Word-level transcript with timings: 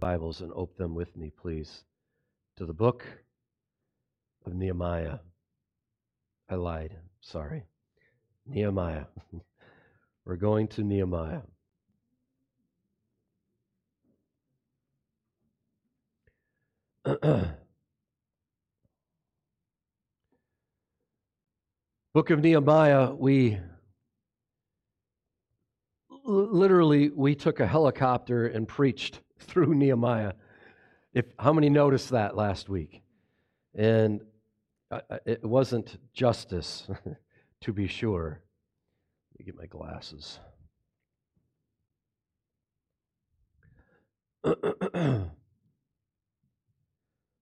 Bibles 0.00 0.42
and 0.42 0.52
open 0.52 0.76
them 0.78 0.94
with 0.94 1.16
me, 1.16 1.32
please, 1.36 1.82
to 2.56 2.64
the 2.64 2.72
book 2.72 3.04
of 4.46 4.54
Nehemiah. 4.54 5.18
I 6.48 6.54
lied. 6.54 6.96
Sorry. 7.20 7.64
Nehemiah. 8.46 9.06
We're 10.24 10.36
going 10.36 10.68
to 10.68 10.84
Nehemiah. 10.84 11.40
book 22.14 22.30
of 22.30 22.40
Nehemiah, 22.40 23.14
we 23.14 23.58
literally 26.24 27.08
we 27.10 27.34
took 27.34 27.58
a 27.58 27.66
helicopter 27.66 28.46
and 28.46 28.68
preached 28.68 29.20
through 29.46 29.74
Nehemiah. 29.74 30.32
If 31.14 31.26
how 31.38 31.52
many 31.52 31.68
noticed 31.68 32.10
that 32.10 32.36
last 32.36 32.68
week? 32.68 33.02
And 33.74 34.20
uh, 34.90 35.00
uh, 35.10 35.18
it 35.26 35.44
wasn't 35.44 35.98
justice, 36.12 36.88
to 37.60 37.72
be 37.72 37.86
sure. 37.86 38.40
Let 39.32 39.38
me 39.38 39.44
get 39.44 39.56
my 39.56 39.66
glasses. 39.66 40.40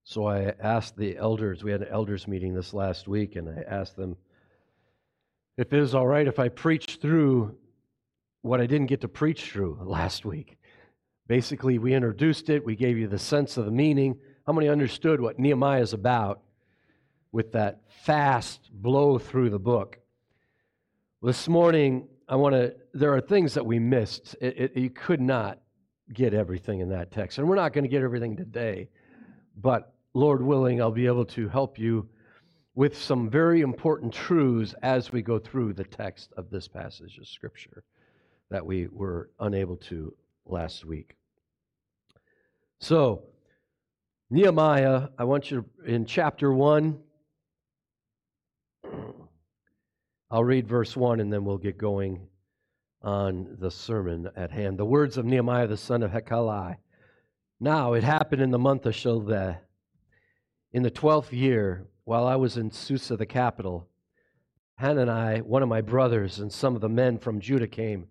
so 0.04 0.26
I 0.26 0.54
asked 0.60 0.96
the 0.96 1.16
elders, 1.16 1.62
we 1.62 1.70
had 1.70 1.82
an 1.82 1.88
elders 1.90 2.26
meeting 2.26 2.54
this 2.54 2.74
last 2.74 3.06
week, 3.06 3.37
and 3.37 3.48
I 3.48 3.62
asked 3.68 3.96
them 3.96 4.16
if 5.56 5.73
it 5.73 5.78
is 5.78 5.95
all 5.95 6.06
right 6.06 6.26
if 6.26 6.38
I 6.38 6.48
preach 6.48 6.98
through 7.01 7.56
what 8.42 8.60
I 8.60 8.66
didn't 8.66 8.87
get 8.87 9.01
to 9.02 9.09
preach 9.09 9.51
through 9.51 9.78
last 9.84 10.24
week. 10.24 10.55
Basically, 11.29 11.79
we 11.79 11.93
introduced 11.93 12.51
it, 12.51 12.65
we 12.65 12.77
gave 12.77 12.97
you 12.97 13.09
the 13.09 13.19
sense 13.19 13.57
of 13.57 13.65
the 13.65 13.71
meaning. 13.73 14.16
How 14.47 14.53
many 14.53 14.69
understood 14.69 15.21
what 15.21 15.39
Nehemiah 15.39 15.83
is 15.83 15.93
about 15.93 16.41
with 17.33 17.52
that 17.52 17.80
fast 18.05 18.71
blow 18.73 19.18
through 19.18 19.51
the 19.51 19.59
book? 19.59 19.99
This 21.23 21.49
morning, 21.49 22.07
I 22.29 22.37
want 22.37 22.55
to, 22.55 22.74
there 22.95 23.13
are 23.15 23.21
things 23.21 23.55
that 23.55 23.66
we 23.66 23.80
missed. 23.80 24.37
It, 24.41 24.59
it, 24.59 24.77
you 24.77 24.91
could 24.91 25.21
not 25.21 25.59
get 26.13 26.33
everything 26.33 26.79
in 26.79 26.91
that 26.91 27.10
text. 27.10 27.38
And 27.38 27.49
we're 27.49 27.57
not 27.57 27.73
going 27.73 27.83
to 27.83 27.90
get 27.90 28.02
everything 28.02 28.37
today. 28.37 28.88
But 29.57 29.93
Lord 30.15 30.43
willing, 30.43 30.80
I'll 30.80 30.93
be 30.93 31.07
able 31.07 31.24
to 31.27 31.49
help 31.49 31.77
you 31.79 32.09
with 32.77 32.96
some 32.96 33.29
very 33.29 33.63
important 33.63 34.13
truths 34.13 34.74
as 34.83 35.11
we 35.11 35.23
go 35.23 35.40
through 35.40 35.73
the 35.73 35.85
text 35.85 36.33
of 36.37 36.51
this 36.51 36.68
passage 36.68 37.18
of 37.18 37.27
Scripture 37.27 37.83
that 38.51 38.65
we 38.65 38.87
were 38.93 39.30
unable 39.40 39.77
to 39.77 40.15
last 40.47 40.85
week. 40.85 41.16
So, 42.80 43.25
Nehemiah, 44.30 45.09
I 45.19 45.25
want 45.25 45.51
you 45.51 45.65
to, 45.85 45.93
in 45.93 46.05
chapter 46.05 46.52
1, 46.52 46.99
I'll 50.30 50.45
read 50.45 50.67
verse 50.67 50.97
1 50.97 51.21
and 51.21 51.33
then 51.33 51.45
we'll 51.45 51.59
get 51.59 51.79
going 51.79 52.29
on 53.02 53.57
the 53.61 53.71
sermon 53.71 54.29
at 54.37 54.51
hand. 54.51 54.79
The 54.79 54.85
words 54.85 55.17
of 55.17 55.24
Nehemiah 55.24 55.69
the 55.69 55.77
son 55.77 56.02
of 56.02 56.11
Hachaliah. 56.11 56.77
Now, 57.61 57.95
it 57.95 58.02
happened 58.02 58.43
in 58.43 58.51
the 58.51 58.59
month 58.59 58.85
of 58.85 58.95
Sheloah, 58.95 59.59
in 60.73 60.83
the 60.83 60.91
twelfth 60.91 61.33
year, 61.33 61.87
while 62.05 62.27
I 62.27 62.37
was 62.37 62.57
in 62.57 62.71
Susa, 62.71 63.17
the 63.17 63.24
capital. 63.24 63.89
Hanani, 64.78 65.41
one 65.41 65.62
of 65.62 65.69
my 65.69 65.81
brothers, 65.81 66.39
and 66.39 66.53
some 66.53 66.75
of 66.75 66.83
the 66.83 66.89
men 66.89 67.19
from 67.19 67.41
Judah 67.41 67.67
came 67.67 68.09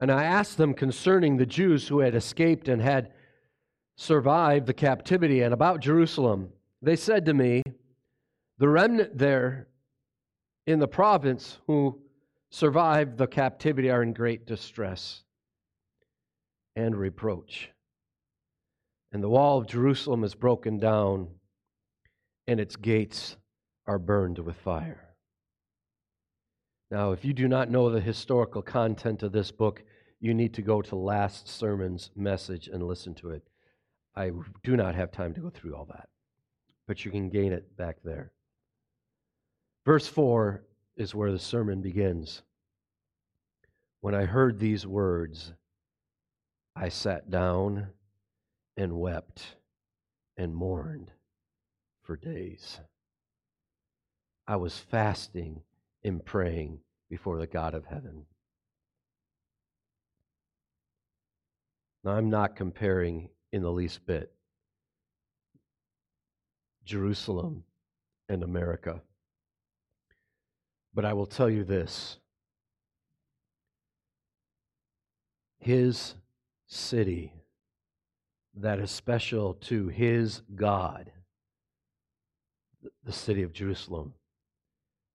and 0.00 0.12
I 0.12 0.24
asked 0.24 0.56
them 0.56 0.74
concerning 0.74 1.36
the 1.36 1.46
Jews 1.46 1.88
who 1.88 2.00
had 2.00 2.14
escaped 2.14 2.68
and 2.68 2.80
had 2.80 3.12
survived 3.96 4.66
the 4.66 4.74
captivity 4.74 5.42
and 5.42 5.52
about 5.52 5.80
Jerusalem. 5.80 6.50
They 6.80 6.96
said 6.96 7.24
to 7.26 7.34
me, 7.34 7.62
The 8.58 8.68
remnant 8.68 9.18
there 9.18 9.68
in 10.66 10.78
the 10.78 10.86
province 10.86 11.58
who 11.66 12.00
survived 12.50 13.18
the 13.18 13.26
captivity 13.26 13.90
are 13.90 14.02
in 14.02 14.12
great 14.12 14.46
distress 14.46 15.22
and 16.76 16.96
reproach. 16.96 17.70
And 19.10 19.22
the 19.22 19.28
wall 19.28 19.58
of 19.58 19.66
Jerusalem 19.66 20.22
is 20.22 20.34
broken 20.34 20.78
down, 20.78 21.28
and 22.46 22.60
its 22.60 22.76
gates 22.76 23.36
are 23.86 23.98
burned 23.98 24.38
with 24.38 24.56
fire. 24.56 25.08
Now, 26.90 27.12
if 27.12 27.24
you 27.24 27.32
do 27.32 27.48
not 27.48 27.70
know 27.70 27.90
the 27.90 28.00
historical 28.00 28.62
content 28.62 29.22
of 29.22 29.32
this 29.32 29.50
book, 29.50 29.82
you 30.20 30.34
need 30.34 30.54
to 30.54 30.62
go 30.62 30.82
to 30.82 30.96
last 30.96 31.48
sermon's 31.48 32.10
message 32.16 32.68
and 32.68 32.82
listen 32.82 33.14
to 33.14 33.30
it. 33.30 33.42
I 34.16 34.32
do 34.64 34.76
not 34.76 34.94
have 34.94 35.12
time 35.12 35.32
to 35.34 35.40
go 35.40 35.50
through 35.50 35.76
all 35.76 35.84
that, 35.86 36.08
but 36.86 37.04
you 37.04 37.10
can 37.10 37.28
gain 37.28 37.52
it 37.52 37.76
back 37.76 37.98
there. 38.02 38.32
Verse 39.84 40.08
4 40.08 40.64
is 40.96 41.14
where 41.14 41.30
the 41.30 41.38
sermon 41.38 41.80
begins. 41.80 42.42
When 44.00 44.14
I 44.14 44.24
heard 44.24 44.58
these 44.58 44.86
words, 44.86 45.52
I 46.74 46.88
sat 46.88 47.30
down 47.30 47.88
and 48.76 48.98
wept 48.98 49.56
and 50.36 50.54
mourned 50.54 51.12
for 52.02 52.16
days. 52.16 52.80
I 54.46 54.56
was 54.56 54.78
fasting 54.78 55.62
and 56.02 56.24
praying 56.24 56.80
before 57.10 57.38
the 57.38 57.46
God 57.46 57.74
of 57.74 57.86
heaven. 57.86 58.26
Now, 62.04 62.12
I'm 62.12 62.30
not 62.30 62.56
comparing 62.56 63.28
in 63.52 63.62
the 63.62 63.72
least 63.72 64.06
bit 64.06 64.32
Jerusalem 66.84 67.64
and 68.28 68.42
America. 68.42 69.02
But 70.94 71.04
I 71.04 71.12
will 71.12 71.26
tell 71.26 71.50
you 71.50 71.64
this 71.64 72.18
His 75.58 76.14
city 76.66 77.34
that 78.54 78.78
is 78.78 78.90
special 78.90 79.54
to 79.54 79.88
His 79.88 80.40
God, 80.54 81.12
the 83.04 83.12
city 83.12 83.42
of 83.42 83.52
Jerusalem, 83.52 84.14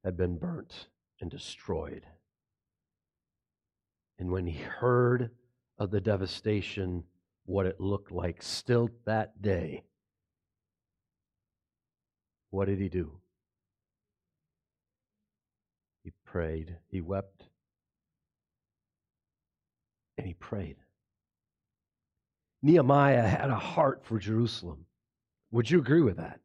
had 0.04 0.16
been 0.18 0.38
burnt 0.38 0.88
and 1.22 1.32
destroyed. 1.32 2.06
And 4.20 4.32
when 4.32 4.46
he 4.46 4.62
heard 4.62 5.32
of 5.78 5.92
the 5.92 6.02
devastation, 6.02 7.04
what 7.46 7.66
it 7.66 7.80
looked 7.80 8.12
like 8.12 8.42
still 8.42 8.90
that 9.06 9.42
day, 9.42 9.84
what 12.50 12.66
did 12.66 12.80
he 12.80 12.90
do? 12.90 13.12
He 16.04 16.12
prayed, 16.26 16.78
he 16.90 17.02
wept, 17.02 17.44
and 20.18 20.28
he 20.28 20.34
prayed. 20.34 20.78
Nehemiah 22.62 23.28
had 23.28 23.50
a 23.50 23.56
heart 23.56 24.06
for 24.06 24.20
Jerusalem. 24.20 24.86
Would 25.52 25.70
you 25.70 25.80
agree 25.80 26.02
with 26.02 26.18
that? 26.18 26.40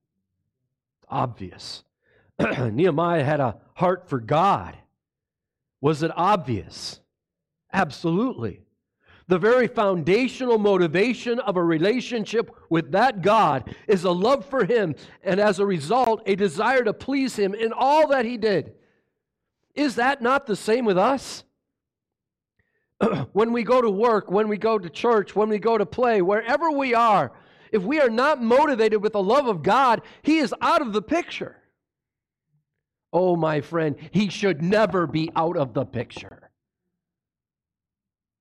It's 0.97 1.07
Obvious. 1.09 1.85
Nehemiah 2.39 3.25
had 3.25 3.41
a 3.41 3.57
heart 3.75 4.09
for 4.09 4.21
God. 4.21 4.77
Was 5.81 6.03
it 6.03 6.11
obvious? 6.17 7.01
Absolutely. 7.73 8.63
The 9.29 9.39
very 9.39 9.69
foundational 9.69 10.59
motivation 10.59 11.39
of 11.39 11.57
a 11.57 11.63
relationship 11.63 12.51
with 12.71 12.93
that 12.93 13.23
God 13.23 13.75
is 13.87 14.05
a 14.05 14.11
love 14.11 14.47
for 14.47 14.65
Him, 14.65 14.95
and 15.23 15.39
as 15.39 15.59
a 15.59 15.67
result, 15.67 16.23
a 16.27 16.35
desire 16.35 16.83
to 16.83 16.95
please 16.95 17.37
Him 17.37 17.55
in 17.55 17.73
all 17.73 18.09
that 18.09 18.25
He 18.25 18.39
did. 18.39 18.73
Is 19.75 19.97
that 19.97 20.23
not 20.23 20.47
the 20.47 20.57
same 20.57 20.85
with 20.85 20.99
us? 20.99 21.45
when 23.33 23.53
we 23.53 23.63
go 23.63 23.81
to 23.81 23.91
work, 23.91 24.31
when 24.31 24.49
we 24.49 24.57
go 24.57 24.79
to 24.79 24.89
church, 24.89 25.37
when 25.37 25.51
we 25.51 25.59
go 25.59 25.79
to 25.79 25.87
play, 25.87 26.23
wherever 26.23 26.71
we 26.71 26.95
are, 26.95 27.33
if 27.71 27.83
we 27.83 28.01
are 28.01 28.09
not 28.11 28.43
motivated 28.43 29.03
with 29.03 29.13
the 29.13 29.23
love 29.23 29.47
of 29.47 29.63
God, 29.63 30.01
He 30.23 30.39
is 30.39 30.55
out 30.63 30.81
of 30.81 30.93
the 30.93 31.03
picture. 31.03 31.57
Oh, 33.13 33.37
my 33.37 33.61
friend, 33.61 33.97
he 34.11 34.29
should 34.29 34.63
never 34.63 35.07
be 35.07 35.31
out 35.35 35.57
of 35.57 35.73
the 35.73 35.85
picture. 35.85 36.48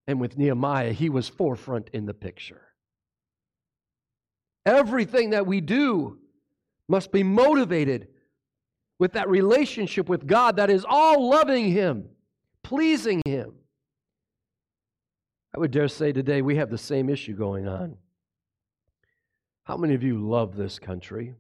And 0.07 0.21
with 0.21 0.37
Nehemiah, 0.37 0.93
he 0.93 1.09
was 1.09 1.27
forefront 1.27 1.89
in 1.91 2.05
the 2.05 2.13
picture. 2.13 2.61
Everything 4.65 5.31
that 5.31 5.45
we 5.45 5.61
do 5.61 6.17
must 6.87 7.11
be 7.11 7.23
motivated 7.23 8.07
with 8.99 9.13
that 9.13 9.29
relationship 9.29 10.09
with 10.09 10.25
God 10.25 10.57
that 10.57 10.69
is 10.69 10.85
all 10.87 11.29
loving 11.29 11.71
Him, 11.71 12.09
pleasing 12.63 13.21
Him. 13.25 13.53
I 15.55 15.59
would 15.59 15.71
dare 15.71 15.87
say 15.87 16.11
today 16.11 16.41
we 16.41 16.55
have 16.55 16.69
the 16.69 16.77
same 16.77 17.09
issue 17.09 17.35
going 17.35 17.67
on. 17.67 17.97
How 19.63 19.77
many 19.77 19.95
of 19.95 20.03
you 20.03 20.19
love 20.19 20.55
this 20.55 20.79
country? 20.79 21.35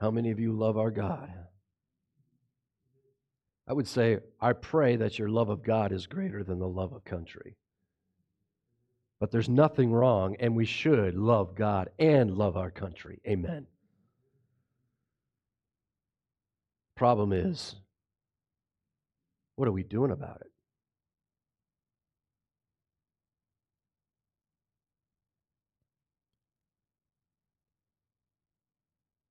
How 0.00 0.10
many 0.10 0.30
of 0.30 0.40
you 0.40 0.52
love 0.52 0.78
our 0.78 0.90
God? 0.90 1.30
I 3.72 3.74
would 3.74 3.88
say, 3.88 4.18
I 4.38 4.52
pray 4.52 4.96
that 4.96 5.18
your 5.18 5.30
love 5.30 5.48
of 5.48 5.62
God 5.62 5.92
is 5.92 6.06
greater 6.06 6.44
than 6.44 6.58
the 6.58 6.68
love 6.68 6.92
of 6.92 7.06
country. 7.06 7.56
But 9.18 9.30
there's 9.30 9.48
nothing 9.48 9.90
wrong, 9.90 10.36
and 10.40 10.54
we 10.54 10.66
should 10.66 11.14
love 11.14 11.54
God 11.54 11.88
and 11.98 12.36
love 12.36 12.58
our 12.58 12.70
country. 12.70 13.22
Amen. 13.26 13.66
Problem 16.96 17.32
is, 17.32 17.76
what 19.56 19.66
are 19.66 19.72
we 19.72 19.84
doing 19.84 20.10
about 20.10 20.42
it? 20.42 20.52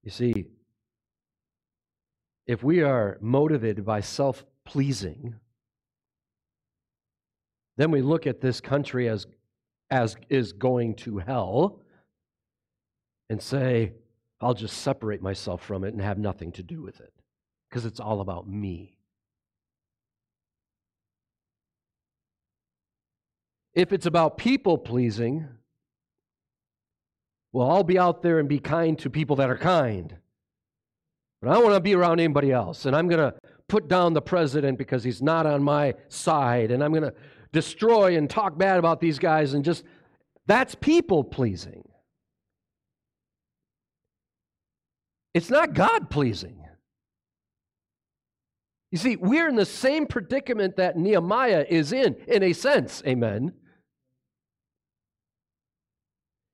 You 0.04 0.10
see, 0.10 0.48
if 2.48 2.64
we 2.64 2.82
are 2.82 3.18
motivated 3.22 3.86
by 3.86 4.02
self 4.02 4.46
pleasing, 4.66 5.36
then 7.78 7.92
we 7.92 8.02
look 8.02 8.28
at 8.28 8.42
this 8.42 8.62
country 8.62 9.08
as, 9.08 9.28
as 9.90 10.16
is 10.30 10.54
going 10.54 10.96
to 10.96 11.20
hell 11.20 11.82
and 13.30 13.42
say, 13.42 13.94
I'll 14.40 14.54
just 14.54 14.80
separate 14.80 15.22
myself 15.22 15.64
from 15.64 15.84
it 15.84 15.94
and 15.94 16.02
have 16.02 16.18
nothing 16.18 16.52
to 16.54 16.64
do 16.64 16.82
with 16.82 17.00
it 17.00 17.14
because 17.70 17.86
it's 17.86 18.00
all 18.00 18.22
about 18.22 18.48
me. 18.48 18.98
If 23.74 23.94
it's 23.94 24.06
about 24.06 24.38
people 24.38 24.78
pleasing, 24.78 25.48
well, 27.54 27.70
I'll 27.70 27.84
be 27.84 28.00
out 28.00 28.22
there 28.22 28.40
and 28.40 28.50
be 28.50 28.60
kind 28.60 28.98
to 29.00 29.10
people 29.10 29.38
that 29.38 29.50
are 29.50 29.58
kind. 29.58 30.16
But 31.42 31.50
I 31.50 31.54
don't 31.56 31.64
want 31.64 31.76
to 31.76 31.82
be 31.82 31.96
around 31.96 32.20
anybody 32.20 32.52
else. 32.52 32.86
And 32.86 32.96
I'm 32.96 33.08
going 33.08 33.20
to 33.20 33.34
put 33.68 33.88
down 33.88 34.14
the 34.14 34.22
president 34.22 34.78
because 34.78 35.04
he's 35.04 35.22
not 35.22 35.46
on 35.46 35.64
my 35.64 35.96
side. 36.08 36.72
And 36.72 36.84
I'm 36.84 36.92
going 36.92 37.04
to 37.04 37.14
destroy 37.52 38.18
and 38.18 38.30
talk 38.30 38.58
bad 38.58 38.78
about 38.78 39.00
these 39.00 39.18
guys 39.18 39.54
and 39.54 39.66
just, 39.66 39.84
that's 40.46 40.76
people 40.76 41.24
pleasing. 41.24 41.84
It's 45.34 45.50
not 45.50 45.74
God 45.74 46.10
pleasing. 46.10 46.58
You 48.92 48.98
see, 48.98 49.16
we're 49.16 49.48
in 49.48 49.56
the 49.56 49.66
same 49.66 50.06
predicament 50.06 50.76
that 50.76 50.98
Nehemiah 50.98 51.66
is 51.70 51.94
in, 51.94 52.16
in 52.28 52.44
a 52.44 52.52
sense. 52.52 53.02
Amen. 53.08 53.54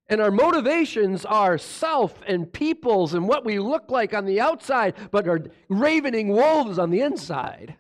And 0.09 0.21
our 0.21 0.31
motivations 0.31 1.25
are 1.25 1.57
self 1.57 2.15
and 2.25 2.51
peoples 2.51 3.13
and 3.13 3.27
what 3.27 3.44
we 3.44 3.59
look 3.59 3.92
like 3.92 4.13
on 4.13 4.25
the 4.25 4.39
outside, 4.39 4.95
but 5.12 5.27
are 5.27 5.42
ravening 5.68 6.30
wolves 6.30 6.80
on 6.80 6.92
the 6.92 7.01
inside. 7.01 7.75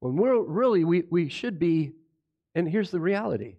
When 0.00 0.16
we're 0.16 0.40
really, 0.40 0.84
we, 0.84 1.04
we 1.10 1.28
should 1.28 1.58
be, 1.58 1.92
and 2.54 2.68
here's 2.68 2.90
the 2.90 3.00
reality 3.00 3.56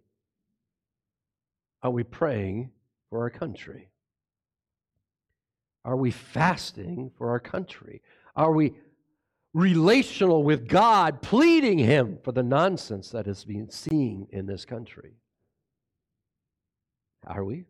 are 1.83 1.91
we 1.91 2.03
praying 2.03 2.71
for 3.09 3.21
our 3.21 3.29
country? 3.29 3.89
Are 5.83 5.95
we 5.95 6.09
fasting 6.09 7.11
for 7.15 7.29
our 7.29 7.39
country? 7.39 8.01
Are 8.35 8.51
we 8.51 8.73
relational 9.53 10.43
with 10.43 10.67
God, 10.67 11.21
pleading 11.21 11.77
Him 11.77 12.17
for 12.23 12.31
the 12.31 12.41
nonsense 12.41 13.09
that 13.11 13.27
is 13.27 13.45
being 13.45 13.69
seen 13.69 14.27
in 14.31 14.47
this 14.47 14.65
country? 14.65 15.13
Are 17.25 17.43
we? 17.43 17.65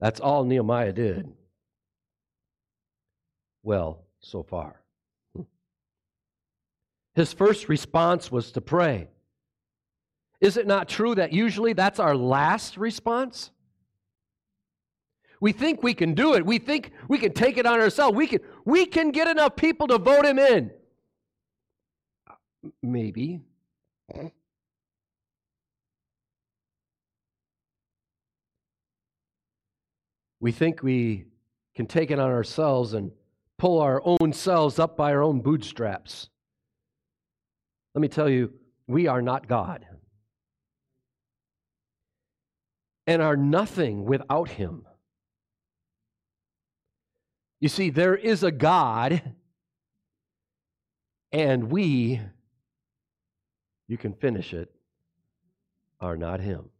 That's 0.00 0.20
all 0.20 0.44
Nehemiah 0.44 0.92
did. 0.92 1.32
Well, 3.62 4.04
so 4.20 4.42
far. 4.42 4.80
His 7.14 7.32
first 7.32 7.68
response 7.68 8.32
was 8.32 8.52
to 8.52 8.60
pray. 8.60 9.08
Is 10.40 10.56
it 10.56 10.66
not 10.66 10.88
true 10.88 11.14
that 11.14 11.32
usually 11.32 11.72
that's 11.72 12.00
our 12.00 12.16
last 12.16 12.76
response? 12.76 13.50
We 15.40 15.52
think 15.52 15.82
we 15.82 15.94
can 15.94 16.14
do 16.14 16.34
it. 16.34 16.46
We 16.46 16.58
think 16.58 16.92
we 17.08 17.18
can 17.18 17.32
take 17.32 17.58
it 17.58 17.66
on 17.66 17.80
ourselves. 17.80 18.16
We 18.16 18.28
can, 18.28 18.40
we 18.64 18.86
can 18.86 19.10
get 19.10 19.28
enough 19.28 19.56
people 19.56 19.88
to 19.88 19.98
vote 19.98 20.24
him 20.24 20.38
in. 20.38 20.70
Uh, 22.28 22.34
maybe. 22.82 23.40
We 30.42 30.50
think 30.50 30.82
we 30.82 31.26
can 31.76 31.86
take 31.86 32.10
it 32.10 32.18
on 32.18 32.28
ourselves 32.28 32.94
and 32.94 33.12
pull 33.58 33.80
our 33.80 34.02
own 34.04 34.32
selves 34.32 34.80
up 34.80 34.96
by 34.96 35.12
our 35.12 35.22
own 35.22 35.40
bootstraps. 35.40 36.28
Let 37.94 38.02
me 38.02 38.08
tell 38.08 38.28
you, 38.28 38.52
we 38.88 39.06
are 39.06 39.22
not 39.22 39.46
God 39.46 39.86
and 43.06 43.22
are 43.22 43.36
nothing 43.36 44.04
without 44.04 44.48
Him. 44.48 44.84
You 47.60 47.68
see, 47.68 47.90
there 47.90 48.16
is 48.16 48.42
a 48.42 48.50
God, 48.50 49.22
and 51.30 51.70
we, 51.70 52.20
you 53.86 53.96
can 53.96 54.12
finish 54.12 54.52
it, 54.52 54.74
are 56.00 56.16
not 56.16 56.40
Him. 56.40 56.70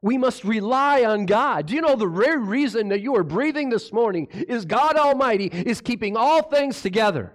We 0.00 0.18
must 0.18 0.44
rely 0.44 1.04
on 1.04 1.26
God. 1.26 1.66
Do 1.66 1.74
you 1.74 1.80
know 1.80 1.96
the 1.96 2.06
very 2.06 2.38
reason 2.38 2.88
that 2.88 3.00
you 3.00 3.16
are 3.16 3.24
breathing 3.24 3.68
this 3.68 3.92
morning 3.92 4.28
is 4.32 4.64
God 4.64 4.96
Almighty 4.96 5.46
is 5.46 5.80
keeping 5.80 6.16
all 6.16 6.42
things 6.42 6.82
together. 6.82 7.32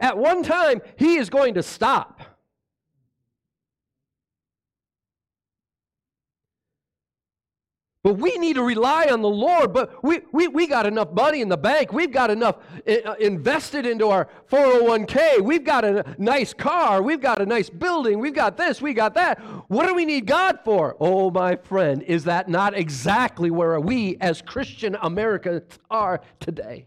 At 0.00 0.16
one 0.16 0.42
time, 0.42 0.80
He 0.96 1.16
is 1.16 1.30
going 1.30 1.54
to 1.54 1.62
stop. 1.62 2.35
But 8.06 8.18
we 8.18 8.38
need 8.38 8.54
to 8.54 8.62
rely 8.62 9.06
on 9.06 9.20
the 9.20 9.28
Lord. 9.28 9.72
But 9.72 10.04
we, 10.04 10.20
we, 10.30 10.46
we 10.46 10.68
got 10.68 10.86
enough 10.86 11.10
money 11.10 11.40
in 11.40 11.48
the 11.48 11.56
bank. 11.56 11.92
We've 11.92 12.12
got 12.12 12.30
enough 12.30 12.58
uh, 12.86 13.14
invested 13.14 13.84
into 13.84 14.10
our 14.10 14.28
401k. 14.48 15.40
We've 15.40 15.64
got 15.64 15.84
a 15.84 16.14
nice 16.16 16.54
car. 16.54 17.02
We've 17.02 17.20
got 17.20 17.42
a 17.42 17.46
nice 17.46 17.68
building. 17.68 18.20
We've 18.20 18.32
got 18.32 18.56
this. 18.56 18.80
We 18.80 18.94
got 18.94 19.14
that. 19.14 19.40
What 19.66 19.88
do 19.88 19.94
we 19.96 20.04
need 20.04 20.24
God 20.24 20.60
for? 20.64 20.96
Oh, 21.00 21.32
my 21.32 21.56
friend, 21.56 22.00
is 22.00 22.22
that 22.26 22.48
not 22.48 22.78
exactly 22.78 23.50
where 23.50 23.80
we 23.80 24.18
as 24.20 24.40
Christian 24.40 24.96
Americans 25.02 25.64
are 25.90 26.20
today? 26.38 26.86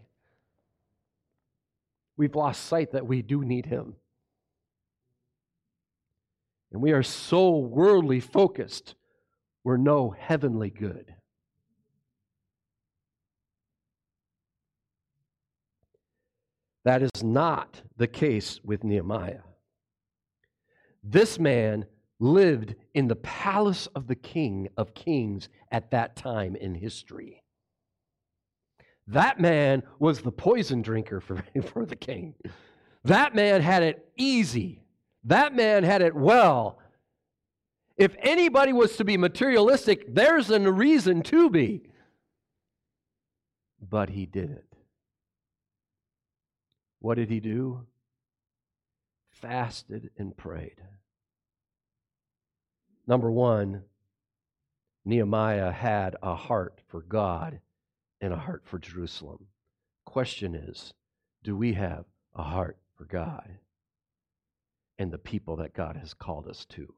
We've 2.16 2.34
lost 2.34 2.64
sight 2.64 2.92
that 2.92 3.06
we 3.06 3.20
do 3.20 3.44
need 3.44 3.66
Him. 3.66 3.96
And 6.72 6.80
we 6.80 6.92
are 6.92 7.02
so 7.02 7.58
worldly 7.58 8.20
focused 8.20 8.94
were 9.64 9.78
no 9.78 10.10
heavenly 10.10 10.70
good. 10.70 11.14
That 16.84 17.02
is 17.02 17.22
not 17.22 17.82
the 17.96 18.06
case 18.06 18.60
with 18.64 18.84
Nehemiah. 18.84 19.42
This 21.02 21.38
man 21.38 21.86
lived 22.18 22.74
in 22.94 23.08
the 23.08 23.16
palace 23.16 23.86
of 23.94 24.06
the 24.06 24.14
king 24.14 24.68
of 24.76 24.94
kings 24.94 25.48
at 25.70 25.90
that 25.90 26.16
time 26.16 26.56
in 26.56 26.74
history. 26.74 27.42
That 29.06 29.40
man 29.40 29.82
was 29.98 30.20
the 30.20 30.32
poison 30.32 30.82
drinker 30.82 31.20
for, 31.20 31.42
for 31.72 31.84
the 31.84 31.96
king. 31.96 32.34
That 33.04 33.34
man 33.34 33.62
had 33.62 33.82
it 33.82 34.06
easy. 34.16 34.84
That 35.24 35.54
man 35.54 35.84
had 35.84 36.02
it 36.02 36.14
well. 36.14 36.79
If 38.00 38.16
anybody 38.20 38.72
was 38.72 38.96
to 38.96 39.04
be 39.04 39.18
materialistic, 39.18 40.14
there's 40.14 40.48
a 40.48 40.72
reason 40.72 41.22
to 41.24 41.50
be. 41.50 41.82
But 43.78 44.08
he 44.08 44.24
didn't. 44.24 44.64
What 47.00 47.16
did 47.16 47.28
he 47.28 47.40
do? 47.40 47.84
Fasted 49.30 50.12
and 50.16 50.34
prayed. 50.34 50.80
Number 53.06 53.30
one, 53.30 53.82
Nehemiah 55.04 55.70
had 55.70 56.16
a 56.22 56.34
heart 56.34 56.80
for 56.88 57.02
God 57.02 57.60
and 58.18 58.32
a 58.32 58.38
heart 58.38 58.62
for 58.64 58.78
Jerusalem. 58.78 59.46
Question 60.06 60.54
is, 60.54 60.94
do 61.42 61.54
we 61.54 61.74
have 61.74 62.06
a 62.34 62.44
heart 62.44 62.78
for 62.96 63.04
God 63.04 63.58
and 64.98 65.12
the 65.12 65.18
people 65.18 65.56
that 65.56 65.74
God 65.74 65.96
has 65.96 66.14
called 66.14 66.46
us 66.46 66.64
to? 66.70 66.94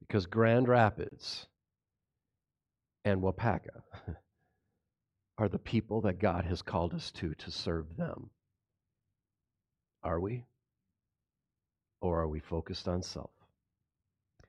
Because 0.00 0.26
Grand 0.26 0.68
Rapids 0.68 1.46
and 3.04 3.22
Waupaca 3.22 3.82
are 5.38 5.48
the 5.48 5.58
people 5.58 6.02
that 6.02 6.20
God 6.20 6.44
has 6.46 6.62
called 6.62 6.94
us 6.94 7.10
to 7.12 7.34
to 7.34 7.50
serve 7.50 7.96
them. 7.96 8.30
Are 10.02 10.20
we? 10.20 10.44
Or 12.00 12.20
are 12.20 12.28
we 12.28 12.40
focused 12.40 12.88
on 12.88 13.02
self? 13.02 13.30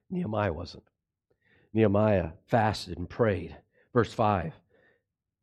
Nehemiah 0.09 0.53
wasn't. 0.53 0.83
Nehemiah 1.73 2.31
fasted 2.47 2.97
and 2.97 3.09
prayed. 3.09 3.57
Verse 3.93 4.13
5. 4.13 4.53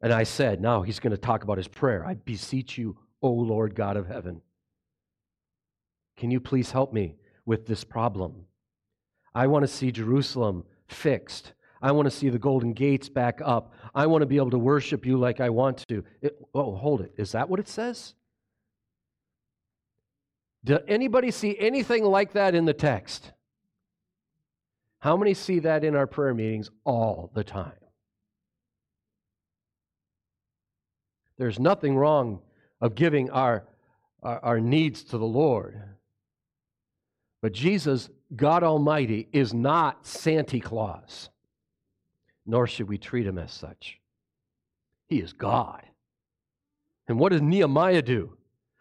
And 0.03 0.13
I 0.13 0.25
said, 0.25 0.61
now 0.61 0.83
he's 0.83 1.01
going 1.01 1.13
to 1.13 1.17
talk 1.19 1.45
about 1.45 1.59
his 1.59 1.69
prayer. 1.69 2.07
I 2.07 2.15
beseech 2.15 2.79
you, 2.79 2.99
O 3.23 3.31
Lord 3.31 3.75
God 3.75 3.97
of 3.97 4.07
heaven 4.09 4.43
Can 6.17 6.31
you 6.31 6.41
please 6.41 6.71
help 6.71 6.93
me 6.93 7.17
with 7.47 7.67
this 7.67 7.85
problem? 7.85 8.47
I 9.35 9.47
want 9.47 9.65
to 9.65 9.69
see 9.69 9.91
Jerusalem 9.91 10.65
fixed. 10.87 11.53
I 11.83 11.93
want 11.93 12.07
to 12.07 12.11
see 12.11 12.31
the 12.31 12.39
golden 12.39 12.73
gates 12.73 13.09
back 13.09 13.41
up. 13.45 13.75
I 13.95 14.07
want 14.07 14.23
to 14.23 14.27
be 14.27 14.37
able 14.37 14.51
to 14.51 14.59
worship 14.59 15.05
you 15.05 15.19
like 15.19 15.41
I 15.41 15.51
want 15.51 15.85
to. 15.89 16.05
It, 16.23 16.39
oh, 16.55 16.75
hold 16.75 17.03
it. 17.03 17.13
Is 17.19 17.33
that 17.33 17.49
what 17.49 17.61
it 17.61 17.69
says? 17.69 18.15
Does 20.65 20.81
anybody 20.89 21.31
see 21.31 21.59
anything 21.59 22.05
like 22.05 22.33
that 22.33 22.55
in 22.55 22.65
the 22.65 22.73
text? 22.73 23.33
How 25.01 25.17
many 25.19 25.35
see 25.35 25.59
that 25.59 25.85
in 25.85 25.95
our 25.95 26.07
prayer 26.07 26.33
meetings 26.33 26.71
all 26.85 27.31
the 27.35 27.45
time? 27.45 27.73
There's 31.37 31.59
nothing 31.59 31.97
wrong 31.97 32.41
of 32.81 32.95
giving 32.95 33.29
our, 33.31 33.67
our, 34.23 34.39
our 34.43 34.61
needs 34.61 35.03
to 35.05 35.19
the 35.19 35.27
Lord. 35.27 35.83
But 37.45 37.53
Jesus, 37.53 38.09
God 38.35 38.63
Almighty, 38.63 39.29
is 39.31 39.53
not 39.53 40.07
Santa 40.07 40.61
Claus, 40.61 41.29
nor 42.47 42.67
should 42.67 42.89
we 42.89 42.97
treat 42.97 43.27
him 43.27 43.37
as 43.37 43.53
such. 43.53 44.01
He 45.09 45.19
is 45.19 45.35
God. 45.35 45.83
And 47.07 47.19
what 47.19 47.33
does 47.33 47.43
Nehemiah 47.43 48.01
do? 48.01 48.39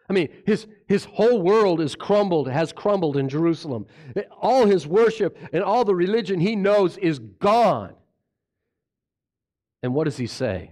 I 0.08 0.14
mean, 0.14 0.30
his, 0.46 0.66
his 0.86 1.04
whole 1.04 1.42
world 1.42 1.82
is 1.82 1.94
crumbled, 1.94 2.48
has 2.48 2.72
crumbled 2.72 3.18
in 3.18 3.28
Jerusalem. 3.28 3.84
All 4.40 4.64
his 4.64 4.86
worship 4.86 5.36
and 5.52 5.62
all 5.62 5.84
the 5.84 5.94
religion 5.94 6.40
he 6.40 6.56
knows 6.56 6.96
is 6.96 7.18
gone. 7.18 7.92
And 9.82 9.92
what 9.92 10.04
does 10.04 10.16
he 10.16 10.26
say? 10.26 10.70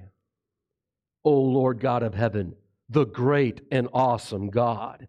O 1.25 1.33
Lord 1.39 1.79
God 1.79 2.03
of 2.03 2.15
heaven, 2.15 2.55
the 2.89 3.05
great 3.05 3.61
and 3.71 3.87
awesome 3.93 4.49
God, 4.49 5.09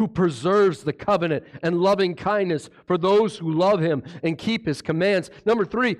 who 0.00 0.08
preserves 0.08 0.82
the 0.82 0.94
covenant 0.94 1.44
and 1.62 1.78
loving 1.78 2.14
kindness 2.14 2.70
for 2.86 2.96
those 2.96 3.36
who 3.36 3.52
love 3.52 3.80
him 3.80 4.02
and 4.22 4.38
keep 4.38 4.64
his 4.64 4.80
commands. 4.80 5.30
Number 5.44 5.66
three, 5.66 5.96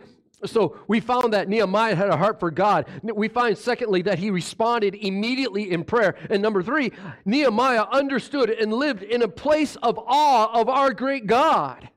so 0.46 0.78
we 0.88 1.00
found 1.00 1.34
that 1.34 1.50
Nehemiah 1.50 1.94
had 1.94 2.08
a 2.08 2.16
heart 2.16 2.40
for 2.40 2.50
God. 2.50 2.86
We 3.02 3.28
find, 3.28 3.58
secondly, 3.58 4.00
that 4.00 4.18
he 4.18 4.30
responded 4.30 4.94
immediately 4.94 5.70
in 5.70 5.84
prayer. 5.84 6.16
And 6.30 6.40
number 6.40 6.62
three, 6.62 6.92
Nehemiah 7.26 7.84
understood 7.92 8.48
and 8.48 8.72
lived 8.72 9.02
in 9.02 9.20
a 9.20 9.28
place 9.28 9.76
of 9.82 9.98
awe 9.98 10.50
of 10.58 10.70
our 10.70 10.94
great 10.94 11.26
God. 11.26 11.90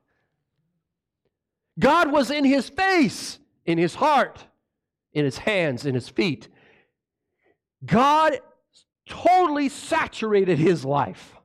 God 1.79 2.11
was 2.11 2.31
in 2.31 2.43
his 2.43 2.67
face, 2.67 3.39
in 3.65 3.77
his 3.77 3.95
heart, 3.95 4.45
in 5.13 5.23
his 5.23 5.37
hands, 5.37 5.85
in 5.85 5.95
his 5.95 6.09
feet. 6.09 6.49
God 7.85 8.41
totally 9.07 9.69
saturated 9.69 10.59
his 10.59 10.83
life. 10.83 11.37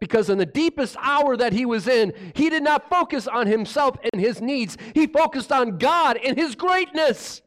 Because 0.00 0.30
in 0.30 0.38
the 0.38 0.46
deepest 0.46 0.96
hour 1.00 1.36
that 1.36 1.52
he 1.52 1.66
was 1.66 1.88
in, 1.88 2.12
he 2.34 2.50
did 2.50 2.62
not 2.62 2.88
focus 2.88 3.26
on 3.26 3.46
himself 3.46 3.96
and 4.12 4.20
his 4.20 4.40
needs. 4.40 4.76
He 4.94 5.06
focused 5.06 5.50
on 5.50 5.78
God 5.78 6.16
and 6.16 6.36
his 6.36 6.54
greatness. 6.54 7.42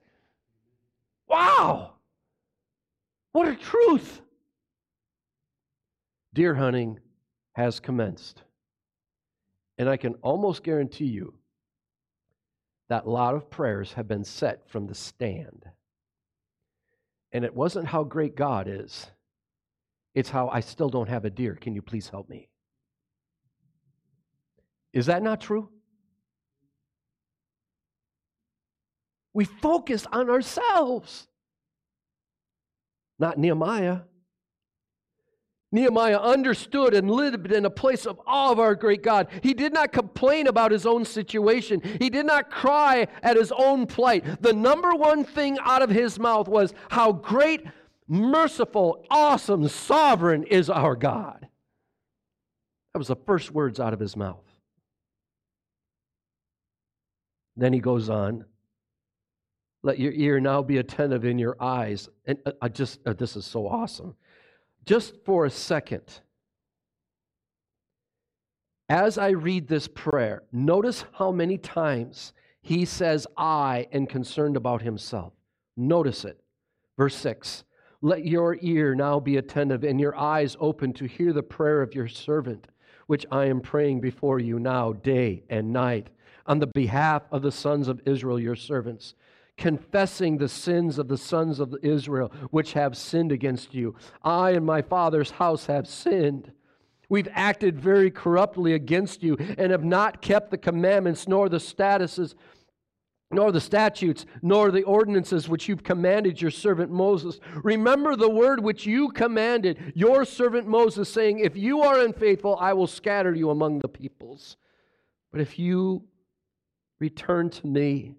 Wow! 1.27 1.93
What 3.31 3.47
a 3.47 3.55
truth! 3.55 4.21
Deer 6.33 6.55
hunting 6.55 6.99
has 7.53 7.79
commenced. 7.79 8.43
And 9.77 9.89
I 9.89 9.97
can 9.97 10.15
almost 10.15 10.63
guarantee 10.63 11.05
you 11.05 11.33
that 12.89 13.05
a 13.05 13.09
lot 13.09 13.35
of 13.35 13.49
prayers 13.49 13.93
have 13.93 14.07
been 14.07 14.25
set 14.25 14.69
from 14.69 14.87
the 14.87 14.95
stand. 14.95 15.65
And 17.31 17.45
it 17.45 17.55
wasn't 17.55 17.87
how 17.87 18.03
great 18.03 18.35
God 18.35 18.67
is, 18.67 19.07
it's 20.13 20.29
how 20.29 20.49
I 20.49 20.59
still 20.59 20.89
don't 20.89 21.09
have 21.09 21.25
a 21.25 21.29
deer. 21.29 21.55
Can 21.55 21.73
you 21.73 21.81
please 21.81 22.09
help 22.09 22.29
me? 22.29 22.49
Is 24.93 25.05
that 25.05 25.23
not 25.23 25.41
true? 25.41 25.69
We 29.33 29.45
focus 29.45 30.05
on 30.11 30.29
ourselves, 30.29 31.27
not 33.17 33.37
Nehemiah. 33.37 34.01
Nehemiah 35.71 36.19
understood 36.19 36.93
and 36.93 37.09
lived 37.09 37.49
in 37.49 37.63
a 37.63 37.69
place 37.69 38.05
of 38.05 38.19
awe 38.27 38.51
of 38.51 38.59
our 38.59 38.75
great 38.75 39.01
God. 39.01 39.27
He 39.41 39.53
did 39.53 39.71
not 39.71 39.93
complain 39.93 40.47
about 40.47 40.71
his 40.71 40.85
own 40.85 41.05
situation. 41.05 41.81
He 41.97 42.09
did 42.09 42.25
not 42.25 42.51
cry 42.51 43.07
at 43.23 43.37
his 43.37 43.53
own 43.53 43.87
plight. 43.87 44.41
The 44.41 44.51
number 44.51 44.93
one 44.93 45.23
thing 45.23 45.57
out 45.63 45.81
of 45.81 45.89
his 45.89 46.19
mouth 46.19 46.49
was 46.49 46.73
how 46.89 47.13
great, 47.13 47.63
merciful, 48.11 49.05
awesome, 49.09 49.67
sovereign 49.67 50.43
is 50.43 50.69
our 50.69 50.95
God. 50.95 51.47
That 52.93 52.99
was 52.99 53.07
the 53.07 53.15
first 53.15 53.51
words 53.51 53.79
out 53.79 53.93
of 53.93 53.99
his 53.99 54.15
mouth. 54.15 54.43
Then 57.55 57.73
he 57.73 57.79
goes 57.79 58.09
on. 58.09 58.45
Let 59.83 59.97
your 59.97 60.11
ear 60.11 60.39
now 60.39 60.61
be 60.61 60.77
attentive 60.77 61.25
in 61.25 61.39
your 61.39 61.55
eyes. 61.59 62.09
And 62.25 62.37
uh, 62.45 62.51
I 62.61 62.67
just, 62.67 62.99
uh, 63.05 63.13
this 63.13 63.35
is 63.35 63.45
so 63.45 63.67
awesome 63.67 64.15
just 64.85 65.15
for 65.25 65.45
a 65.45 65.49
second, 65.49 66.21
as 68.89 69.17
I 69.17 69.29
read 69.29 69.67
this 69.67 69.87
prayer, 69.87 70.43
notice 70.51 71.05
how 71.13 71.31
many 71.31 71.57
times 71.57 72.33
he 72.61 72.85
says 72.85 73.25
I 73.37 73.87
and 73.91 74.09
concerned 74.09 74.57
about 74.57 74.81
himself. 74.81 75.33
Notice 75.77 76.25
it. 76.25 76.39
Verse 76.97 77.15
6 77.15 77.63
Let 78.01 78.25
your 78.25 78.57
ear 78.61 78.95
now 78.95 79.19
be 79.19 79.37
attentive 79.37 79.83
and 79.83 79.99
your 79.99 80.17
eyes 80.17 80.57
open 80.59 80.93
to 80.93 81.05
hear 81.05 81.33
the 81.33 81.43
prayer 81.43 81.81
of 81.81 81.93
your 81.93 82.07
servant, 82.07 82.67
which 83.07 83.25
I 83.31 83.45
am 83.45 83.61
praying 83.61 84.01
before 84.01 84.39
you 84.39 84.59
now, 84.59 84.93
day 84.93 85.43
and 85.49 85.71
night, 85.71 86.09
on 86.47 86.59
the 86.59 86.67
behalf 86.67 87.23
of 87.31 87.41
the 87.41 87.51
sons 87.51 87.87
of 87.87 88.01
Israel, 88.05 88.39
your 88.39 88.55
servants 88.55 89.13
confessing 89.61 90.37
the 90.37 90.49
sins 90.49 90.97
of 90.97 91.07
the 91.07 91.17
sons 91.17 91.59
of 91.59 91.75
Israel, 91.83 92.31
which 92.49 92.73
have 92.73 92.97
sinned 92.97 93.31
against 93.31 93.75
you. 93.75 93.95
I 94.23 94.51
and 94.51 94.65
my 94.65 94.81
father's 94.81 95.31
house 95.31 95.67
have 95.67 95.87
sinned. 95.87 96.51
We've 97.09 97.27
acted 97.31 97.79
very 97.79 98.09
corruptly 98.09 98.73
against 98.73 99.21
you 99.21 99.37
and 99.57 99.71
have 99.71 99.83
not 99.83 100.21
kept 100.21 100.49
the 100.49 100.57
commandments 100.57 101.27
nor 101.27 101.47
the 101.47 101.57
statuses 101.57 102.33
nor 103.33 103.51
the 103.51 103.61
statutes, 103.61 104.25
nor 104.41 104.71
the 104.71 104.83
ordinances 104.83 105.49
which 105.49 105.67
you've 105.67 105.83
commanded 105.83 106.41
your 106.41 106.51
servant 106.51 106.91
Moses. 106.91 107.39
Remember 107.63 108.15
the 108.15 108.29
word 108.29 108.63
which 108.63 108.85
you 108.85 109.09
commanded 109.09 109.93
your 109.95 110.25
servant 110.25 110.67
Moses, 110.67 111.09
saying, 111.09 111.39
If 111.39 111.55
you 111.55 111.81
are 111.81 112.01
unfaithful, 112.01 112.57
I 112.59 112.73
will 112.73 112.87
scatter 112.87 113.33
you 113.33 113.49
among 113.49 113.79
the 113.79 113.89
peoples. 113.89 114.57
But 115.31 115.41
if 115.41 115.57
you 115.57 116.03
return 116.99 117.49
to 117.49 117.67
me 117.67 118.15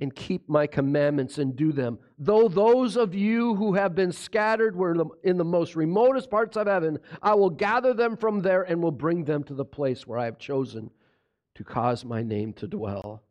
and 0.00 0.14
keep 0.14 0.48
my 0.48 0.66
commandments 0.66 1.38
and 1.38 1.54
do 1.54 1.72
them. 1.72 1.98
Though 2.18 2.48
those 2.48 2.96
of 2.96 3.14
you 3.14 3.54
who 3.54 3.74
have 3.74 3.94
been 3.94 4.12
scattered 4.12 4.74
were 4.74 4.96
in 5.22 5.36
the 5.36 5.44
most 5.44 5.76
remotest 5.76 6.30
parts 6.30 6.56
of 6.56 6.66
heaven, 6.66 6.98
I 7.22 7.34
will 7.34 7.50
gather 7.50 7.92
them 7.92 8.16
from 8.16 8.40
there 8.40 8.62
and 8.62 8.82
will 8.82 8.90
bring 8.90 9.24
them 9.24 9.44
to 9.44 9.54
the 9.54 9.64
place 9.64 10.06
where 10.06 10.18
I 10.18 10.24
have 10.24 10.38
chosen 10.38 10.90
to 11.54 11.64
cause 11.64 12.04
my 12.04 12.22
name 12.22 12.54
to 12.54 12.66
dwell. 12.66 13.22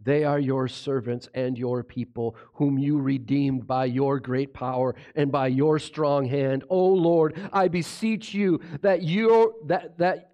They 0.00 0.24
are 0.24 0.38
your 0.38 0.68
servants 0.68 1.28
and 1.34 1.58
your 1.58 1.82
people, 1.82 2.36
whom 2.54 2.78
you 2.78 2.98
redeemed 2.98 3.66
by 3.66 3.86
your 3.86 4.20
great 4.20 4.54
power 4.54 4.94
and 5.14 5.32
by 5.32 5.48
your 5.48 5.78
strong 5.78 6.26
hand. 6.26 6.64
O 6.70 6.86
Lord, 6.86 7.36
I 7.52 7.68
beseech 7.68 8.32
you 8.32 8.60
that 8.80 9.02
your 9.02 9.54
that 9.66 9.98
that 9.98 10.30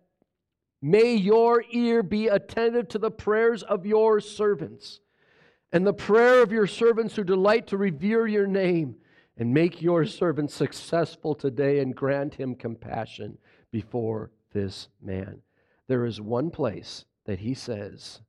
may 0.82 1.14
your 1.14 1.64
ear 1.70 2.02
be 2.02 2.28
attentive 2.28 2.88
to 2.88 2.98
the 2.98 3.10
prayers 3.10 3.62
of 3.62 3.86
your 3.86 4.20
servants 4.20 5.00
and 5.72 5.86
the 5.86 5.92
prayer 5.94 6.42
of 6.42 6.52
your 6.52 6.66
servants 6.66 7.16
who 7.16 7.24
delight 7.24 7.66
to 7.66 7.76
revere 7.76 8.26
your 8.28 8.46
name, 8.46 8.94
and 9.36 9.52
make 9.52 9.82
your 9.82 10.04
servant 10.04 10.50
successful 10.50 11.34
today 11.34 11.80
and 11.80 11.96
grant 11.96 12.34
him 12.34 12.54
compassion 12.54 13.36
before 13.72 14.30
this 14.52 14.88
man. 15.02 15.40
There 15.88 16.04
is 16.04 16.20
one 16.20 16.50
place 16.50 17.04
that 17.24 17.40
he 17.40 17.54
says, 17.54 18.20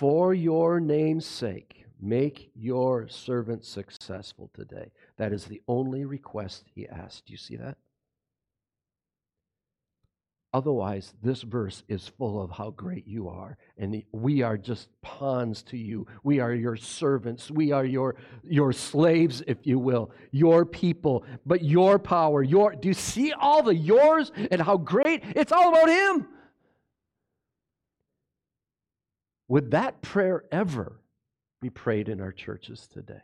For 0.00 0.32
your 0.32 0.80
name's 0.80 1.26
sake, 1.26 1.84
make 2.00 2.50
your 2.54 3.06
servant 3.08 3.66
successful 3.66 4.50
today. 4.54 4.92
That 5.18 5.30
is 5.30 5.44
the 5.44 5.60
only 5.68 6.06
request 6.06 6.64
he 6.74 6.88
asked. 6.88 7.26
Do 7.26 7.32
you 7.32 7.36
see 7.36 7.56
that? 7.56 7.76
Otherwise, 10.54 11.12
this 11.22 11.42
verse 11.42 11.82
is 11.86 12.08
full 12.08 12.40
of 12.40 12.50
how 12.50 12.70
great 12.70 13.06
you 13.06 13.28
are. 13.28 13.58
And 13.76 14.02
we 14.10 14.40
are 14.40 14.56
just 14.56 14.88
pawns 15.02 15.62
to 15.64 15.76
you. 15.76 16.06
We 16.24 16.40
are 16.40 16.54
your 16.54 16.76
servants. 16.76 17.50
We 17.50 17.70
are 17.70 17.84
your, 17.84 18.16
your 18.42 18.72
slaves, 18.72 19.42
if 19.46 19.58
you 19.64 19.78
will, 19.78 20.12
your 20.30 20.64
people. 20.64 21.26
But 21.44 21.62
your 21.62 21.98
power, 21.98 22.42
your 22.42 22.74
do 22.74 22.88
you 22.88 22.94
see 22.94 23.34
all 23.34 23.62
the 23.62 23.76
yours 23.76 24.32
and 24.50 24.62
how 24.62 24.78
great? 24.78 25.22
It's 25.36 25.52
all 25.52 25.68
about 25.68 25.90
Him. 25.90 26.26
Would 29.50 29.72
that 29.72 30.00
prayer 30.00 30.44
ever 30.52 31.00
be 31.60 31.70
prayed 31.70 32.08
in 32.08 32.20
our 32.20 32.30
churches 32.30 32.86
today? 32.86 33.22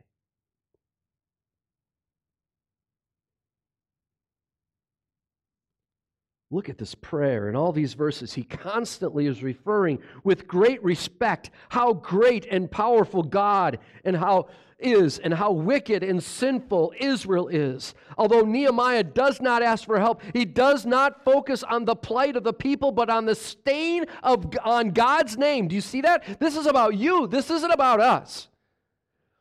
Look 6.50 6.68
at 6.68 6.78
this 6.78 6.94
prayer. 6.94 7.48
In 7.48 7.56
all 7.56 7.72
these 7.72 7.94
verses, 7.94 8.32
he 8.32 8.44
constantly 8.44 9.26
is 9.26 9.42
referring 9.42 9.98
with 10.22 10.46
great 10.46 10.82
respect 10.84 11.50
how 11.70 11.92
great 11.92 12.46
and 12.48 12.70
powerful 12.70 13.24
God 13.24 13.80
and 14.04 14.16
how 14.16 14.48
is 14.78 15.18
and 15.18 15.32
how 15.34 15.50
wicked 15.50 16.02
and 16.02 16.22
sinful 16.22 16.92
Israel 17.00 17.48
is. 17.48 17.94
Although 18.16 18.42
Nehemiah 18.42 19.02
does 19.02 19.40
not 19.40 19.62
ask 19.62 19.84
for 19.84 19.98
help, 19.98 20.22
he 20.34 20.44
does 20.44 20.86
not 20.86 21.24
focus 21.24 21.64
on 21.64 21.84
the 21.84 21.96
plight 21.96 22.36
of 22.36 22.44
the 22.44 22.52
people, 22.52 22.92
but 22.92 23.10
on 23.10 23.24
the 23.24 23.34
stain 23.34 24.04
of 24.22 24.46
on 24.64 24.90
God's 24.90 25.36
name. 25.36 25.66
Do 25.66 25.74
you 25.74 25.80
see 25.80 26.02
that? 26.02 26.38
This 26.38 26.56
is 26.56 26.66
about 26.66 26.94
you. 26.96 27.26
This 27.26 27.50
isn't 27.50 27.70
about 27.72 28.00
us. 28.00 28.48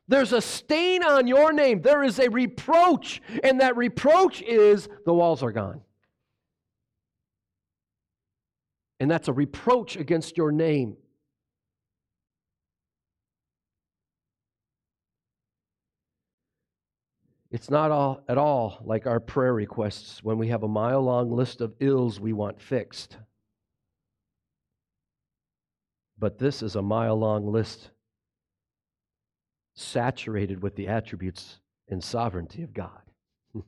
There's 0.07 0.33
a 0.33 0.41
stain 0.41 1.03
on 1.03 1.27
your 1.27 1.51
name. 1.51 1.81
There 1.81 2.03
is 2.03 2.19
a 2.19 2.29
reproach, 2.29 3.21
and 3.43 3.59
that 3.61 3.75
reproach 3.75 4.41
is 4.41 4.87
the 5.05 5.13
walls 5.13 5.43
are 5.43 5.51
gone. 5.51 5.81
And 8.99 9.11
that's 9.11 9.27
a 9.27 9.33
reproach 9.33 9.97
against 9.97 10.37
your 10.37 10.51
name. 10.51 10.97
It's 17.51 17.69
not 17.69 17.91
all, 17.91 18.23
at 18.27 18.37
all 18.37 18.79
like 18.83 19.07
our 19.07 19.19
prayer 19.19 19.53
requests 19.53 20.23
when 20.23 20.37
we 20.37 20.49
have 20.49 20.63
a 20.63 20.67
mile 20.67 21.01
long 21.01 21.31
list 21.31 21.61
of 21.61 21.73
ills 21.79 22.19
we 22.19 22.33
want 22.33 22.59
fixed. 22.59 23.17
But 26.17 26.37
this 26.37 26.61
is 26.61 26.75
a 26.75 26.81
mile 26.81 27.17
long 27.17 27.47
list 27.51 27.91
saturated 29.75 30.61
with 30.61 30.75
the 30.75 30.87
attributes 30.87 31.59
and 31.89 32.03
sovereignty 32.03 32.63
of 32.63 32.73
God. 32.73 33.01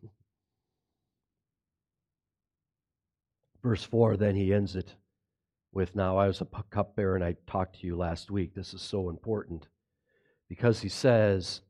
Verse 3.64 3.84
4, 3.84 4.18
then 4.18 4.36
he 4.36 4.54
ends 4.54 4.76
it 4.76 4.96
with 5.72 5.96
Now 5.96 6.18
I 6.18 6.28
was 6.28 6.42
a 6.42 6.48
cupbearer 6.70 7.16
and 7.16 7.24
I 7.24 7.36
talked 7.46 7.80
to 7.80 7.88
you 7.88 7.96
last 7.98 8.32
week. 8.32 8.56
This 8.56 8.74
is 8.74 8.82
so 8.82 9.10
important 9.10 9.68
because 10.50 10.82
he 10.82 10.90
says, 10.90 11.62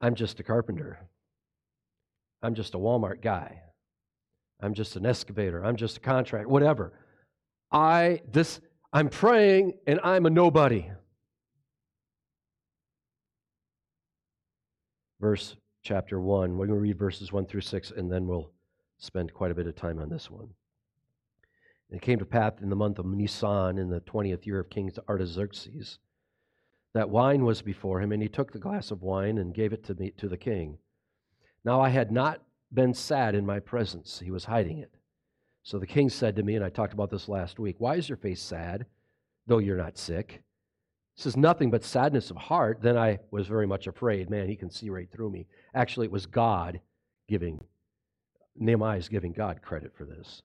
I'm 0.00 0.14
just 0.14 0.40
a 0.40 0.42
carpenter. 0.42 1.08
I'm 2.42 2.54
just 2.54 2.74
a 2.74 2.78
Walmart 2.78 3.22
guy. 3.22 3.62
I'm 4.60 4.74
just 4.74 4.96
an 4.96 5.06
excavator. 5.06 5.64
I'm 5.64 5.76
just 5.76 5.98
a 5.98 6.00
contractor, 6.00 6.48
whatever. 6.48 6.92
I 7.70 8.22
this 8.30 8.60
I'm 8.92 9.08
praying 9.08 9.74
and 9.86 10.00
I'm 10.02 10.26
a 10.26 10.30
nobody. 10.30 10.90
Verse 15.20 15.56
chapter 15.82 16.20
1. 16.20 16.56
We're 16.56 16.66
going 16.66 16.78
to 16.78 16.82
read 16.82 16.98
verses 16.98 17.32
1 17.32 17.46
through 17.46 17.62
6 17.62 17.90
and 17.92 18.10
then 18.10 18.26
we'll 18.26 18.50
spend 18.98 19.32
quite 19.32 19.50
a 19.50 19.54
bit 19.54 19.66
of 19.66 19.74
time 19.74 19.98
on 19.98 20.08
this 20.08 20.30
one. 20.30 20.48
And 21.90 21.98
it 21.98 22.02
came 22.02 22.18
to 22.18 22.24
pass 22.24 22.54
in 22.60 22.70
the 22.70 22.76
month 22.76 22.98
of 22.98 23.06
Nisan 23.06 23.78
in 23.78 23.90
the 23.90 24.00
20th 24.00 24.46
year 24.46 24.60
of 24.60 24.70
King 24.70 24.92
Artaxerxes 25.08 25.98
that 26.96 27.10
wine 27.10 27.44
was 27.44 27.60
before 27.60 28.00
him 28.00 28.10
and 28.10 28.22
he 28.22 28.28
took 28.28 28.50
the 28.50 28.58
glass 28.58 28.90
of 28.90 29.02
wine 29.02 29.36
and 29.36 29.52
gave 29.52 29.74
it 29.74 29.84
to 29.84 29.94
me 29.96 30.10
to 30.16 30.30
the 30.30 30.36
king. 30.38 30.78
Now 31.62 31.78
I 31.78 31.90
had 31.90 32.10
not 32.10 32.40
been 32.72 32.94
sad 32.94 33.34
in 33.34 33.44
my 33.44 33.60
presence. 33.60 34.18
He 34.18 34.30
was 34.30 34.46
hiding 34.46 34.78
it. 34.78 34.90
So 35.62 35.78
the 35.78 35.86
king 35.86 36.08
said 36.08 36.36
to 36.36 36.42
me, 36.42 36.54
and 36.54 36.64
I 36.64 36.70
talked 36.70 36.94
about 36.94 37.10
this 37.10 37.28
last 37.28 37.58
week, 37.58 37.76
Why 37.78 37.96
is 37.96 38.08
your 38.08 38.16
face 38.16 38.40
sad, 38.40 38.86
though 39.46 39.58
you're 39.58 39.76
not 39.76 39.98
sick? 39.98 40.42
This 41.18 41.26
is 41.26 41.36
nothing 41.36 41.70
but 41.70 41.84
sadness 41.84 42.30
of 42.30 42.38
heart. 42.38 42.78
Then 42.80 42.96
I 42.96 43.18
was 43.30 43.46
very 43.46 43.66
much 43.66 43.86
afraid. 43.86 44.30
Man, 44.30 44.48
he 44.48 44.56
can 44.56 44.70
see 44.70 44.88
right 44.88 45.10
through 45.12 45.28
me. 45.28 45.46
Actually, 45.74 46.06
it 46.06 46.12
was 46.12 46.24
God 46.24 46.80
giving, 47.28 47.62
Nehemiah 48.56 48.96
is 48.96 49.10
giving 49.10 49.32
God 49.32 49.60
credit 49.60 49.92
for 49.94 50.06
this. 50.06 50.40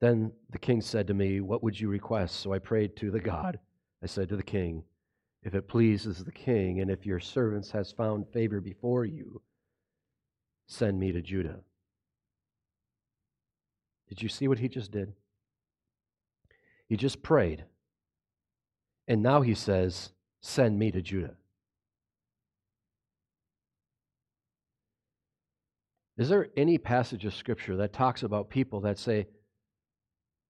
Then 0.00 0.32
the 0.50 0.58
king 0.58 0.80
said 0.80 1.06
to 1.06 1.14
me, 1.14 1.40
What 1.40 1.62
would 1.62 1.78
you 1.78 1.88
request? 1.88 2.36
So 2.40 2.52
I 2.52 2.58
prayed 2.58 2.96
to 2.96 3.10
the 3.10 3.20
God. 3.20 3.58
I 4.02 4.06
said 4.06 4.28
to 4.28 4.36
the 4.36 4.42
king, 4.42 4.84
If 5.42 5.54
it 5.54 5.68
pleases 5.68 6.24
the 6.24 6.32
king, 6.32 6.80
and 6.80 6.90
if 6.90 7.06
your 7.06 7.20
servants 7.20 7.70
has 7.70 7.92
found 7.92 8.28
favor 8.28 8.60
before 8.60 9.04
you, 9.04 9.40
Send 10.66 10.98
me 10.98 11.12
to 11.12 11.22
Judah. 11.22 11.60
Did 14.08 14.22
you 14.22 14.28
see 14.28 14.48
what 14.48 14.58
he 14.58 14.68
just 14.68 14.90
did? 14.90 15.12
He 16.88 16.96
just 16.96 17.22
prayed. 17.22 17.64
And 19.08 19.22
now 19.22 19.42
he 19.42 19.54
says, 19.54 20.10
Send 20.40 20.78
me 20.78 20.90
to 20.90 21.00
Judah. 21.00 21.34
Is 26.18 26.28
there 26.28 26.48
any 26.56 26.78
passage 26.78 27.24
of 27.24 27.34
Scripture 27.34 27.76
that 27.76 27.92
talks 27.92 28.22
about 28.22 28.48
people 28.48 28.80
that 28.80 28.98
say, 28.98 29.26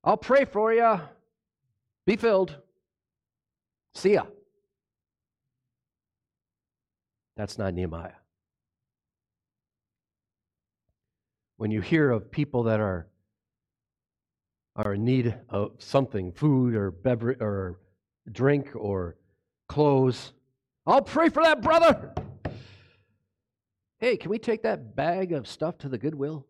I'll 0.07 0.17
pray 0.17 0.47
for 0.47 0.73
you, 0.73 1.01
be 2.07 2.17
filled, 2.17 2.57
see 3.95 4.15
ya? 4.15 4.23
That's 7.37 7.59
not 7.59 7.75
Nehemiah. 7.75 8.13
when 11.57 11.71
you 11.71 11.81
hear 11.81 12.11
of 12.11 12.31
people 12.31 12.65
that 12.65 12.81
are 12.81 13.09
are 14.77 14.93
in 14.93 15.05
need 15.05 15.35
of 15.49 15.73
something, 15.79 16.31
food 16.33 16.75
or 16.75 16.91
beverage 16.91 17.41
or 17.41 17.81
drink 18.31 18.69
or 18.75 19.17
clothes, 19.69 20.35
I'll 20.87 21.01
pray 21.01 21.31
for 21.31 21.43
that 21.43 21.63
brother. 21.63 22.13
Hey, 23.99 24.19
can 24.19 24.31
we 24.31 24.39
take 24.39 24.65
that 24.65 24.95
bag 24.95 25.33
of 25.33 25.49
stuff 25.49 25.79
to 25.79 25.89
the 25.89 25.97
Goodwill? 25.97 26.47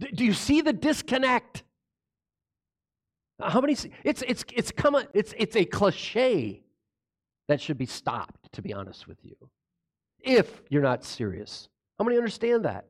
Do 0.00 0.24
you 0.24 0.32
see 0.32 0.60
the 0.60 0.72
disconnect? 0.72 1.64
How 3.40 3.60
many? 3.60 3.76
It's 4.04 4.22
it's 4.22 4.44
it's 4.52 4.70
come. 4.72 4.96
It's 5.14 5.34
it's 5.36 5.56
a 5.56 5.64
cliche 5.64 6.62
that 7.48 7.60
should 7.60 7.78
be 7.78 7.86
stopped. 7.86 8.52
To 8.52 8.62
be 8.62 8.72
honest 8.72 9.06
with 9.06 9.18
you, 9.22 9.36
if 10.20 10.62
you're 10.68 10.82
not 10.82 11.04
serious 11.04 11.68
how 11.98 12.04
many 12.04 12.16
understand 12.16 12.64
that? 12.64 12.86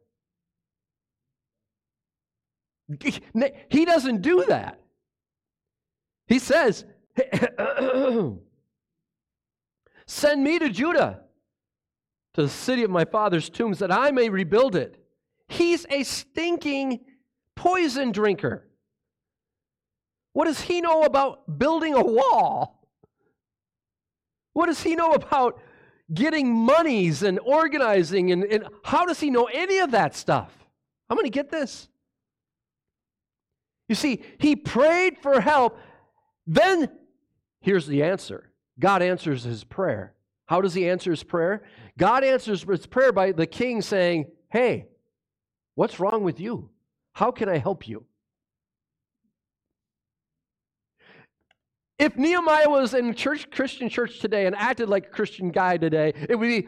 He 3.70 3.84
doesn't 3.84 4.22
do 4.22 4.44
that. 4.46 4.80
He 6.26 6.38
says, 6.38 6.84
Send 10.06 10.42
me 10.42 10.58
to 10.58 10.70
Judah, 10.70 11.20
to 12.34 12.42
the 12.42 12.48
city 12.48 12.82
of 12.82 12.90
my 12.90 13.04
father's 13.04 13.50
tombs, 13.50 13.78
that 13.80 13.92
I 13.92 14.10
may 14.10 14.28
rebuild 14.30 14.74
it. 14.74 15.02
He's 15.48 15.86
a 15.90 16.02
stinking 16.04 17.00
poison 17.56 18.12
drinker. 18.12 18.68
What 20.32 20.44
does 20.44 20.60
he 20.60 20.80
know 20.80 21.02
about 21.02 21.58
building 21.58 21.94
a 21.94 22.04
wall? 22.04 22.86
What 24.52 24.66
does 24.66 24.82
he 24.82 24.94
know 24.94 25.12
about 25.12 25.60
getting 26.12 26.54
monies 26.54 27.22
and 27.22 27.38
organizing. 27.40 28.32
And, 28.32 28.44
and 28.44 28.64
how 28.84 29.04
does 29.04 29.20
he 29.20 29.30
know 29.30 29.44
any 29.44 29.78
of 29.78 29.92
that 29.92 30.14
stuff? 30.14 30.52
I'm 31.08 31.16
going 31.16 31.26
to 31.26 31.30
get 31.30 31.50
this. 31.50 31.88
You 33.88 33.94
see, 33.94 34.22
he 34.38 34.56
prayed 34.56 35.18
for 35.18 35.40
help. 35.40 35.78
Then, 36.46 36.90
here's 37.60 37.86
the 37.86 38.02
answer 38.02 38.50
God 38.78 39.02
answers 39.02 39.44
his 39.44 39.64
prayer. 39.64 40.14
How 40.46 40.60
does 40.60 40.74
he 40.74 40.88
answer 40.88 41.10
his 41.10 41.22
prayer? 41.22 41.62
God 41.98 42.24
answers 42.24 42.62
his 42.62 42.86
prayer 42.86 43.12
by 43.12 43.32
the 43.32 43.46
king 43.46 43.82
saying, 43.82 44.26
Hey, 44.50 44.88
what's 45.78 46.00
wrong 46.00 46.24
with 46.24 46.40
you? 46.40 46.68
How 47.12 47.30
can 47.30 47.48
I 47.48 47.56
help 47.56 47.86
you? 47.86 48.04
If 52.00 52.16
Nehemiah 52.16 52.68
was 52.68 52.94
in 52.94 53.14
church, 53.14 53.48
Christian 53.48 53.88
church 53.88 54.18
today 54.18 54.46
and 54.46 54.56
acted 54.56 54.88
like 54.88 55.06
a 55.06 55.10
Christian 55.10 55.50
guy 55.52 55.76
today, 55.76 56.14
it 56.28 56.34
would 56.34 56.48
be, 56.48 56.66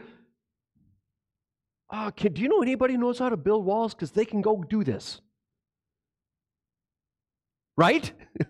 oh, 1.91 2.09
can, 2.15 2.31
do 2.31 2.41
you 2.41 2.47
know 2.47 2.61
anybody 2.61 2.95
knows 2.95 3.19
how 3.19 3.27
to 3.27 3.35
build 3.35 3.65
walls? 3.65 3.93
Because 3.93 4.11
they 4.11 4.23
can 4.23 4.41
go 4.41 4.63
do 4.63 4.81
this. 4.81 5.19
Right? 7.75 8.13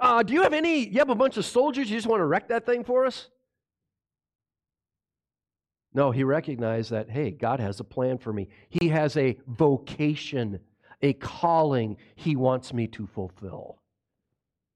uh, 0.00 0.24
do 0.24 0.34
you 0.34 0.42
have 0.42 0.52
any, 0.52 0.88
you 0.88 0.98
have 0.98 1.10
a 1.10 1.14
bunch 1.14 1.36
of 1.36 1.44
soldiers, 1.44 1.88
you 1.88 1.96
just 1.96 2.08
want 2.08 2.18
to 2.18 2.26
wreck 2.26 2.48
that 2.48 2.66
thing 2.66 2.82
for 2.82 3.06
us? 3.06 3.28
No, 5.96 6.12
he 6.12 6.22
recognized 6.22 6.90
that, 6.90 7.10
hey, 7.10 7.32
God 7.32 7.58
has 7.58 7.80
a 7.80 7.84
plan 7.84 8.18
for 8.18 8.32
me. 8.32 8.48
He 8.68 8.90
has 8.90 9.16
a 9.16 9.36
vocation 9.48 10.60
a 11.02 11.12
calling 11.14 11.96
he 12.14 12.36
wants 12.36 12.72
me 12.72 12.86
to 12.88 13.06
fulfill. 13.06 13.78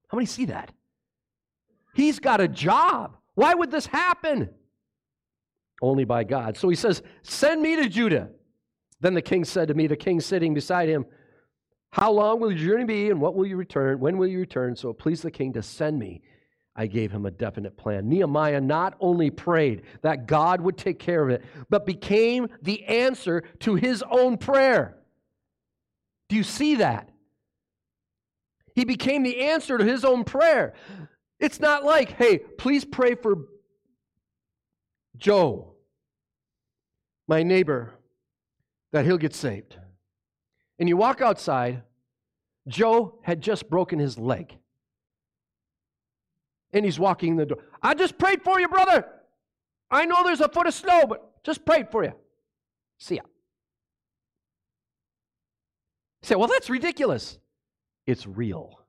How 0.07 0.17
many 0.17 0.25
see 0.25 0.45
that? 0.45 0.71
He's 1.93 2.19
got 2.19 2.41
a 2.41 2.47
job. 2.47 3.17
Why 3.35 3.53
would 3.53 3.71
this 3.71 3.85
happen? 3.85 4.49
Only 5.81 6.05
by 6.05 6.23
God. 6.23 6.57
So 6.57 6.69
he 6.69 6.75
says, 6.75 7.01
Send 7.23 7.61
me 7.61 7.75
to 7.77 7.89
Judah. 7.89 8.29
Then 8.99 9.13
the 9.13 9.21
king 9.21 9.45
said 9.45 9.67
to 9.69 9.73
me, 9.73 9.87
the 9.87 9.95
king 9.95 10.21
sitting 10.21 10.53
beside 10.53 10.89
him, 10.89 11.05
How 11.91 12.11
long 12.11 12.39
will 12.39 12.51
your 12.51 12.73
journey 12.73 12.85
be, 12.85 13.09
and 13.09 13.19
what 13.19 13.35
will 13.35 13.47
you 13.47 13.57
return? 13.57 13.99
When 13.99 14.17
will 14.17 14.27
you 14.27 14.39
return? 14.39 14.75
So 14.75 14.89
it 14.89 14.99
pleased 14.99 15.23
the 15.23 15.31
king 15.31 15.53
to 15.53 15.63
send 15.63 15.97
me. 15.97 16.21
I 16.75 16.87
gave 16.87 17.11
him 17.11 17.25
a 17.25 17.31
definite 17.31 17.75
plan. 17.75 18.07
Nehemiah 18.07 18.61
not 18.61 18.95
only 18.99 19.29
prayed 19.29 19.83
that 20.03 20.25
God 20.25 20.61
would 20.61 20.77
take 20.77 20.99
care 20.99 21.21
of 21.21 21.29
it, 21.29 21.43
but 21.69 21.85
became 21.85 22.47
the 22.61 22.85
answer 22.85 23.41
to 23.59 23.75
his 23.75 24.03
own 24.09 24.37
prayer. 24.37 24.97
Do 26.29 26.37
you 26.37 26.43
see 26.43 26.75
that? 26.75 27.09
He 28.73 28.85
became 28.85 29.23
the 29.23 29.41
answer 29.41 29.77
to 29.77 29.83
his 29.83 30.05
own 30.05 30.23
prayer. 30.23 30.73
It's 31.39 31.59
not 31.59 31.83
like, 31.83 32.11
hey, 32.11 32.37
please 32.37 32.85
pray 32.85 33.15
for 33.15 33.47
Joe, 35.17 35.73
my 37.27 37.43
neighbor, 37.43 37.93
that 38.93 39.05
he'll 39.05 39.17
get 39.17 39.35
saved. 39.35 39.75
And 40.79 40.87
you 40.87 40.95
walk 40.95 41.19
outside, 41.19 41.83
Joe 42.67 43.19
had 43.23 43.41
just 43.41 43.69
broken 43.69 43.99
his 43.99 44.17
leg. 44.17 44.55
And 46.73 46.85
he's 46.85 46.99
walking 46.99 47.35
the 47.35 47.45
door. 47.45 47.59
I 47.81 47.93
just 47.93 48.17
prayed 48.17 48.43
for 48.43 48.59
you, 48.59 48.67
brother. 48.67 49.05
I 49.89 50.05
know 50.05 50.23
there's 50.23 50.41
a 50.41 50.47
foot 50.47 50.67
of 50.67 50.73
snow, 50.73 51.05
but 51.07 51.43
just 51.43 51.65
prayed 51.65 51.89
for 51.89 52.03
you. 52.03 52.13
See 52.97 53.15
ya. 53.15 53.23
You 56.21 56.27
say, 56.27 56.35
well, 56.35 56.47
that's 56.47 56.69
ridiculous. 56.69 57.39
It's 58.05 58.25
real. 58.25 58.79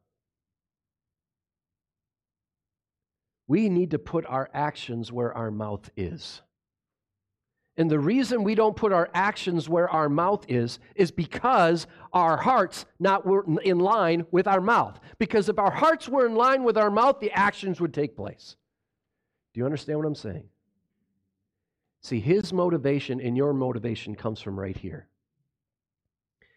We 3.49 3.69
need 3.69 3.91
to 3.91 3.99
put 3.99 4.25
our 4.27 4.49
actions 4.55 5.11
where 5.11 5.33
our 5.37 5.51
mouth 5.51 5.91
is. 5.97 6.43
And 7.77 7.91
the 7.91 7.99
reason 7.99 8.45
we 8.45 8.55
don't 8.55 8.77
put 8.77 8.93
our 8.93 9.09
actions 9.15 9.69
where 9.69 9.89
our 9.89 10.09
mouth 10.09 10.45
is 10.49 10.79
is 10.95 11.11
because 11.11 11.87
our 12.13 12.37
hearts 12.37 12.85
not 13.01 13.25
were 13.25 13.47
in 13.63 13.79
line 13.79 14.27
with 14.31 14.47
our 14.47 14.61
mouth. 14.61 15.01
Because 15.19 15.49
if 15.49 15.59
our 15.59 15.71
hearts 15.71 16.09
were 16.09 16.27
in 16.27 16.35
line 16.35 16.65
with 16.65 16.77
our 16.77 16.91
mouth, 16.91 17.19
the 17.21 17.31
actions 17.33 17.81
would 17.81 17.95
take 17.95 18.15
place. 18.15 18.57
Do 19.55 19.61
you 19.61 19.65
understand 19.65 19.99
what 19.99 20.07
I'm 20.07 20.15
saying? 20.15 20.45
See, 22.03 22.21
his 22.21 22.53
motivation 22.53 23.21
and 23.21 23.37
your 23.37 23.55
motivation 23.55 24.15
comes 24.17 24.41
from 24.41 24.59
right 24.59 24.77
here. 24.77 25.09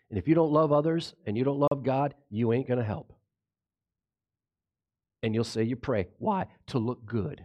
And 0.09 0.19
if 0.19 0.27
you 0.27 0.35
don't 0.35 0.51
love 0.51 0.71
others 0.71 1.13
and 1.25 1.37
you 1.37 1.43
don't 1.43 1.59
love 1.71 1.83
God, 1.83 2.13
you 2.29 2.51
ain't 2.51 2.67
going 2.67 2.79
to 2.79 2.85
help. 2.85 3.13
And 5.23 5.33
you'll 5.33 5.43
say 5.43 5.63
you 5.63 5.75
pray. 5.75 6.07
Why? 6.17 6.47
To 6.67 6.79
look 6.79 7.05
good. 7.05 7.41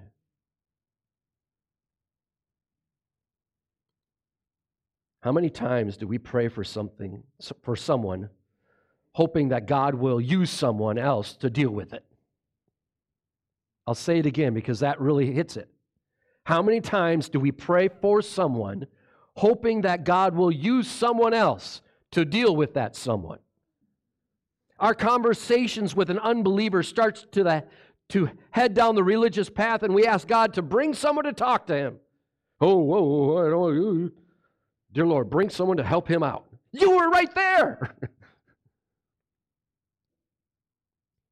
How 5.20 5.32
many 5.32 5.50
times 5.50 5.96
do 5.96 6.06
we 6.06 6.18
pray 6.18 6.48
for 6.48 6.64
something, 6.64 7.22
for 7.62 7.76
someone, 7.76 8.30
hoping 9.12 9.50
that 9.50 9.66
God 9.66 9.94
will 9.94 10.20
use 10.20 10.50
someone 10.50 10.96
else 10.96 11.34
to 11.36 11.50
deal 11.50 11.70
with 11.70 11.92
it? 11.92 12.04
I'll 13.86 13.94
say 13.94 14.18
it 14.18 14.26
again 14.26 14.54
because 14.54 14.80
that 14.80 15.00
really 15.00 15.30
hits 15.30 15.56
it. 15.56 15.68
How 16.44 16.62
many 16.62 16.80
times 16.80 17.28
do 17.28 17.38
we 17.38 17.52
pray 17.52 17.88
for 17.88 18.22
someone, 18.22 18.86
hoping 19.36 19.82
that 19.82 20.04
God 20.04 20.34
will 20.34 20.50
use 20.50 20.88
someone 20.88 21.34
else 21.34 21.82
to 22.12 22.24
deal 22.24 22.56
with 22.56 22.74
that 22.74 22.96
someone? 22.96 23.40
Our 24.78 24.94
conversations 24.94 25.94
with 25.94 26.08
an 26.08 26.18
unbeliever 26.18 26.82
starts 26.82 27.26
to, 27.32 27.44
the, 27.44 27.64
to 28.08 28.30
head 28.52 28.72
down 28.72 28.94
the 28.94 29.04
religious 29.04 29.50
path, 29.50 29.82
and 29.82 29.94
we 29.94 30.06
ask 30.06 30.26
God 30.26 30.54
to 30.54 30.62
bring 30.62 30.94
someone 30.94 31.26
to 31.26 31.34
talk 31.34 31.66
to 31.66 31.76
him. 31.76 31.98
Oh, 32.58 32.78
whoa, 32.78 33.02
whoa, 33.02 33.70
whoa 33.70 34.10
Dear 34.92 35.06
Lord, 35.06 35.30
bring 35.30 35.50
someone 35.50 35.76
to 35.76 35.84
help 35.84 36.08
him 36.08 36.22
out. 36.22 36.46
You 36.72 36.96
were 36.96 37.08
right 37.08 37.32
there. 37.34 37.94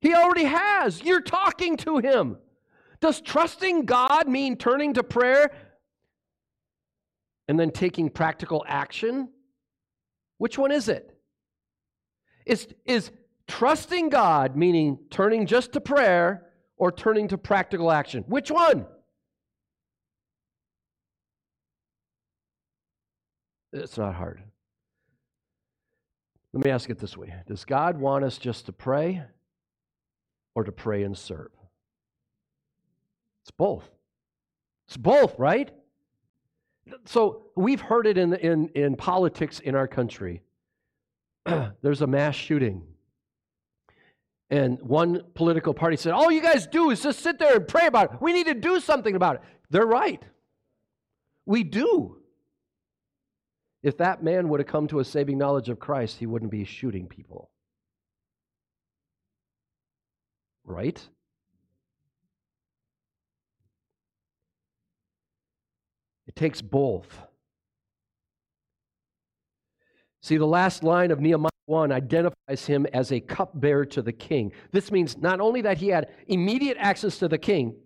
he 0.00 0.14
already 0.14 0.44
has. 0.44 1.02
You're 1.02 1.20
talking 1.20 1.76
to 1.78 1.98
him. 1.98 2.38
Does 3.00 3.20
trusting 3.20 3.84
God 3.84 4.28
mean 4.28 4.56
turning 4.56 4.94
to 4.94 5.02
prayer 5.02 5.52
and 7.46 7.58
then 7.58 7.70
taking 7.70 8.10
practical 8.10 8.64
action? 8.66 9.28
Which 10.38 10.58
one 10.58 10.72
is 10.72 10.88
it? 10.88 11.16
Is, 12.46 12.68
is 12.84 13.10
trusting 13.46 14.08
God 14.08 14.56
meaning 14.56 14.98
turning 15.10 15.46
just 15.46 15.72
to 15.72 15.80
prayer 15.80 16.46
or 16.76 16.92
turning 16.92 17.28
to 17.28 17.38
practical 17.38 17.90
action? 17.90 18.24
Which 18.26 18.50
one? 18.50 18.86
It's 23.72 23.98
not 23.98 24.14
hard. 24.14 24.42
Let 26.52 26.64
me 26.64 26.70
ask 26.70 26.88
it 26.90 26.98
this 26.98 27.16
way 27.16 27.34
Does 27.46 27.64
God 27.64 27.98
want 27.98 28.24
us 28.24 28.38
just 28.38 28.66
to 28.66 28.72
pray 28.72 29.22
or 30.54 30.64
to 30.64 30.72
pray 30.72 31.02
and 31.02 31.16
serve? 31.16 31.50
It's 33.42 33.50
both. 33.50 33.88
It's 34.86 34.96
both, 34.96 35.38
right? 35.38 35.70
So 37.04 37.46
we've 37.54 37.80
heard 37.80 38.06
it 38.06 38.16
in, 38.16 38.34
in, 38.34 38.68
in 38.68 38.96
politics 38.96 39.60
in 39.60 39.74
our 39.74 39.86
country. 39.86 40.42
There's 41.82 42.02
a 42.02 42.06
mass 42.06 42.34
shooting. 42.34 42.82
And 44.50 44.80
one 44.80 45.24
political 45.34 45.74
party 45.74 45.96
said, 45.96 46.12
All 46.12 46.30
you 46.30 46.40
guys 46.40 46.66
do 46.66 46.90
is 46.90 47.02
just 47.02 47.20
sit 47.20 47.38
there 47.38 47.56
and 47.56 47.68
pray 47.68 47.86
about 47.86 48.14
it. 48.14 48.22
We 48.22 48.32
need 48.32 48.46
to 48.46 48.54
do 48.54 48.80
something 48.80 49.14
about 49.14 49.36
it. 49.36 49.42
They're 49.70 49.86
right. 49.86 50.22
We 51.44 51.64
do. 51.64 52.17
If 53.82 53.96
that 53.98 54.22
man 54.22 54.48
would 54.48 54.60
have 54.60 54.66
come 54.66 54.88
to 54.88 54.98
a 54.98 55.04
saving 55.04 55.38
knowledge 55.38 55.68
of 55.68 55.78
Christ, 55.78 56.18
he 56.18 56.26
wouldn't 56.26 56.50
be 56.50 56.64
shooting 56.64 57.06
people. 57.06 57.50
Right? 60.64 61.00
It 66.26 66.36
takes 66.36 66.60
both. 66.60 67.06
See, 70.20 70.36
the 70.36 70.46
last 70.46 70.82
line 70.82 71.10
of 71.10 71.20
Nehemiah 71.20 71.48
1 71.66 71.92
identifies 71.92 72.66
him 72.66 72.86
as 72.92 73.12
a 73.12 73.20
cupbearer 73.20 73.86
to 73.86 74.02
the 74.02 74.12
king. 74.12 74.52
This 74.72 74.90
means 74.90 75.16
not 75.16 75.40
only 75.40 75.62
that 75.62 75.78
he 75.78 75.88
had 75.88 76.08
immediate 76.26 76.76
access 76.78 77.18
to 77.18 77.28
the 77.28 77.38
king, 77.38 77.76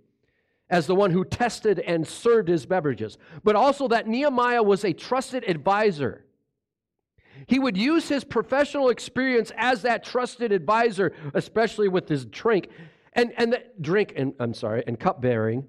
as 0.72 0.86
the 0.86 0.94
one 0.94 1.10
who 1.10 1.22
tested 1.22 1.78
and 1.80 2.08
served 2.08 2.48
his 2.48 2.64
beverages, 2.64 3.18
but 3.44 3.54
also 3.54 3.86
that 3.88 4.08
Nehemiah 4.08 4.62
was 4.62 4.84
a 4.84 4.94
trusted 4.94 5.44
advisor. 5.46 6.24
He 7.46 7.58
would 7.58 7.76
use 7.76 8.08
his 8.08 8.24
professional 8.24 8.88
experience 8.88 9.52
as 9.56 9.82
that 9.82 10.02
trusted 10.02 10.50
advisor, 10.50 11.12
especially 11.34 11.88
with 11.88 12.08
his 12.08 12.24
drink 12.24 12.70
and, 13.12 13.34
and 13.36 13.52
the 13.52 13.62
drink, 13.82 14.14
and 14.16 14.32
I'm 14.40 14.54
sorry, 14.54 14.82
and 14.86 14.98
cupbearing, 14.98 15.68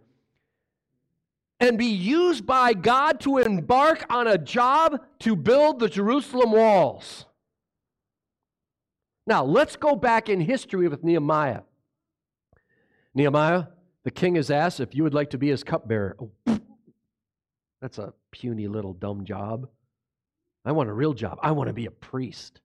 and 1.60 1.78
be 1.78 1.86
used 1.88 2.46
by 2.46 2.74
God 2.74 3.20
to 3.22 3.40
embark 3.40 4.06
on 4.10 4.28
a 4.28 4.38
job 4.38 5.02
to 5.20 5.36
build 5.36 5.80
the 5.80 5.90
Jerusalem 5.90 6.54
walls. 6.54 7.26
Now, 9.28 9.44
let's 9.44 9.76
go 9.76 9.98
back 9.98 10.30
in 10.30 10.40
history 10.40 10.88
with 10.88 11.04
Nehemiah. 11.04 11.62
Nehemiah 13.14 13.66
the 14.04 14.12
king 14.12 14.36
has 14.36 14.52
asked 14.52 14.80
if 14.80 14.94
you 14.94 15.04
would 15.04 15.14
like 15.14 15.30
to 15.32 15.38
be 15.38 15.50
his 15.50 15.64
cupbearer. 15.64 16.18
Oh, 16.20 16.60
that's 17.82 17.98
a 17.98 18.14
puny 18.32 18.68
little 18.68 18.94
dumb 18.94 19.26
job. 19.26 19.68
I 20.66 20.72
want 20.72 20.90
a 20.90 20.94
real 20.94 21.14
job. 21.14 21.40
I 21.42 21.52
want 21.52 21.68
to 21.68 21.74
be 21.74 21.86
a 21.86 21.92
priest. 21.92 22.62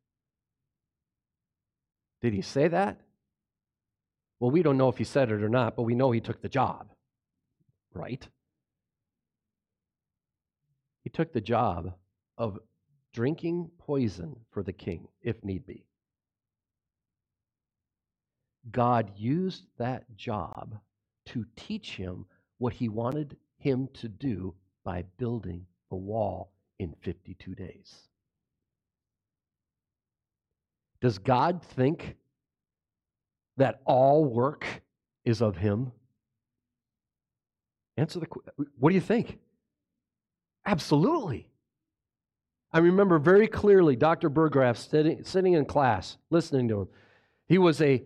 Did 2.20 2.32
he 2.32 2.42
say 2.42 2.68
that? 2.68 3.00
Well, 4.40 4.50
we 4.50 4.62
don't 4.62 4.78
know 4.78 4.88
if 4.88 4.98
he 4.98 5.04
said 5.04 5.30
it 5.30 5.42
or 5.42 5.48
not, 5.48 5.76
but 5.76 5.82
we 5.82 5.94
know 5.94 6.10
he 6.10 6.20
took 6.20 6.40
the 6.42 6.48
job, 6.48 6.88
right? 7.92 8.26
He 11.02 11.10
took 11.10 11.32
the 11.32 11.40
job 11.40 11.94
of 12.36 12.58
drinking 13.12 13.70
poison 13.78 14.36
for 14.50 14.62
the 14.62 14.72
king, 14.72 15.08
if 15.22 15.42
need 15.42 15.66
be. 15.66 15.84
God 18.70 19.12
used 19.16 19.64
that 19.78 20.04
job 20.16 20.78
to 21.28 21.46
teach 21.56 21.96
him 21.96 22.26
what 22.58 22.72
he 22.72 22.88
wanted 22.88 23.36
him 23.58 23.88
to 23.94 24.08
do 24.08 24.54
by 24.84 25.04
building 25.16 25.66
the 25.90 25.96
wall 25.96 26.52
in 26.78 26.94
52 27.00 27.54
days. 27.54 28.08
Does 31.00 31.18
God 31.18 31.62
think 31.62 32.16
that 33.56 33.80
all 33.84 34.24
work 34.24 34.66
is 35.24 35.40
of 35.40 35.56
him? 35.56 35.92
Answer 37.96 38.20
the 38.20 38.26
question. 38.26 38.52
what 38.78 38.90
do 38.90 38.94
you 38.94 39.00
think? 39.00 39.38
Absolutely. 40.64 41.48
I 42.72 42.78
remember 42.78 43.18
very 43.18 43.48
clearly 43.48 43.96
Dr. 43.96 44.28
Burggraff 44.28 44.76
sitting, 44.76 45.24
sitting 45.24 45.54
in 45.54 45.64
class, 45.64 46.18
listening 46.30 46.68
to 46.68 46.82
him. 46.82 46.88
He 47.46 47.58
was 47.58 47.80
a 47.80 48.02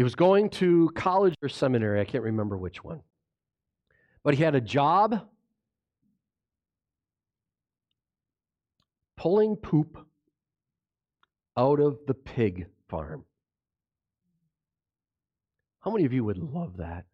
he 0.00 0.02
was 0.02 0.14
going 0.14 0.48
to 0.48 0.90
college 0.94 1.34
or 1.42 1.50
seminary, 1.50 2.00
I 2.00 2.06
can't 2.06 2.24
remember 2.24 2.56
which 2.56 2.82
one. 2.82 3.02
But 4.24 4.32
he 4.32 4.42
had 4.42 4.54
a 4.54 4.60
job 4.62 5.28
pulling 9.18 9.56
poop 9.56 9.98
out 11.54 11.80
of 11.80 11.98
the 12.06 12.14
pig 12.14 12.68
farm. 12.88 13.26
How 15.80 15.90
many 15.90 16.06
of 16.06 16.14
you 16.14 16.24
would 16.24 16.38
love 16.38 16.78
that? 16.78 17.04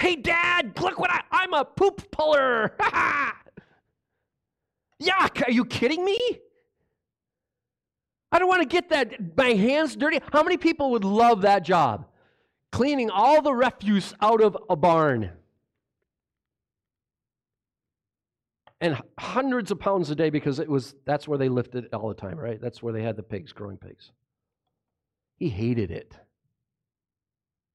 Hey, 0.00 0.16
Dad, 0.16 0.76
look 0.80 0.98
what 0.98 1.12
I, 1.12 1.22
I'm 1.30 1.54
a 1.54 1.64
poop 1.64 2.10
puller. 2.10 2.74
Yuck, 5.00 5.46
are 5.46 5.52
you 5.52 5.64
kidding 5.64 6.04
me? 6.04 6.18
I 8.32 8.38
don't 8.38 8.48
want 8.48 8.62
to 8.62 8.68
get 8.68 8.90
that, 8.90 9.36
my 9.36 9.50
hands 9.50 9.96
dirty. 9.96 10.20
How 10.32 10.42
many 10.42 10.56
people 10.56 10.90
would 10.92 11.04
love 11.04 11.42
that 11.42 11.62
job? 11.62 12.06
Cleaning 12.72 13.10
all 13.10 13.40
the 13.40 13.52
refuse 13.52 14.12
out 14.20 14.42
of 14.42 14.56
a 14.68 14.76
barn. 14.76 15.30
And 18.80 19.00
hundreds 19.18 19.70
of 19.70 19.78
pounds 19.78 20.10
a 20.10 20.14
day 20.14 20.28
because 20.28 20.58
it 20.58 20.68
was 20.68 20.94
that's 21.06 21.26
where 21.26 21.38
they 21.38 21.48
lifted 21.48 21.84
it 21.84 21.94
all 21.94 22.08
the 22.08 22.14
time, 22.14 22.38
right? 22.38 22.60
That's 22.60 22.82
where 22.82 22.92
they 22.92 23.02
had 23.02 23.16
the 23.16 23.22
pigs, 23.22 23.52
growing 23.52 23.78
pigs. 23.78 24.10
He 25.36 25.48
hated 25.48 25.90
it. 25.90 26.14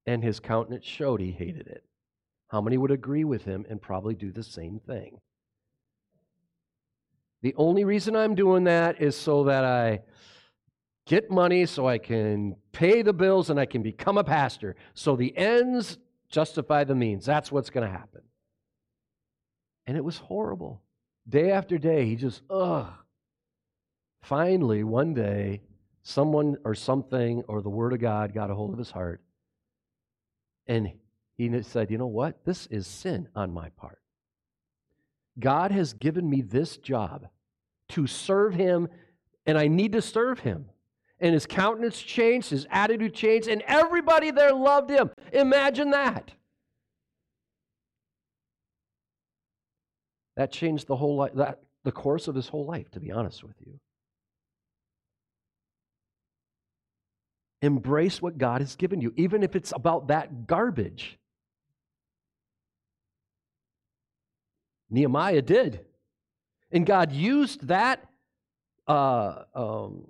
And 0.06 0.24
his 0.24 0.40
countenance 0.40 0.86
showed 0.86 1.22
he 1.22 1.32
hated 1.32 1.68
it. 1.68 1.84
How 2.50 2.62
many 2.62 2.78
would 2.78 2.92
agree 2.92 3.24
with 3.24 3.46
him 3.46 3.66
and 3.70 3.82
probably 3.82 4.14
do 4.14 4.32
the 4.32 4.44
same 4.44 4.80
thing? 4.80 5.20
The 7.42 7.56
only 7.56 7.84
reason 7.84 8.16
I'm 8.16 8.36
doing 8.36 8.66
that 8.66 9.02
is 9.02 9.16
so 9.16 9.46
that 9.46 9.64
I 9.64 10.02
get 11.06 11.32
money 11.32 11.66
so 11.66 11.88
I 11.88 11.98
can 11.98 12.56
pay 12.72 13.02
the 13.02 13.14
bills 13.14 13.50
and 13.50 13.60
I 13.60 13.66
can 13.66 13.82
become 13.82 14.18
a 14.18 14.24
pastor. 14.24 14.76
So 14.94 15.16
the 15.16 15.36
ends 15.38 15.98
justify 16.30 16.84
the 16.84 16.96
means. 16.96 17.26
That's 17.26 17.52
what's 17.52 17.70
going 17.70 17.86
to 17.86 17.92
happen. 17.92 18.22
And 19.88 19.98
it 19.98 20.04
was 20.04 20.18
horrible. 20.18 20.82
Day 21.28 21.52
after 21.52 21.78
day, 21.78 22.06
he 22.06 22.16
just, 22.16 22.42
ugh. 22.50 22.88
Finally, 24.22 24.84
one 24.84 25.14
day, 25.14 25.62
someone 26.04 26.58
or 26.64 26.76
something 26.76 27.44
or 27.48 27.62
the 27.62 27.70
Word 27.70 27.94
of 27.94 28.00
God 28.00 28.34
got 28.34 28.52
a 28.52 28.56
hold 28.56 28.72
of 28.72 28.78
his 28.78 28.92
heart. 28.92 29.22
And 30.68 30.92
he 31.38 31.62
said, 31.64 31.92
You 31.92 31.98
know 31.98 32.08
what? 32.08 32.46
This 32.46 32.68
is 32.68 32.88
sin 32.88 33.28
on 33.36 33.52
my 33.52 33.70
part. 33.70 34.00
God 35.40 35.72
has 35.72 35.94
given 35.94 36.30
me 36.30 36.42
this 36.42 36.78
job 36.78 37.28
to 37.90 38.08
serve 38.08 38.54
him, 38.54 38.88
and 39.46 39.58
I 39.58 39.68
need 39.68 39.94
to 39.94 40.02
serve 40.02 40.40
him. 40.40 40.66
And 41.22 41.34
his 41.34 41.46
countenance 41.46 42.02
changed, 42.02 42.50
his 42.50 42.66
attitude 42.72 43.14
changed, 43.14 43.48
and 43.48 43.62
everybody 43.68 44.32
there 44.32 44.54
loved 44.54 44.90
him. 44.90 45.12
Imagine 45.32 45.92
that. 45.92 46.32
That 50.36 50.52
changed 50.52 50.88
the 50.88 50.96
whole 50.96 51.18
life, 51.18 51.34
that 51.36 51.60
the 51.84 51.92
course 51.92 52.28
of 52.28 52.34
his 52.34 52.48
whole 52.48 52.66
life, 52.66 52.90
to 52.92 53.00
be 53.00 53.12
honest 53.12 53.44
with 53.44 53.56
you. 53.64 53.80
Embrace 57.62 58.20
what 58.20 58.40
God 58.40 58.62
has 58.62 58.76
given 58.76 59.00
you, 59.00 59.14
even 59.16 59.44
if 59.44 59.56
it's 59.56 59.72
about 59.72 60.08
that 60.08 60.48
garbage. 60.48 61.20
Nehemiah 64.90 65.44
did. 65.44 65.86
And 66.72 66.86
God 66.86 67.12
used 67.12 67.68
that 67.68 68.04
uh, 68.88 69.44
um, 69.54 70.08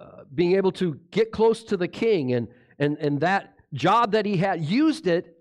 uh, 0.00 0.24
being 0.34 0.56
able 0.56 0.72
to 0.72 0.98
get 1.10 1.30
close 1.30 1.62
to 1.64 1.76
the 1.76 1.88
king 1.88 2.32
and, 2.32 2.48
and, 2.78 2.96
and 2.98 3.20
that 3.20 3.54
job 3.74 4.12
that 4.12 4.24
he 4.24 4.38
had, 4.38 4.64
used 4.64 5.06
it 5.06 5.36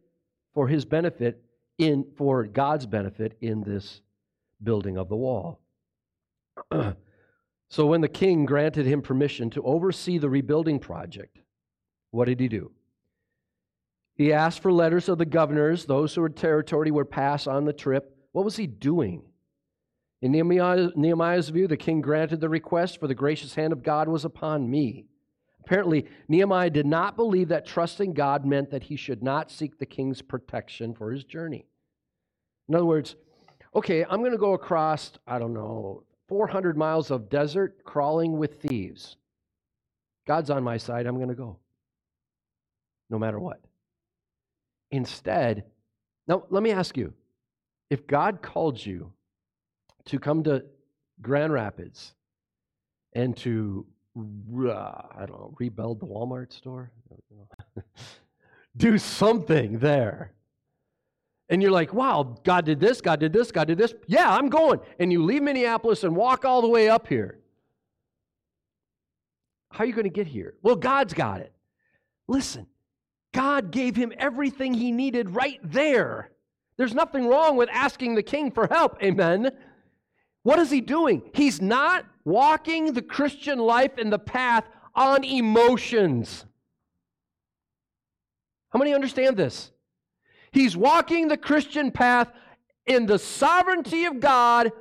for 0.53 0.67
his 0.67 0.83
benefit, 0.83 1.41
in, 1.77 2.05
for 2.17 2.43
God's 2.43 2.85
benefit 2.85 3.37
in 3.39 3.63
this 3.63 4.01
building 4.61 4.97
of 4.97 5.07
the 5.07 5.15
wall. 5.15 5.61
so 7.69 7.85
when 7.85 8.01
the 8.01 8.09
king 8.09 8.45
granted 8.45 8.85
him 8.85 9.01
permission 9.01 9.49
to 9.51 9.63
oversee 9.63 10.17
the 10.17 10.29
rebuilding 10.29 10.77
project, 10.77 11.39
what 12.11 12.25
did 12.25 12.39
he 12.39 12.49
do? 12.49 12.71
He 14.15 14.33
asked 14.33 14.61
for 14.61 14.73
letters 14.73 15.07
of 15.07 15.17
the 15.17 15.25
governors, 15.25 15.85
those 15.85 16.13
who 16.13 16.19
were 16.19 16.29
territory 16.29 16.91
were 16.91 17.05
passed 17.05 17.47
on 17.47 17.63
the 17.63 17.71
trip. 17.71 18.13
What 18.33 18.43
was 18.43 18.57
he 18.57 18.67
doing? 18.67 19.23
In 20.21 20.31
Nehemiah, 20.33 20.89
Nehemiah's 20.95 21.49
view, 21.49 21.67
the 21.67 21.77
king 21.77 22.01
granted 22.01 22.41
the 22.41 22.49
request, 22.49 22.99
for 22.99 23.07
the 23.07 23.15
gracious 23.15 23.55
hand 23.55 23.71
of 23.71 23.83
God 23.83 24.07
was 24.09 24.25
upon 24.25 24.69
me. 24.69 25.05
Apparently, 25.61 26.05
Nehemiah 26.27 26.69
did 26.69 26.85
not 26.85 27.15
believe 27.15 27.49
that 27.49 27.65
trusting 27.65 28.13
God 28.13 28.45
meant 28.45 28.71
that 28.71 28.83
he 28.83 28.95
should 28.95 29.23
not 29.23 29.51
seek 29.51 29.77
the 29.77 29.85
king's 29.85 30.21
protection 30.21 30.93
for 30.93 31.11
his 31.11 31.23
journey. 31.23 31.67
In 32.67 32.75
other 32.75 32.85
words, 32.85 33.15
okay, 33.75 34.03
I'm 34.09 34.19
going 34.19 34.31
to 34.31 34.37
go 34.37 34.53
across, 34.53 35.11
I 35.27 35.39
don't 35.39 35.53
know, 35.53 36.03
400 36.27 36.77
miles 36.77 37.11
of 37.11 37.29
desert 37.29 37.83
crawling 37.83 38.37
with 38.37 38.61
thieves. 38.61 39.17
God's 40.27 40.49
on 40.49 40.63
my 40.63 40.77
side, 40.77 41.05
I'm 41.05 41.15
going 41.15 41.29
to 41.29 41.35
go. 41.35 41.57
No 43.09 43.17
matter 43.17 43.39
what. 43.39 43.59
Instead, 44.91 45.63
now 46.27 46.43
let 46.49 46.61
me 46.61 46.71
ask 46.71 46.97
you 46.97 47.13
if 47.89 48.05
God 48.05 48.41
called 48.41 48.83
you 48.83 49.13
to 50.05 50.19
come 50.19 50.43
to 50.43 50.63
Grand 51.21 51.53
Rapids 51.53 52.13
and 53.13 53.35
to, 53.37 53.85
uh, 54.17 54.71
I 54.71 55.25
don't 55.25 55.31
know, 55.31 55.55
rebuild 55.59 55.99
the 55.99 56.05
Walmart 56.05 56.53
store, 56.53 56.91
do 58.77 58.97
something 58.97 59.79
there. 59.79 60.33
And 61.49 61.63
you're 61.63 61.71
like, 61.71 61.93
wow, 61.93 62.37
God 62.43 62.65
did 62.65 62.79
this, 62.79 63.01
God 63.01 63.19
did 63.19 63.33
this, 63.33 63.51
God 63.51 63.67
did 63.67 63.77
this. 63.77 63.93
Yeah, 64.07 64.31
I'm 64.31 64.49
going. 64.49 64.79
And 64.99 65.11
you 65.11 65.23
leave 65.23 65.41
Minneapolis 65.41 66.03
and 66.03 66.15
walk 66.15 66.45
all 66.45 66.61
the 66.61 66.67
way 66.67 66.89
up 66.89 67.07
here. 67.07 67.39
How 69.71 69.83
are 69.83 69.87
you 69.87 69.93
going 69.93 70.03
to 70.03 70.09
get 70.09 70.27
here? 70.27 70.55
Well, 70.61 70.75
God's 70.75 71.13
got 71.13 71.41
it. 71.41 71.51
Listen, 72.27 72.67
God 73.33 73.71
gave 73.71 73.95
him 73.95 74.13
everything 74.17 74.73
he 74.73 74.91
needed 74.91 75.31
right 75.31 75.59
there. 75.63 76.31
There's 76.77 76.93
nothing 76.93 77.27
wrong 77.27 77.57
with 77.57 77.69
asking 77.71 78.15
the 78.15 78.23
king 78.23 78.51
for 78.51 78.67
help. 78.67 79.01
Amen. 79.03 79.51
What 80.49 80.57
is 80.57 80.71
he 80.71 80.81
doing? 80.81 81.21
He's 81.35 81.61
not 81.61 82.07
walking 82.25 82.93
the 82.93 83.03
Christian 83.03 83.59
life 83.59 83.99
in 83.99 84.09
the 84.09 84.17
path 84.17 84.63
on 84.95 85.23
emotions. 85.23 86.43
How 88.71 88.79
many 88.79 88.95
understand 88.95 89.37
this? 89.37 89.69
He's 90.51 90.75
walking 90.75 91.27
the 91.27 91.37
Christian 91.37 91.91
path 91.91 92.31
in 92.87 93.05
the 93.05 93.19
sovereignty 93.19 94.05
of 94.05 94.19
God, 94.19 94.71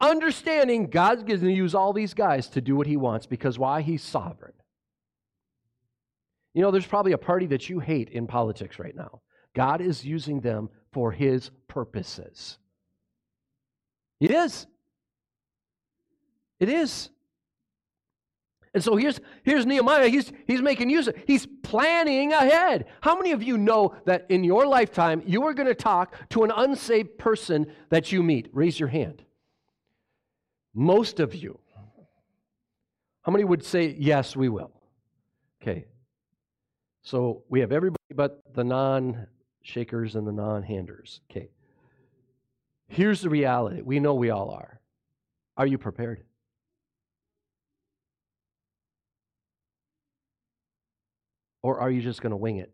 understanding 0.00 0.86
God's 0.86 1.24
going 1.24 1.40
to 1.40 1.50
use 1.52 1.74
all 1.74 1.92
these 1.92 2.14
guys 2.14 2.46
to 2.50 2.60
do 2.60 2.76
what 2.76 2.86
he 2.86 2.96
wants 2.96 3.26
because 3.26 3.58
why? 3.58 3.82
He's 3.82 4.04
sovereign. 4.04 4.54
You 6.54 6.62
know, 6.62 6.70
there's 6.70 6.86
probably 6.86 7.10
a 7.10 7.18
party 7.18 7.46
that 7.46 7.68
you 7.68 7.80
hate 7.80 8.10
in 8.10 8.28
politics 8.28 8.78
right 8.78 8.94
now. 8.94 9.20
God 9.52 9.80
is 9.80 10.04
using 10.04 10.42
them 10.42 10.70
for 10.92 11.10
his 11.10 11.50
purposes. 11.66 12.58
It 14.20 14.30
is. 14.30 14.68
It 16.62 16.68
is. 16.68 17.10
And 18.72 18.84
so 18.84 18.94
here's, 18.94 19.20
here's 19.42 19.66
Nehemiah. 19.66 20.06
He's, 20.06 20.32
he's 20.46 20.62
making 20.62 20.90
use 20.90 21.08
of 21.08 21.16
He's 21.26 21.44
planning 21.64 22.32
ahead. 22.32 22.86
How 23.00 23.16
many 23.16 23.32
of 23.32 23.42
you 23.42 23.58
know 23.58 23.96
that 24.06 24.26
in 24.28 24.44
your 24.44 24.64
lifetime 24.64 25.24
you 25.26 25.44
are 25.44 25.54
going 25.54 25.66
to 25.66 25.74
talk 25.74 26.14
to 26.30 26.44
an 26.44 26.52
unsaved 26.54 27.18
person 27.18 27.66
that 27.88 28.12
you 28.12 28.22
meet? 28.22 28.48
Raise 28.52 28.78
your 28.78 28.90
hand. 28.90 29.24
Most 30.72 31.18
of 31.18 31.34
you. 31.34 31.58
How 33.22 33.32
many 33.32 33.42
would 33.42 33.64
say, 33.64 33.96
yes, 33.98 34.36
we 34.36 34.48
will? 34.48 34.70
Okay. 35.60 35.86
So 37.02 37.42
we 37.48 37.58
have 37.58 37.72
everybody 37.72 37.98
but 38.14 38.40
the 38.54 38.62
non 38.62 39.26
shakers 39.62 40.14
and 40.14 40.24
the 40.28 40.32
non 40.32 40.62
handers. 40.62 41.22
Okay. 41.28 41.50
Here's 42.86 43.20
the 43.20 43.30
reality 43.30 43.82
we 43.82 43.98
know 43.98 44.14
we 44.14 44.30
all 44.30 44.50
are. 44.50 44.80
Are 45.56 45.66
you 45.66 45.76
prepared? 45.76 46.22
Or 51.62 51.78
are 51.78 51.90
you 51.90 52.02
just 52.02 52.20
going 52.20 52.30
to 52.30 52.36
wing 52.36 52.56
it? 52.56 52.72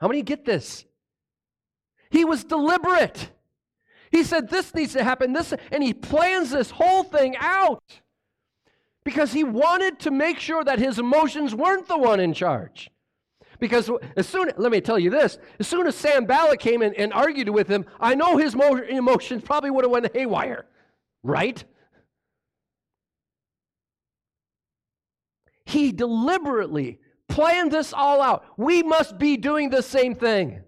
How 0.00 0.08
many 0.08 0.22
get 0.22 0.44
this? 0.44 0.84
He 2.10 2.24
was 2.24 2.44
deliberate. 2.44 3.30
He 4.10 4.22
said, 4.24 4.48
This 4.48 4.74
needs 4.74 4.92
to 4.92 5.04
happen, 5.04 5.32
this, 5.32 5.52
and 5.72 5.82
he 5.82 5.92
plans 5.92 6.50
this 6.50 6.70
whole 6.70 7.02
thing 7.02 7.36
out 7.38 7.82
because 9.04 9.32
he 9.32 9.44
wanted 9.44 9.98
to 10.00 10.10
make 10.10 10.38
sure 10.38 10.64
that 10.64 10.78
his 10.78 10.98
emotions 10.98 11.54
weren't 11.54 11.86
the 11.86 11.98
one 11.98 12.20
in 12.20 12.34
charge. 12.34 12.90
Because 13.58 13.90
as 14.16 14.28
soon, 14.28 14.50
let 14.56 14.70
me 14.70 14.80
tell 14.80 14.98
you 14.98 15.10
this, 15.10 15.38
as 15.58 15.66
soon 15.66 15.86
as 15.86 15.94
Sanballat 15.94 16.60
came 16.60 16.82
in 16.82 16.92
and 16.94 17.12
argued 17.12 17.48
with 17.48 17.68
him, 17.68 17.86
I 18.00 18.14
know 18.14 18.36
his 18.36 18.54
emotions 18.54 19.42
probably 19.42 19.70
would 19.70 19.84
have 19.84 19.90
went 19.90 20.14
haywire, 20.14 20.66
right? 21.22 21.62
He 25.66 25.92
deliberately 25.92 27.00
planned 27.28 27.72
this 27.72 27.92
all 27.92 28.22
out. 28.22 28.44
We 28.56 28.82
must 28.82 29.18
be 29.18 29.36
doing 29.36 29.68
the 29.68 29.82
same 29.82 30.14
thing. 30.14 30.62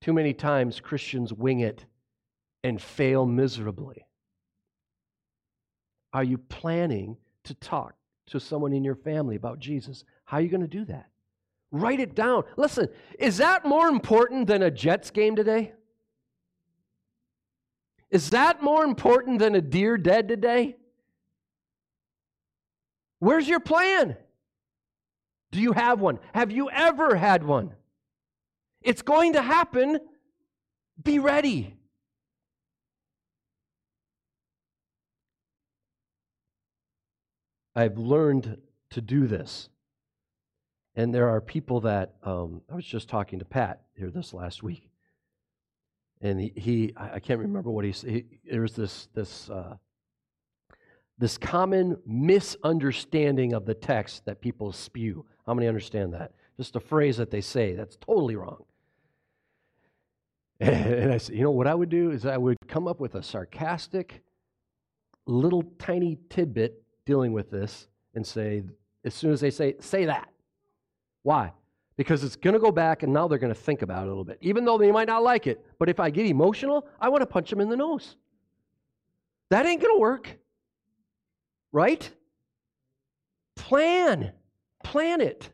Too 0.00 0.12
many 0.12 0.32
times 0.32 0.80
Christians 0.80 1.32
wing 1.32 1.60
it 1.60 1.84
and 2.62 2.80
fail 2.80 3.26
miserably. 3.26 4.06
Are 6.12 6.24
you 6.24 6.38
planning 6.38 7.16
to 7.44 7.54
talk 7.54 7.94
to 8.28 8.38
someone 8.38 8.72
in 8.72 8.84
your 8.84 8.94
family 8.94 9.34
about 9.34 9.58
Jesus? 9.58 10.04
How 10.24 10.38
are 10.38 10.40
you 10.40 10.48
going 10.48 10.60
to 10.62 10.68
do 10.68 10.84
that? 10.86 11.10
Write 11.72 12.00
it 12.00 12.14
down. 12.14 12.44
Listen, 12.56 12.88
is 13.18 13.38
that 13.38 13.64
more 13.64 13.88
important 13.88 14.46
than 14.46 14.62
a 14.62 14.70
Jets 14.70 15.10
game 15.10 15.34
today? 15.34 15.72
Is 18.08 18.30
that 18.30 18.62
more 18.62 18.84
important 18.84 19.40
than 19.40 19.56
a 19.56 19.60
deer 19.60 19.96
dead 19.98 20.28
today? 20.28 20.76
Where's 23.20 23.46
your 23.46 23.60
plan? 23.60 24.16
Do 25.52 25.60
you 25.60 25.72
have 25.72 26.00
one? 26.00 26.18
Have 26.34 26.50
you 26.50 26.70
ever 26.70 27.14
had 27.14 27.44
one? 27.44 27.72
It's 28.82 29.02
going 29.02 29.34
to 29.34 29.42
happen. 29.42 30.00
Be 31.02 31.18
ready. 31.18 31.76
I've 37.74 37.98
learned 37.98 38.58
to 38.90 39.00
do 39.00 39.26
this. 39.26 39.68
And 40.96 41.14
there 41.14 41.28
are 41.28 41.40
people 41.40 41.80
that, 41.80 42.14
um, 42.24 42.62
I 42.70 42.74
was 42.74 42.84
just 42.84 43.08
talking 43.08 43.38
to 43.38 43.44
Pat 43.44 43.82
here 43.94 44.10
this 44.10 44.34
last 44.34 44.62
week. 44.62 44.90
And 46.20 46.40
he, 46.40 46.52
he 46.56 46.92
I 46.96 47.20
can't 47.20 47.40
remember 47.40 47.70
what 47.70 47.84
he 47.84 47.92
said. 47.92 48.24
was 48.52 48.74
this, 48.74 49.08
this, 49.14 49.48
uh, 49.48 49.76
this 51.20 51.36
common 51.36 51.98
misunderstanding 52.06 53.52
of 53.52 53.66
the 53.66 53.74
text 53.74 54.24
that 54.24 54.40
people 54.40 54.72
spew. 54.72 55.26
How 55.46 55.52
many 55.52 55.68
understand 55.68 56.14
that? 56.14 56.32
Just 56.56 56.76
a 56.76 56.80
phrase 56.80 57.18
that 57.18 57.30
they 57.30 57.42
say 57.42 57.74
that's 57.74 57.96
totally 57.96 58.36
wrong. 58.36 58.64
And 60.60 61.12
I 61.12 61.18
said, 61.18 61.34
you 61.34 61.42
know, 61.42 61.50
what 61.50 61.66
I 61.66 61.74
would 61.74 61.90
do 61.90 62.10
is 62.10 62.24
I 62.24 62.38
would 62.38 62.56
come 62.68 62.88
up 62.88 63.00
with 63.00 63.14
a 63.16 63.22
sarcastic, 63.22 64.22
little 65.26 65.62
tiny 65.78 66.18
tidbit 66.30 66.82
dealing 67.04 67.32
with 67.34 67.50
this 67.50 67.88
and 68.14 68.26
say, 68.26 68.62
as 69.04 69.14
soon 69.14 69.32
as 69.32 69.40
they 69.40 69.50
say, 69.50 69.74
say 69.78 70.06
that. 70.06 70.28
Why? 71.22 71.52
Because 71.96 72.24
it's 72.24 72.36
going 72.36 72.54
to 72.54 72.60
go 72.60 72.72
back 72.72 73.02
and 73.02 73.12
now 73.12 73.28
they're 73.28 73.38
going 73.38 73.54
to 73.54 73.60
think 73.60 73.82
about 73.82 74.04
it 74.04 74.06
a 74.06 74.08
little 74.08 74.24
bit, 74.24 74.38
even 74.40 74.64
though 74.64 74.78
they 74.78 74.90
might 74.90 75.08
not 75.08 75.22
like 75.22 75.46
it. 75.46 75.64
But 75.78 75.90
if 75.90 76.00
I 76.00 76.08
get 76.08 76.24
emotional, 76.24 76.86
I 76.98 77.10
want 77.10 77.20
to 77.20 77.26
punch 77.26 77.50
them 77.50 77.60
in 77.60 77.68
the 77.68 77.76
nose. 77.76 78.16
That 79.50 79.66
ain't 79.66 79.82
going 79.82 79.94
to 79.94 80.00
work. 80.00 80.39
Right? 81.72 82.10
Plan. 83.56 84.32
Plan 84.82 85.20
it. 85.20 85.50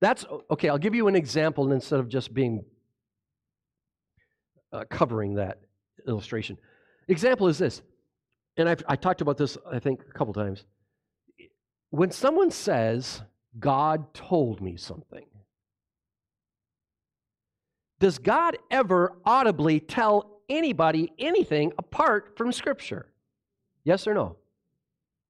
That's 0.00 0.24
okay. 0.50 0.68
I'll 0.68 0.78
give 0.78 0.94
you 0.94 1.08
an 1.08 1.16
example 1.16 1.72
instead 1.72 2.00
of 2.00 2.08
just 2.08 2.34
being 2.34 2.64
uh, 4.72 4.84
covering 4.90 5.34
that 5.34 5.60
illustration. 6.06 6.58
Example 7.08 7.48
is 7.48 7.58
this, 7.58 7.82
and 8.56 8.68
I've 8.68 8.82
I 8.88 8.96
talked 8.96 9.20
about 9.20 9.38
this 9.38 9.56
I 9.70 9.78
think 9.78 10.02
a 10.08 10.12
couple 10.12 10.34
times. 10.34 10.64
When 11.90 12.10
someone 12.10 12.50
says, 12.50 13.22
God 13.58 14.12
told 14.12 14.60
me 14.60 14.76
something, 14.76 15.24
does 17.98 18.18
God 18.18 18.58
ever 18.70 19.16
audibly 19.24 19.80
tell 19.80 20.40
anybody 20.48 21.12
anything 21.18 21.72
apart 21.78 22.36
from 22.36 22.52
Scripture? 22.52 23.06
Yes 23.84 24.06
or 24.06 24.14
no? 24.14 24.36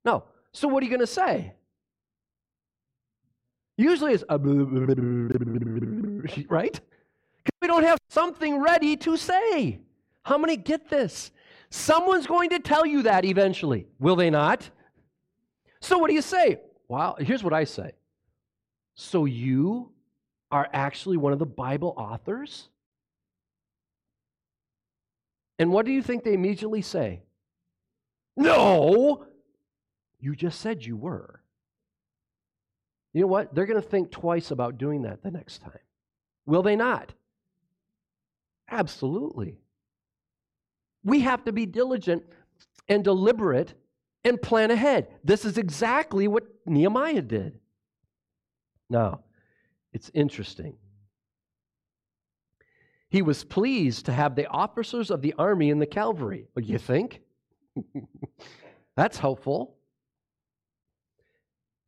No. 0.07 0.25
So 0.53 0.69
what 0.69 0.83
are 0.83 0.87
you 0.87 0.90
going 0.90 1.01
to 1.01 1.07
say? 1.07 1.53
Usually 3.77 4.14
it's 4.14 4.25
a 4.29 4.38
right? 6.49 6.73
Because 6.73 7.59
we 7.61 7.69
don't 7.69 7.85
have 7.85 7.99
something 8.09 8.59
ready 8.59 8.97
to 8.99 9.19
say. 9.19 9.81
How 10.23 10.38
many 10.38 10.57
get 10.57 10.88
this? 10.88 11.31
Someone's 11.69 12.27
going 12.27 12.51
to 12.51 12.59
tell 12.59 12.87
you 12.87 13.03
that 13.03 13.27
eventually. 13.27 13.87
Will 13.99 14.16
they 14.16 14.31
not? 14.31 14.71
So 15.81 15.99
what 15.99 16.09
do 16.09 16.14
you 16.14 16.23
say? 16.23 16.61
Well, 16.88 17.16
here's 17.19 17.45
what 17.45 17.53
I 17.53 17.64
say. 17.64 17.92
So 18.95 19.27
you 19.27 19.90
are 20.51 20.69
actually 20.73 21.19
one 21.19 21.33
of 21.33 21.38
the 21.38 21.47
Bible 21.47 21.92
authors? 21.99 22.69
And 25.59 25.71
what 25.71 25.85
do 25.85 25.92
you 25.92 26.03
think 26.03 26.25
they 26.25 26.33
immediately 26.33 26.83
say? 26.83 27.23
No! 28.37 29.27
You 30.26 30.34
just 30.34 30.60
said 30.60 30.84
you 30.84 30.96
were. 30.96 31.40
You 33.12 33.20
know 33.20 33.26
what? 33.28 33.54
They're 33.54 33.64
going 33.64 33.80
to 33.80 33.88
think 33.88 34.10
twice 34.10 34.50
about 34.50 34.76
doing 34.76 35.02
that 35.02 35.22
the 35.22 35.30
next 35.30 35.58
time. 35.58 35.78
Will 36.46 36.64
they 36.64 36.74
not? 36.74 37.12
Absolutely. 38.68 39.60
We 41.04 41.20
have 41.20 41.44
to 41.44 41.52
be 41.52 41.64
diligent 41.64 42.24
and 42.88 43.04
deliberate 43.04 43.74
and 44.24 44.42
plan 44.42 44.72
ahead. 44.72 45.06
This 45.22 45.44
is 45.44 45.58
exactly 45.58 46.26
what 46.26 46.42
Nehemiah 46.66 47.22
did. 47.22 47.60
Now, 48.90 49.20
it's 49.92 50.10
interesting. 50.12 50.74
He 53.10 53.22
was 53.22 53.44
pleased 53.44 54.06
to 54.06 54.12
have 54.12 54.34
the 54.34 54.48
officers 54.48 55.12
of 55.12 55.22
the 55.22 55.34
army 55.38 55.70
in 55.70 55.78
the 55.78 55.86
cavalry. 55.86 56.48
You 56.56 56.78
think? 56.78 57.20
That's 58.96 59.18
helpful. 59.18 59.75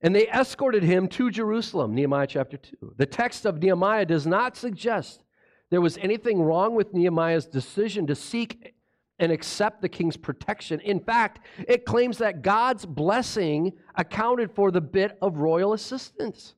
And 0.00 0.14
they 0.14 0.28
escorted 0.28 0.82
him 0.82 1.08
to 1.08 1.30
Jerusalem, 1.30 1.94
Nehemiah 1.94 2.26
chapter 2.26 2.56
2. 2.56 2.94
The 2.96 3.06
text 3.06 3.44
of 3.44 3.60
Nehemiah 3.60 4.06
does 4.06 4.26
not 4.26 4.56
suggest 4.56 5.24
there 5.70 5.80
was 5.80 5.98
anything 5.98 6.40
wrong 6.40 6.74
with 6.74 6.94
Nehemiah's 6.94 7.46
decision 7.46 8.06
to 8.06 8.14
seek 8.14 8.74
and 9.18 9.32
accept 9.32 9.82
the 9.82 9.88
king's 9.88 10.16
protection. 10.16 10.80
In 10.80 11.00
fact, 11.00 11.40
it 11.66 11.84
claims 11.84 12.18
that 12.18 12.42
God's 12.42 12.86
blessing 12.86 13.72
accounted 13.96 14.52
for 14.54 14.70
the 14.70 14.80
bit 14.80 15.18
of 15.20 15.38
royal 15.38 15.72
assistance. 15.72 16.54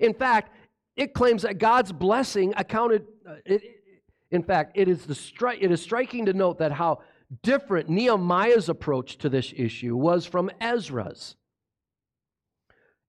In 0.00 0.12
fact, 0.12 0.52
it 0.96 1.14
claims 1.14 1.42
that 1.42 1.58
God's 1.58 1.92
blessing 1.92 2.52
accounted. 2.56 3.06
Uh, 3.28 3.36
it, 3.46 3.62
in 4.30 4.42
fact, 4.42 4.72
it 4.74 4.88
is, 4.88 5.06
the 5.06 5.14
stri- 5.14 5.58
it 5.60 5.70
is 5.70 5.80
striking 5.80 6.26
to 6.26 6.32
note 6.32 6.58
that 6.58 6.72
how 6.72 7.02
different 7.42 7.88
Nehemiah's 7.88 8.68
approach 8.68 9.18
to 9.18 9.28
this 9.28 9.52
issue 9.56 9.96
was 9.96 10.26
from 10.26 10.50
Ezra's. 10.60 11.36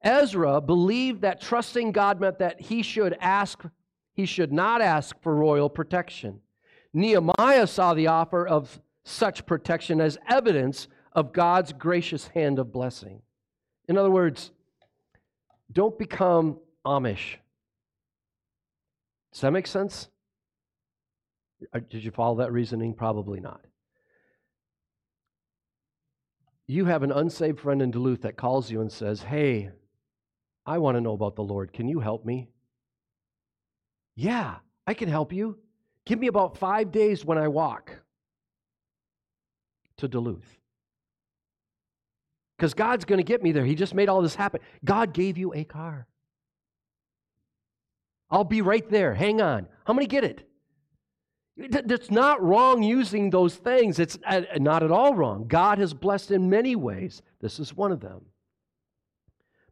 Ezra 0.05 0.61
believed 0.61 1.21
that 1.21 1.41
trusting 1.41 1.91
God 1.91 2.21
meant 2.21 2.39
that 2.39 2.61
he 2.61 2.83
should 2.83 3.17
ask 3.19 3.65
he 4.13 4.25
should 4.25 4.53
not 4.53 4.81
ask 4.81 5.21
for 5.21 5.35
royal 5.35 5.69
protection. 5.69 6.39
Nehemiah 6.93 7.67
saw 7.67 7.93
the 7.93 8.07
offer 8.07 8.47
of 8.47 8.79
such 9.03 9.45
protection 9.45 9.99
as 9.99 10.17
evidence 10.29 10.87
of 11.11 11.33
God's 11.33 11.73
gracious 11.73 12.27
hand 12.27 12.57
of 12.57 12.71
blessing. 12.71 13.21
In 13.89 13.97
other 13.97 14.09
words, 14.09 14.51
don't 15.69 15.99
become 15.99 16.59
Amish. 16.85 17.35
Does 19.33 19.41
that 19.41 19.51
make 19.51 19.67
sense? 19.67 20.07
Uh, 21.73 21.79
did 21.89 22.05
you 22.05 22.11
follow 22.11 22.37
that 22.37 22.53
reasoning? 22.53 22.93
Probably 22.93 23.41
not. 23.41 23.65
You 26.67 26.85
have 26.85 27.03
an 27.03 27.11
unsaved 27.11 27.59
friend 27.59 27.81
in 27.81 27.91
Duluth 27.91 28.21
that 28.21 28.37
calls 28.37 28.71
you 28.71 28.79
and 28.79 28.91
says, 28.91 29.23
Hey, 29.23 29.71
I 30.65 30.80
want 30.80 30.97
to 30.97 31.01
know 31.01 31.13
about 31.13 31.36
the 31.36 31.43
Lord. 31.43 31.73
Can 31.73 31.88
you 31.88 31.99
help 31.99 32.25
me? 32.25 32.49
Yeah, 34.15 34.56
I 34.88 34.93
can 34.93 35.10
help 35.10 35.32
you. 35.32 35.58
Give 36.06 36.19
me 36.19 36.28
about 36.28 36.58
five 36.58 36.91
days 36.91 37.25
when 37.25 37.38
I 37.38 37.47
walk 37.47 37.91
to 39.97 40.08
Duluth. 40.08 40.60
Because 42.58 42.73
God's 42.73 43.06
going 43.06 43.17
to 43.17 43.23
get 43.23 43.43
me 43.43 43.51
there. 43.51 43.65
He 43.65 43.75
just 43.75 43.93
made 43.93 44.08
all 44.08 44.21
this 44.21 44.36
happen. 44.36 44.62
God 44.84 45.13
gave 45.13 45.38
you 45.38 45.54
a 45.54 45.63
car. 45.63 46.08
I'll 48.30 48.43
be 48.43 48.62
right 48.62 48.88
there. 48.89 49.13
Hang 49.13 49.41
on. 49.41 49.67
How 49.86 49.93
many 49.93 50.08
get 50.08 50.23
it? 50.23 50.47
It's 51.58 52.12
not 52.12 52.41
wrong 52.43 52.84
using 52.84 53.30
those 53.30 53.56
things. 53.56 53.99
It's 53.99 54.17
uh, 54.25 54.41
not 54.58 54.84
at 54.84 54.91
all 54.91 55.15
wrong. 55.15 55.47
God 55.47 55.78
has 55.78 55.93
blessed 55.93 56.32
in 56.32 56.49
many 56.49 56.75
ways. 56.75 57.21
This 57.39 57.60
is 57.60 57.75
one 57.75 57.91
of 57.91 58.01
them. 58.01 58.25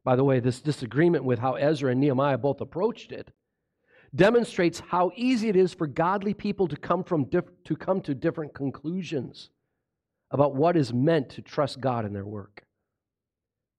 By 0.04 0.16
the 0.16 0.24
way, 0.24 0.40
this 0.40 0.62
disagreement 0.62 1.24
with 1.24 1.40
how 1.40 1.54
Ezra 1.54 1.92
and 1.92 2.02
Nehemiah 2.02 2.38
both 2.38 2.62
approached 2.62 3.12
it 3.12 3.32
demonstrates 4.16 4.80
how 4.80 5.12
easy 5.16 5.50
it 5.50 5.56
is 5.56 5.74
for 5.74 5.88
godly 5.88 6.34
people 6.34 6.68
to 6.68 6.76
come, 6.76 7.04
from 7.04 7.26
diff- 7.26 7.64
to 7.64 7.76
come 7.76 8.02
to 8.02 8.14
different 8.14 8.54
conclusions 8.54 9.50
about 10.30 10.56
what 10.56 10.78
is 10.78 10.94
meant 10.94 11.30
to 11.30 11.42
trust 11.42 11.80
God 11.80 12.06
in 12.06 12.14
their 12.14 12.26
work. 12.26 12.64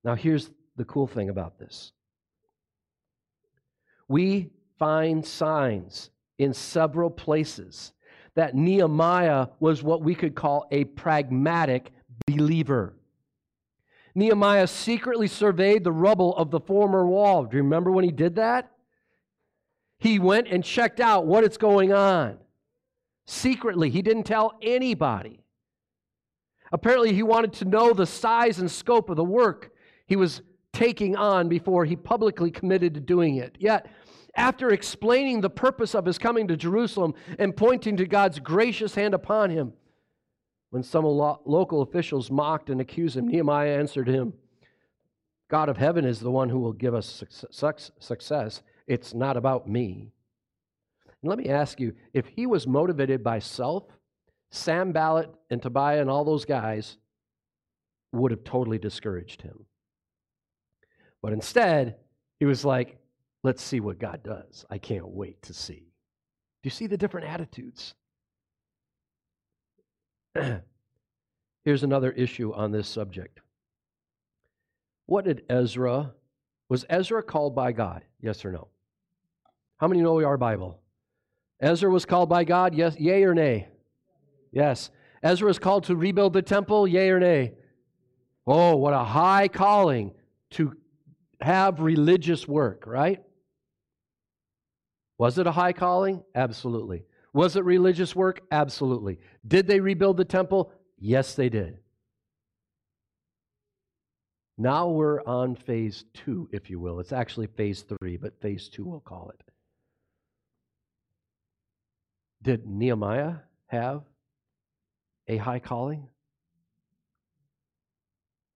Now, 0.03 0.15
here's 0.15 0.51
the 0.77 0.85
cool 0.85 1.07
thing 1.07 1.29
about 1.29 1.59
this 1.59 1.93
we 4.09 4.51
find 4.79 5.25
signs 5.25 6.11
in 6.39 6.53
several 6.53 7.11
places 7.11 7.93
that 8.35 8.55
Nehemiah 8.55 9.49
was 9.61 9.83
what 9.83 10.03
we 10.03 10.15
could 10.15 10.35
call 10.35 10.67
a 10.71 10.85
pragmatic 10.85 11.93
believer. 12.27 12.95
Nehemiah 14.15 14.67
secretly 14.67 15.27
surveyed 15.27 15.85
the 15.85 15.93
rubble 15.93 16.37
of 16.37 16.51
the 16.51 16.61
former 16.61 17.07
wall. 17.07 17.45
Do 17.45 17.57
you 17.57 17.63
remember 17.63 17.91
when 17.91 18.05
he 18.05 18.13
did 18.13 18.37
that? 18.37 18.71
He 19.99 20.19
went 20.19 20.49
and 20.49 20.63
checked 20.65 21.01
out 21.01 21.27
what 21.27 21.45
is 21.45 21.57
going 21.57 21.93
on 21.93 22.39
secretly. 23.27 23.91
He 23.91 24.03
didn't 24.03 24.25
tell 24.25 24.53
anybody. 24.63 25.41
Apparently, 26.73 27.13
he 27.13 27.23
wanted 27.23 27.53
to 27.55 27.65
know 27.65 27.93
the 27.93 28.07
size 28.07 28.59
and 28.59 28.71
scope 28.71 29.09
of 29.09 29.17
the 29.17 29.25
work 29.25 29.73
he 30.07 30.17
was 30.17 30.43
taking 30.73 31.17
on 31.17 31.49
before 31.49 31.85
he 31.85 31.97
publicly 31.97 32.51
committed 32.51 32.95
to 32.95 33.01
doing 33.01 33.37
it. 33.37 33.57
Yet, 33.59 33.87
After 34.37 34.71
explaining 34.71 35.41
the 35.41 35.51
purpose 35.51 35.95
of 35.95 36.07
his 36.07 36.19
coming 36.19 36.49
to 36.49 36.57
Jerusalem 36.57 37.15
and 37.39 37.57
pointing 37.57 37.97
to 37.99 38.07
God's 38.07 38.41
gracious 38.41 38.95
hand 38.95 39.15
upon 39.15 39.51
him, 39.51 39.73
when 40.75 40.83
some 40.83 41.05
lo- 41.05 41.41
local 41.45 41.83
officials 41.83 42.33
mocked 42.33 42.69
and 42.69 42.81
accused 42.81 43.17
him, 43.17 43.29
Nehemiah 43.29 43.79
answered 43.79 44.09
him, 44.09 44.33
God 45.49 45.69
of 45.69 45.77
heaven 45.77 46.05
is 46.05 46.19
the 46.19 46.33
one 46.33 46.49
who 46.49 46.59
will 46.59 46.73
give 46.73 46.97
us 46.97 47.23
success. 48.01 48.63
It's 48.89 49.15
not 49.15 49.37
about 49.37 49.69
me. 49.69 50.11
And 51.07 51.31
let 51.31 51.39
me 51.39 51.49
ask 51.49 51.79
you 51.79 51.95
if 52.13 52.27
he 52.27 52.47
was 52.47 52.67
motivated 52.67 53.23
by 53.23 53.39
self, 53.39 53.85
Sanballat 54.51 55.31
and 55.49 55.63
Tobiah 55.63 56.01
and 56.01 56.11
all 56.11 56.25
those 56.25 56.45
guys 56.45 56.97
would 58.11 58.33
have 58.33 58.43
totally 58.43 58.79
discouraged 58.79 59.43
him. 59.43 59.67
But 61.23 61.33
instead, 61.33 61.99
he 62.41 62.47
was 62.47 62.65
like, 62.65 62.99
let's 63.45 63.63
see 63.63 63.79
what 63.79 64.01
God 64.01 64.25
does. 64.25 64.65
I 64.69 64.79
can't 64.79 65.07
wait 65.07 65.41
to 65.43 65.55
see. 65.55 65.93
Do 66.65 66.67
you 66.67 66.71
see 66.73 66.89
the 66.89 66.97
different 66.97 67.29
attitudes? 67.29 67.95
Here's 71.65 71.83
another 71.83 72.13
issue 72.13 72.53
on 72.53 72.73
this 72.73 72.89
subject. 72.89 73.41
What 75.07 75.25
did 75.25 75.45
Ezra, 75.49 76.13
was 76.69 76.85
Ezra 76.89 77.23
called 77.23 77.55
by 77.55 77.73
God? 77.73 78.05
Yes 78.21 78.45
or 78.45 78.53
no? 78.53 78.69
How 79.79 79.89
many 79.89 80.01
know 80.01 80.23
our 80.25 80.39
Bible? 80.39 80.81
Ezra 81.61 81.91
was 81.91 82.05
called 82.05 82.29
by 82.29 82.45
God, 82.45 82.75
yes, 82.75 82.99
yay 82.99 83.23
or 83.25 83.35
nay? 83.35 83.69
Yes. 84.53 84.91
Ezra 85.23 85.47
was 85.47 85.59
called 85.59 85.85
to 85.85 85.97
rebuild 85.97 86.33
the 86.33 86.43
temple, 86.43 86.87
yay 86.87 87.11
or 87.11 87.21
nay? 87.21 87.55
Oh, 88.47 88.77
what 88.77 88.93
a 88.93 89.05
high 89.05 89.49
calling 89.49 90.13
to 90.51 90.75
have 91.41 91.81
religious 91.81 92.47
work, 92.47 92.85
right? 92.87 93.23
Was 95.19 95.39
it 95.39 95.47
a 95.47 95.53
high 95.53 95.73
calling? 95.73 96.23
Absolutely. 96.35 97.05
Was 97.35 97.57
it 97.57 97.65
religious 97.65 98.17
work? 98.17 98.41
Absolutely. 98.51 99.19
Did 99.47 99.67
they 99.67 99.81
rebuild 99.81 100.17
the 100.17 100.25
temple? 100.25 100.73
Yes, 100.99 101.35
they 101.35 101.49
did. 101.49 101.79
Now 104.57 104.89
we're 104.89 105.21
on 105.25 105.57
phase 105.57 106.05
two, 106.15 106.49
if 106.53 106.71
you 106.71 106.79
will. 106.79 107.01
It's 107.01 107.13
actually 107.13 107.49
phase 107.49 107.83
three, 107.83 108.17
but 108.17 108.41
phase 108.41 108.69
two 108.69 108.85
we'll 108.85 109.01
call 109.01 109.31
it. 109.31 109.43
Did 112.41 112.67
Nehemiah 112.67 113.35
have 113.67 114.03
a 115.27 115.37
high 115.39 115.59
calling? 115.59 116.07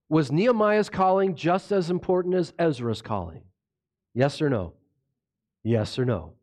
Was 0.09 0.31
Nehemiah's 0.31 0.89
calling 0.89 1.35
just 1.35 1.73
as 1.73 1.91
important 1.91 2.37
as 2.37 2.53
Ezra's 2.59 3.03
calling? 3.03 3.43
Yes 4.15 4.41
or 4.41 4.49
no? 4.49 4.75
Yes 5.65 5.99
or 5.99 6.05
no? 6.05 6.35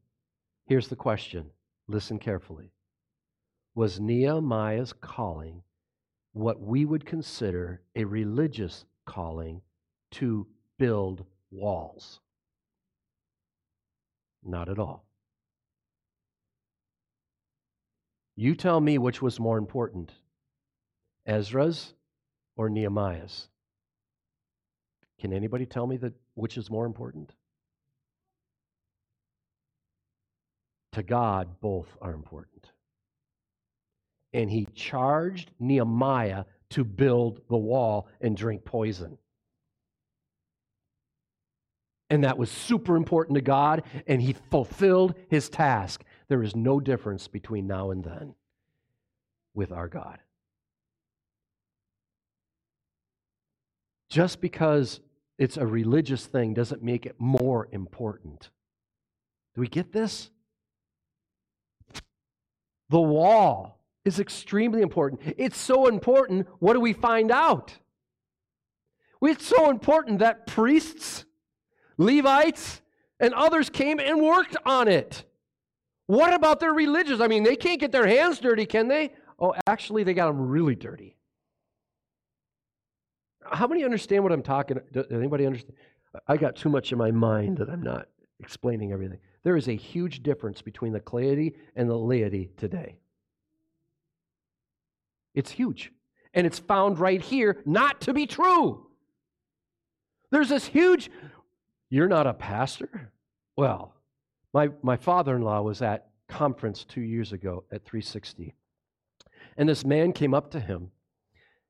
Here's 0.68 0.90
the 0.90 0.96
question. 0.98 1.52
Listen 1.88 2.20
carefully. 2.20 2.72
Was 3.76 4.00
Nehemiah's 4.00 4.94
calling 4.94 5.64
what 6.34 6.60
we 6.60 6.86
would 6.86 7.06
consider 7.06 7.82
a 7.96 8.04
religious 8.06 8.86
calling 9.06 9.62
to 10.12 10.48
build 10.78 11.26
walls? 11.52 12.20
Not 14.44 14.70
at 14.70 14.80
all. 14.80 15.06
You 18.36 18.56
tell 18.56 18.82
me 18.82 18.98
which 18.98 19.22
was 19.22 19.40
more 19.40 19.58
important 19.58 20.12
Ezra's 21.26 21.94
or 22.58 22.70
Nehemiah's? 22.70 23.48
Can 25.20 25.32
anybody 25.34 25.66
tell 25.66 25.88
me 25.88 25.98
that 25.98 26.14
which 26.34 26.58
is 26.58 26.70
more 26.70 26.86
important? 26.86 27.34
To 30.96 31.04
God, 31.04 31.60
both 31.60 31.90
are 32.02 32.14
important. 32.14 32.72
And 34.32 34.50
he 34.50 34.66
charged 34.74 35.52
Nehemiah 35.60 36.46
to 36.70 36.86
build 36.86 37.42
the 37.50 37.58
wall 37.58 38.08
and 38.22 38.38
drink 38.38 38.64
poison. 38.64 39.18
And 42.10 42.24
that 42.24 42.38
was 42.38 42.50
super 42.50 42.96
important 42.96 43.36
to 43.36 43.42
God, 43.42 43.84
and 44.08 44.22
he 44.22 44.38
fulfilled 44.50 45.16
his 45.28 45.50
task. 45.50 46.02
There 46.30 46.42
is 46.42 46.56
no 46.56 46.80
difference 46.80 47.28
between 47.28 47.68
now 47.68 47.92
and 47.92 48.02
then 48.02 48.34
with 49.54 49.74
our 49.74 49.90
God. 49.90 50.20
Just 54.08 54.40
because 54.40 55.02
it's 55.38 55.58
a 55.58 55.68
religious 55.68 56.26
thing 56.26 56.54
doesn't 56.54 56.82
make 56.82 57.06
it 57.06 57.20
more 57.20 57.68
important. 57.74 58.50
Do 59.56 59.62
we 59.62 59.68
get 59.68 59.92
this? 59.92 60.30
The 62.90 63.02
wall 63.02 63.80
is 64.04 64.20
extremely 64.20 64.82
important. 64.82 65.22
It's 65.38 65.58
so 65.58 65.88
important, 65.88 66.48
what 66.60 66.74
do 66.74 66.80
we 66.80 66.94
find 66.94 67.32
out? 67.32 67.78
It's 69.22 69.46
so 69.46 69.72
important 69.72 70.20
that 70.20 70.46
priests, 70.46 71.26
Levites, 71.98 72.82
and 73.20 73.34
others 73.34 73.70
came 73.70 74.00
and 74.00 74.22
worked 74.22 74.56
on 74.66 74.88
it. 74.88 75.24
What 76.06 76.34
about 76.34 76.60
their 76.60 76.74
religious? 76.74 77.20
I 77.20 77.28
mean, 77.28 77.44
they 77.44 77.56
can't 77.56 77.80
get 77.80 77.92
their 77.92 78.06
hands 78.06 78.40
dirty, 78.40 78.68
can 78.68 78.88
they? 78.88 79.14
Oh, 79.40 79.56
actually, 79.66 80.04
they 80.04 80.14
got 80.14 80.28
them 80.28 80.40
really 80.40 80.76
dirty. 80.76 81.18
How 83.44 83.68
many 83.68 83.84
understand 83.84 84.24
what 84.24 84.32
I'm 84.32 84.44
talking? 84.44 84.80
Does 84.92 85.06
anybody 85.12 85.46
understand? 85.48 85.74
I 86.28 86.38
got 86.38 86.56
too 86.56 86.70
much 86.70 86.92
in 86.92 86.98
my 86.98 87.12
mind 87.12 87.58
that 87.58 87.70
I'm 87.70 87.82
not 87.82 88.08
explaining 88.40 88.92
everything. 88.92 89.20
There 89.46 89.56
is 89.56 89.68
a 89.68 89.76
huge 89.76 90.24
difference 90.24 90.64
between 90.64 90.92
the 90.92 91.04
laity 91.14 91.56
and 91.76 91.88
the 91.88 91.96
laity 91.96 92.50
today. 92.58 92.98
It's 95.36 95.52
huge. 95.52 95.94
And 96.34 96.48
it's 96.48 96.58
found 96.58 96.98
right 96.98 97.22
here 97.22 97.62
not 97.64 98.02
to 98.02 98.14
be 98.14 98.26
true. 98.26 98.88
There's 100.32 100.50
this 100.50 100.66
huge, 100.66 101.12
you're 101.92 102.08
not 102.08 102.26
a 102.26 102.34
pastor? 102.34 103.12
Well, 103.56 103.94
my, 104.52 104.70
my 104.82 104.98
father 104.98 105.36
in 105.36 105.44
law 105.44 105.62
was 105.62 105.84
at 105.84 106.08
conference 106.28 106.84
two 106.84 107.02
years 107.02 107.32
ago 107.32 107.66
at 107.72 107.86
360. 107.86 108.56
And 109.58 109.70
this 109.70 109.86
man 109.86 110.12
came 110.12 110.34
up 110.34 110.50
to 110.52 110.60
him 110.60 110.90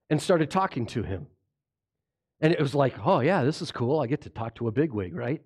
and 0.09 0.21
started 0.21 0.49
talking 0.49 0.85
to 0.87 1.03
him. 1.03 1.27
And 2.39 2.53
it 2.53 2.61
was 2.61 2.73
like, 2.73 2.95
oh, 3.05 3.19
yeah, 3.19 3.43
this 3.43 3.61
is 3.61 3.73
cool. 3.73 3.99
I 3.99 4.07
get 4.07 4.21
to 4.21 4.29
talk 4.29 4.55
to 4.55 4.69
a 4.69 4.71
bigwig, 4.71 5.13
right? 5.13 5.41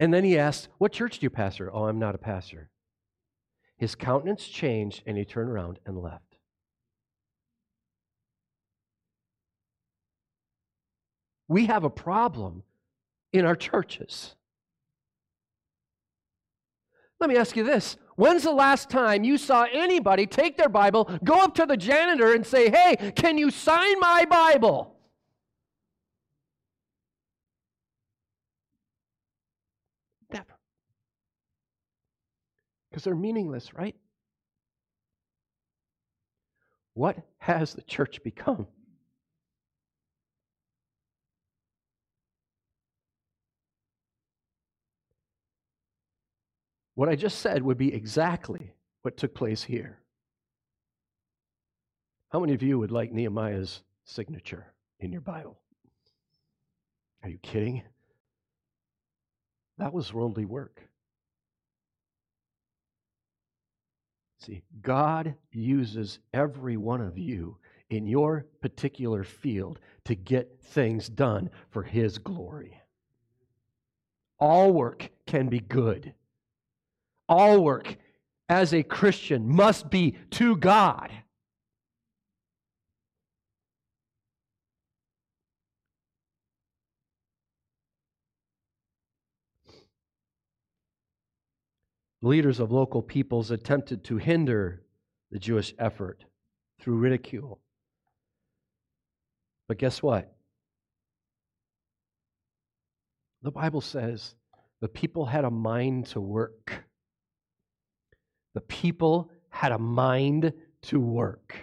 And 0.00 0.12
then 0.12 0.24
he 0.24 0.38
asked, 0.38 0.68
What 0.78 0.92
church 0.92 1.20
do 1.20 1.26
you 1.26 1.30
pastor? 1.30 1.70
Oh, 1.72 1.84
I'm 1.84 1.98
not 1.98 2.14
a 2.14 2.18
pastor. 2.18 2.70
His 3.76 3.94
countenance 3.94 4.46
changed 4.46 5.02
and 5.06 5.16
he 5.16 5.24
turned 5.24 5.50
around 5.50 5.78
and 5.86 5.96
left. 5.96 6.36
We 11.46 11.66
have 11.66 11.84
a 11.84 11.90
problem 11.90 12.62
in 13.32 13.44
our 13.44 13.56
churches. 13.56 14.34
Let 17.18 17.28
me 17.28 17.36
ask 17.36 17.54
you 17.54 17.64
this. 17.64 17.96
When's 18.16 18.44
the 18.44 18.52
last 18.52 18.88
time 18.88 19.24
you 19.24 19.36
saw 19.36 19.66
anybody 19.70 20.26
take 20.26 20.56
their 20.56 20.68
Bible, 20.68 21.10
go 21.22 21.40
up 21.42 21.54
to 21.56 21.66
the 21.66 21.76
janitor, 21.76 22.32
and 22.32 22.46
say, 22.46 22.70
Hey, 22.70 23.12
can 23.14 23.36
you 23.36 23.50
sign 23.50 23.98
my 24.00 24.24
Bible? 24.24 24.96
Never. 30.32 30.58
Because 33.00 33.06
they're 33.06 33.14
meaningless, 33.14 33.72
right? 33.72 33.96
What 36.92 37.16
has 37.38 37.72
the 37.72 37.80
church 37.80 38.22
become? 38.22 38.66
What 46.94 47.08
I 47.08 47.16
just 47.16 47.38
said 47.38 47.62
would 47.62 47.78
be 47.78 47.94
exactly 47.94 48.74
what 49.00 49.16
took 49.16 49.34
place 49.34 49.62
here. 49.62 49.96
How 52.28 52.40
many 52.40 52.52
of 52.52 52.62
you 52.62 52.78
would 52.78 52.90
like 52.90 53.12
Nehemiah's 53.12 53.80
signature 54.04 54.66
in 54.98 55.10
your 55.10 55.22
Bible? 55.22 55.56
Are 57.22 57.30
you 57.30 57.38
kidding? 57.38 57.80
That 59.78 59.94
was 59.94 60.12
worldly 60.12 60.44
work. 60.44 60.82
See, 64.40 64.62
God 64.80 65.34
uses 65.52 66.18
every 66.32 66.76
one 66.76 67.00
of 67.00 67.18
you 67.18 67.56
in 67.90 68.06
your 68.06 68.46
particular 68.60 69.24
field 69.24 69.80
to 70.04 70.14
get 70.14 70.60
things 70.62 71.08
done 71.08 71.50
for 71.68 71.82
His 71.82 72.18
glory. 72.18 72.80
All 74.38 74.72
work 74.72 75.10
can 75.26 75.48
be 75.48 75.60
good 75.60 76.14
all 77.30 77.62
work 77.62 77.96
as 78.48 78.74
a 78.74 78.82
Christian 78.82 79.48
must 79.48 79.88
be 79.88 80.16
to 80.32 80.56
God. 80.56 81.10
Leaders 92.22 92.60
of 92.60 92.70
local 92.70 93.02
peoples 93.02 93.50
attempted 93.50 94.04
to 94.04 94.16
hinder 94.16 94.82
the 95.30 95.38
Jewish 95.38 95.74
effort 95.78 96.24
through 96.80 96.96
ridicule. 96.96 97.60
But 99.68 99.78
guess 99.78 100.02
what? 100.02 100.34
The 103.42 103.50
Bible 103.50 103.80
says 103.80 104.34
the 104.80 104.88
people 104.88 105.24
had 105.24 105.44
a 105.44 105.50
mind 105.50 106.06
to 106.06 106.20
work. 106.20 106.84
The 108.54 108.60
people 108.60 109.30
had 109.48 109.72
a 109.72 109.78
mind 109.78 110.52
to 110.82 111.00
work. 111.00 111.56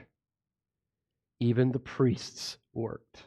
Even 1.40 1.72
the 1.72 1.80
priests 1.80 2.58
worked. 2.74 3.24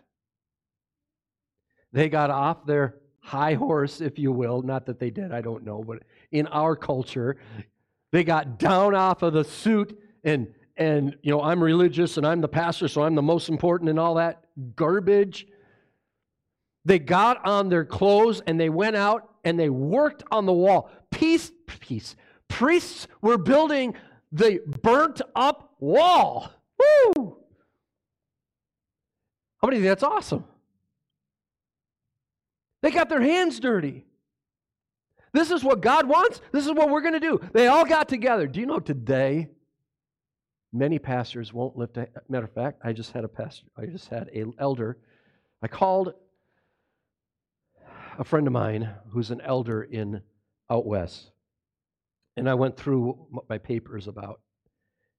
They 1.92 2.08
got 2.08 2.30
off 2.30 2.64
their 2.66 2.96
high 3.20 3.54
horse, 3.54 4.00
if 4.00 4.18
you 4.18 4.32
will. 4.32 4.62
Not 4.62 4.86
that 4.86 4.98
they 4.98 5.10
did, 5.10 5.32
I 5.32 5.40
don't 5.40 5.64
know, 5.64 5.82
but 5.84 6.02
in 6.32 6.46
our 6.48 6.76
culture, 6.76 7.36
they 8.12 8.24
got 8.24 8.58
down 8.58 8.94
off 8.94 9.22
of 9.22 9.32
the 9.32 9.44
suit 9.44 9.98
and 10.24 10.48
and 10.76 11.14
you 11.22 11.30
know, 11.30 11.42
I'm 11.42 11.62
religious 11.62 12.16
and 12.16 12.26
I'm 12.26 12.40
the 12.40 12.48
pastor, 12.48 12.88
so 12.88 13.02
I'm 13.02 13.14
the 13.14 13.22
most 13.22 13.50
important 13.50 13.90
and 13.90 13.98
all 13.98 14.14
that 14.14 14.44
garbage. 14.76 15.46
They 16.86 16.98
got 16.98 17.46
on 17.46 17.68
their 17.68 17.84
clothes 17.84 18.40
and 18.46 18.58
they 18.58 18.70
went 18.70 18.96
out 18.96 19.28
and 19.44 19.60
they 19.60 19.68
worked 19.68 20.22
on 20.30 20.46
the 20.46 20.54
wall. 20.54 20.90
Peace, 21.10 21.52
peace. 21.80 22.16
Priests 22.48 23.06
were 23.20 23.36
building 23.36 23.94
the 24.32 24.60
burnt 24.82 25.20
up 25.36 25.74
wall. 25.80 26.50
Woo! 26.78 27.36
How 29.60 29.68
many 29.68 29.76
think 29.76 29.88
that's 29.88 30.02
awesome? 30.02 30.44
They 32.82 32.90
got 32.90 33.10
their 33.10 33.20
hands 33.20 33.60
dirty. 33.60 34.06
This 35.32 35.50
is 35.50 35.62
what 35.62 35.80
God 35.80 36.06
wants. 36.08 36.40
This 36.52 36.66
is 36.66 36.72
what 36.72 36.90
we're 36.90 37.02
going 37.02 37.14
to 37.14 37.20
do. 37.20 37.40
They 37.52 37.68
all 37.68 37.84
got 37.84 38.08
together. 38.08 38.46
Do 38.46 38.60
you 38.60 38.66
know 38.66 38.80
today 38.80 39.48
many 40.72 40.98
pastors 40.98 41.52
won't 41.52 41.76
lift 41.76 41.96
a 41.96 42.08
matter 42.28 42.44
of 42.44 42.52
fact, 42.52 42.80
I 42.84 42.92
just 42.92 43.12
had 43.12 43.24
a 43.24 43.28
pastor, 43.28 43.66
I 43.76 43.86
just 43.86 44.08
had 44.08 44.28
an 44.28 44.54
elder. 44.58 44.98
I 45.62 45.68
called 45.68 46.14
a 48.18 48.24
friend 48.24 48.46
of 48.46 48.52
mine 48.52 48.88
who's 49.10 49.30
an 49.30 49.40
elder 49.40 49.82
in 49.82 50.22
out 50.70 50.86
west. 50.86 51.30
And 52.36 52.48
I 52.48 52.54
went 52.54 52.76
through 52.76 53.26
my 53.48 53.58
papers 53.58 54.06
about 54.06 54.40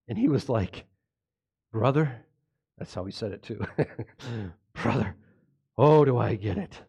and 0.07 0.17
he 0.17 0.27
was 0.27 0.49
like, 0.49 0.85
"Brother, 1.71 2.25
that's 2.77 2.93
how 2.93 3.05
he 3.05 3.11
said 3.11 3.31
it 3.31 3.43
too. 3.43 3.65
Mm. 4.31 4.53
Brother, 4.73 5.15
oh, 5.77 6.05
do 6.05 6.17
I 6.17 6.35
get 6.35 6.57
it? 6.57 6.79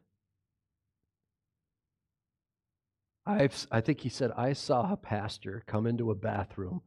I've, 3.25 3.67
I 3.71 3.81
think 3.81 4.01
he 4.01 4.09
said, 4.09 4.33
I 4.37 4.53
saw 4.53 4.93
a 4.93 4.97
pastor 4.97 5.63
come 5.67 5.87
into 5.87 6.11
a 6.11 6.15
bathroom 6.15 6.83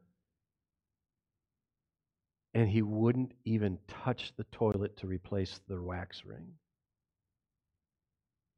and 2.54 2.70
he 2.70 2.82
wouldn't 2.82 3.34
even 3.44 3.78
touch 3.88 4.34
the 4.38 4.46
toilet 4.46 4.98
to 4.98 5.08
replace 5.08 5.60
the 5.68 5.82
wax 5.82 6.24
ring. 6.26 6.54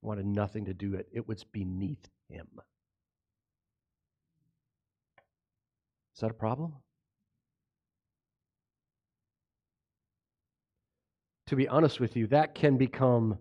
Wanted 0.02 0.28
nothing 0.28 0.66
to 0.66 0.74
do 0.74 0.94
it. 0.94 1.08
It 1.12 1.28
was 1.28 1.44
beneath 1.44 2.08
him. 2.30 2.48
Is 6.16 6.22
that 6.22 6.32
a 6.32 6.36
problem? 6.36 6.74
To 11.48 11.56
be 11.56 11.68
honest 11.68 12.00
with 12.00 12.16
you, 12.16 12.28
that 12.28 12.54
can 12.54 12.78
become, 12.78 13.40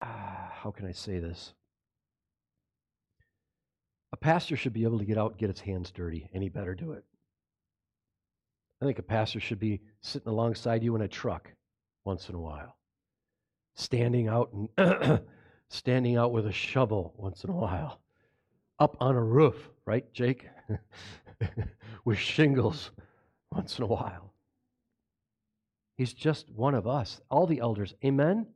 uh, 0.00 0.06
how 0.06 0.72
can 0.72 0.86
I 0.86 0.92
say 0.92 1.20
this? 1.20 1.52
A 4.16 4.18
pastor 4.18 4.56
should 4.56 4.72
be 4.72 4.84
able 4.84 4.98
to 4.98 5.04
get 5.04 5.18
out 5.18 5.32
and 5.32 5.38
get 5.38 5.50
his 5.50 5.60
hands 5.60 5.90
dirty, 5.90 6.30
and 6.32 6.42
he 6.42 6.48
better 6.48 6.74
do 6.74 6.92
it. 6.92 7.04
I 8.80 8.86
think 8.86 8.98
a 8.98 9.02
pastor 9.02 9.40
should 9.40 9.60
be 9.60 9.82
sitting 10.00 10.30
alongside 10.30 10.82
you 10.82 10.96
in 10.96 11.02
a 11.02 11.08
truck 11.08 11.52
once 12.02 12.30
in 12.30 12.34
a 12.34 12.40
while, 12.40 12.78
standing 13.74 14.26
out 14.26 14.54
and 14.78 15.20
standing 15.68 16.16
out 16.16 16.32
with 16.32 16.46
a 16.46 16.52
shovel 16.52 17.12
once 17.18 17.44
in 17.44 17.50
a 17.50 17.54
while, 17.54 18.00
up 18.78 18.96
on 19.00 19.16
a 19.16 19.22
roof, 19.22 19.68
right, 19.84 20.10
Jake? 20.14 20.48
with 22.06 22.16
shingles 22.16 22.92
once 23.52 23.76
in 23.76 23.84
a 23.84 23.86
while. 23.86 24.32
He's 25.98 26.14
just 26.14 26.48
one 26.48 26.74
of 26.74 26.86
us, 26.86 27.20
all 27.30 27.46
the 27.46 27.60
elders. 27.60 27.92
Amen? 28.02 28.46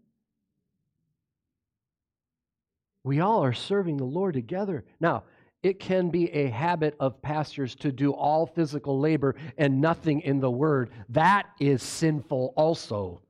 We 3.05 3.21
all 3.21 3.45
are 3.45 3.53
serving 3.53 3.99
the 3.99 4.05
Lord 4.05 4.33
together. 4.33 4.85
Now, 5.01 5.25
it 5.63 5.79
can 5.79 6.09
be 6.09 6.31
a 6.33 6.49
habit 6.49 6.95
of 7.01 7.21
pastors 7.21 7.75
to 7.77 7.93
do 7.93 8.13
all 8.13 8.47
physical 8.47 8.99
labor 8.99 9.35
and 9.59 9.81
nothing 9.81 10.21
in 10.21 10.41
the 10.41 10.51
word. 10.51 10.91
That 11.11 11.47
is 11.61 11.83
sinful 11.83 12.55
also. 12.57 13.23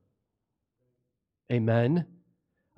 Amen. 1.51 2.05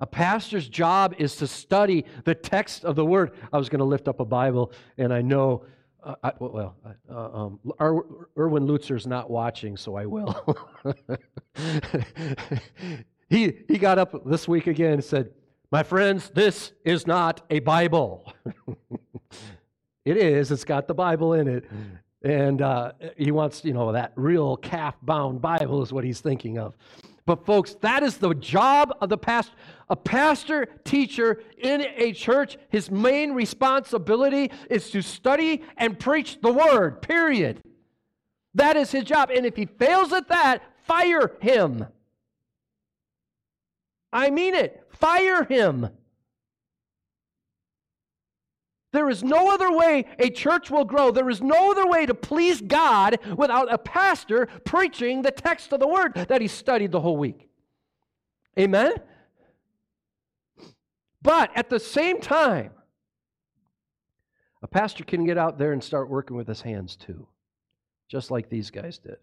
A 0.00 0.06
pastor's 0.06 0.68
job 0.68 1.14
is 1.18 1.36
to 1.36 1.46
study 1.46 2.04
the 2.24 2.34
text 2.34 2.84
of 2.84 2.96
the 2.96 3.04
word. 3.04 3.30
I 3.52 3.58
was 3.58 3.68
going 3.68 3.78
to 3.78 3.84
lift 3.84 4.08
up 4.08 4.18
a 4.18 4.24
Bible, 4.24 4.72
and 4.98 5.14
I 5.14 5.22
know, 5.22 5.64
uh, 6.02 6.16
I, 6.22 6.32
well, 6.40 6.76
uh, 7.08 7.14
um, 7.14 7.60
Erwin 7.80 8.66
Lutzer's 8.66 9.06
not 9.06 9.30
watching, 9.30 9.76
so 9.76 9.94
I 9.94 10.06
will. 10.06 10.58
he, 13.30 13.52
he 13.68 13.78
got 13.78 13.98
up 13.98 14.28
this 14.28 14.48
week 14.48 14.66
again 14.66 14.94
and 14.94 15.04
said, 15.04 15.30
My 15.74 15.82
friends, 15.82 16.30
this 16.32 16.70
is 16.84 17.04
not 17.04 17.40
a 17.50 17.58
Bible. 17.58 18.32
It 20.04 20.18
is. 20.18 20.52
It's 20.52 20.64
got 20.64 20.86
the 20.86 20.94
Bible 20.94 21.32
in 21.32 21.48
it. 21.48 21.64
And 22.22 22.62
uh, 22.62 22.92
he 23.16 23.32
wants, 23.32 23.64
you 23.64 23.72
know, 23.72 23.90
that 23.90 24.12
real 24.14 24.56
calf 24.58 24.94
bound 25.02 25.40
Bible 25.40 25.82
is 25.82 25.92
what 25.92 26.04
he's 26.04 26.20
thinking 26.20 26.58
of. 26.58 26.76
But, 27.26 27.44
folks, 27.46 27.74
that 27.80 28.02
is 28.02 28.18
the 28.18 28.34
job 28.34 28.94
of 29.00 29.08
the 29.08 29.16
pastor. 29.16 29.54
A 29.88 29.96
pastor 29.96 30.66
teacher 30.84 31.42
in 31.56 31.86
a 31.96 32.12
church, 32.12 32.58
his 32.68 32.90
main 32.90 33.32
responsibility 33.32 34.52
is 34.68 34.90
to 34.90 35.00
study 35.02 35.62
and 35.78 35.98
preach 35.98 36.38
the 36.40 36.52
word, 36.52 37.00
period. 37.02 37.62
That 38.54 38.76
is 38.76 38.92
his 38.92 39.04
job. 39.04 39.30
And 39.34 39.44
if 39.46 39.56
he 39.56 39.64
fails 39.64 40.12
at 40.12 40.28
that, 40.28 40.62
fire 40.86 41.32
him. 41.40 41.86
I 44.14 44.30
mean 44.30 44.54
it. 44.54 44.86
Fire 44.90 45.44
him. 45.44 45.88
There 48.92 49.10
is 49.10 49.24
no 49.24 49.52
other 49.52 49.72
way 49.72 50.04
a 50.20 50.30
church 50.30 50.70
will 50.70 50.84
grow. 50.84 51.10
There 51.10 51.28
is 51.28 51.42
no 51.42 51.72
other 51.72 51.84
way 51.84 52.06
to 52.06 52.14
please 52.14 52.60
God 52.60 53.18
without 53.36 53.72
a 53.72 53.76
pastor 53.76 54.46
preaching 54.64 55.22
the 55.22 55.32
text 55.32 55.72
of 55.72 55.80
the 55.80 55.88
word 55.88 56.14
that 56.14 56.40
he 56.40 56.46
studied 56.46 56.92
the 56.92 57.00
whole 57.00 57.16
week. 57.16 57.48
Amen? 58.56 58.94
But 61.20 61.50
at 61.56 61.70
the 61.70 61.80
same 61.80 62.20
time, 62.20 62.70
a 64.62 64.68
pastor 64.68 65.02
can 65.02 65.24
get 65.24 65.38
out 65.38 65.58
there 65.58 65.72
and 65.72 65.82
start 65.82 66.08
working 66.08 66.36
with 66.36 66.46
his 66.46 66.60
hands 66.60 66.94
too, 66.94 67.26
just 68.08 68.30
like 68.30 68.48
these 68.48 68.70
guys 68.70 68.98
did. 68.98 69.16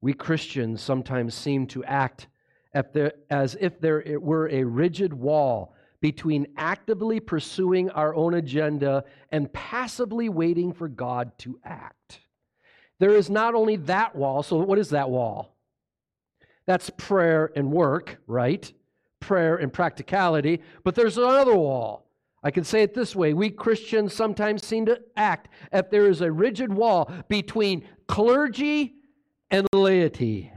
We 0.00 0.12
Christians 0.12 0.80
sometimes 0.80 1.34
seem 1.34 1.66
to 1.68 1.84
act 1.84 2.28
as 2.72 3.56
if 3.60 3.80
there 3.80 4.18
were 4.20 4.48
a 4.48 4.64
rigid 4.64 5.12
wall 5.12 5.74
between 6.00 6.46
actively 6.56 7.20
pursuing 7.20 7.90
our 7.90 8.14
own 8.14 8.34
agenda 8.34 9.04
and 9.30 9.52
passively 9.52 10.28
waiting 10.28 10.72
for 10.72 10.88
God 10.88 11.36
to 11.38 11.60
act. 11.64 12.20
There 12.98 13.14
is 13.14 13.28
not 13.28 13.54
only 13.54 13.76
that 13.76 14.16
wall, 14.16 14.42
so 14.42 14.56
what 14.56 14.78
is 14.78 14.90
that 14.90 15.10
wall? 15.10 15.56
That's 16.66 16.90
prayer 16.90 17.50
and 17.56 17.70
work, 17.70 18.18
right? 18.26 18.72
Prayer 19.18 19.56
and 19.56 19.72
practicality, 19.72 20.62
but 20.84 20.94
there's 20.94 21.18
another 21.18 21.56
wall. 21.56 22.06
I 22.42 22.50
can 22.50 22.64
say 22.64 22.82
it 22.82 22.94
this 22.94 23.14
way 23.14 23.34
we 23.34 23.50
Christians 23.50 24.14
sometimes 24.14 24.64
seem 24.64 24.86
to 24.86 25.00
act 25.16 25.48
if 25.72 25.90
there 25.90 26.06
is 26.06 26.22
a 26.22 26.32
rigid 26.32 26.72
wall 26.72 27.12
between 27.28 27.86
clergy 28.06 28.94
and 29.50 29.66
laity. 29.72 30.52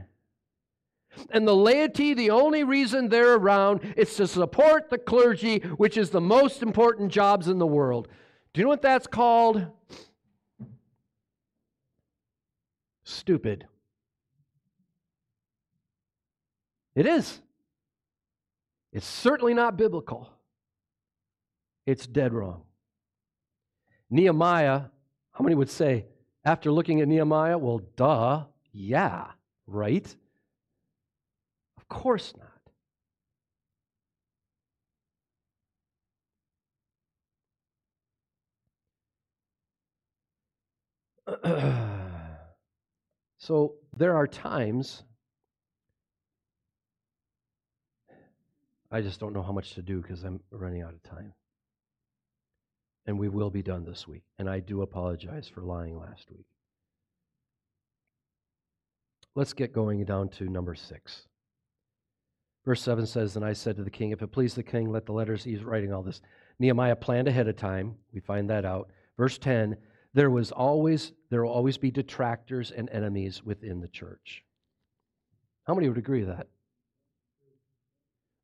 And 1.30 1.46
the 1.46 1.54
laity, 1.54 2.14
the 2.14 2.30
only 2.30 2.64
reason 2.64 3.08
they're 3.08 3.34
around 3.34 3.80
is 3.96 4.14
to 4.16 4.26
support 4.26 4.90
the 4.90 4.98
clergy, 4.98 5.58
which 5.76 5.96
is 5.96 6.10
the 6.10 6.20
most 6.20 6.62
important 6.62 7.12
jobs 7.12 7.48
in 7.48 7.58
the 7.58 7.66
world. 7.66 8.08
Do 8.52 8.60
you 8.60 8.64
know 8.64 8.70
what 8.70 8.82
that's 8.82 9.06
called? 9.06 9.66
Stupid. 13.04 13.66
It 16.94 17.06
is. 17.06 17.40
It's 18.92 19.06
certainly 19.06 19.54
not 19.54 19.76
biblical. 19.76 20.30
It's 21.86 22.06
dead 22.06 22.32
wrong. 22.32 22.62
Nehemiah, 24.08 24.82
how 25.32 25.42
many 25.42 25.56
would 25.56 25.70
say, 25.70 26.06
after 26.44 26.70
looking 26.70 27.00
at 27.00 27.08
Nehemiah, 27.08 27.58
well, 27.58 27.80
duh, 27.96 28.44
yeah, 28.76 29.28
right? 29.68 30.04
Of 31.76 31.88
course 31.88 32.34
not. 32.36 32.50
so 43.38 43.76
there 43.96 44.16
are 44.16 44.26
times 44.26 45.04
I 48.90 49.00
just 49.00 49.20
don't 49.20 49.32
know 49.32 49.42
how 49.42 49.52
much 49.52 49.74
to 49.74 49.82
do 49.82 50.00
because 50.00 50.24
I'm 50.24 50.40
running 50.50 50.82
out 50.82 50.94
of 50.94 51.02
time. 51.02 51.32
And 53.06 53.18
we 53.18 53.28
will 53.28 53.50
be 53.50 53.62
done 53.62 53.84
this 53.84 54.06
week. 54.08 54.22
And 54.38 54.48
I 54.48 54.60
do 54.60 54.82
apologize 54.82 55.48
for 55.48 55.62
lying 55.62 55.98
last 55.98 56.30
week. 56.30 56.46
Let's 59.34 59.52
get 59.52 59.72
going 59.72 60.04
down 60.04 60.28
to 60.30 60.44
number 60.44 60.74
six. 60.74 61.26
Verse 62.64 62.80
7 62.82 63.06
says, 63.06 63.36
And 63.36 63.44
I 63.44 63.52
said 63.52 63.76
to 63.76 63.84
the 63.84 63.90
king, 63.90 64.10
If 64.10 64.22
it 64.22 64.32
please 64.32 64.54
the 64.54 64.62
king, 64.62 64.90
let 64.90 65.06
the 65.06 65.12
letters, 65.12 65.44
he's 65.44 65.64
writing 65.64 65.92
all 65.92 66.02
this. 66.02 66.20
Nehemiah 66.58 66.96
planned 66.96 67.28
ahead 67.28 67.48
of 67.48 67.56
time. 67.56 67.96
We 68.12 68.20
find 68.20 68.48
that 68.50 68.64
out. 68.64 68.90
Verse 69.18 69.38
10, 69.38 69.76
there 70.14 70.30
was 70.30 70.52
always, 70.52 71.12
there 71.30 71.44
will 71.44 71.52
always 71.52 71.76
be 71.76 71.90
detractors 71.90 72.70
and 72.70 72.88
enemies 72.90 73.42
within 73.44 73.80
the 73.80 73.88
church. 73.88 74.44
How 75.66 75.74
many 75.74 75.88
would 75.88 75.98
agree 75.98 76.20
with 76.20 76.36
that? 76.36 76.46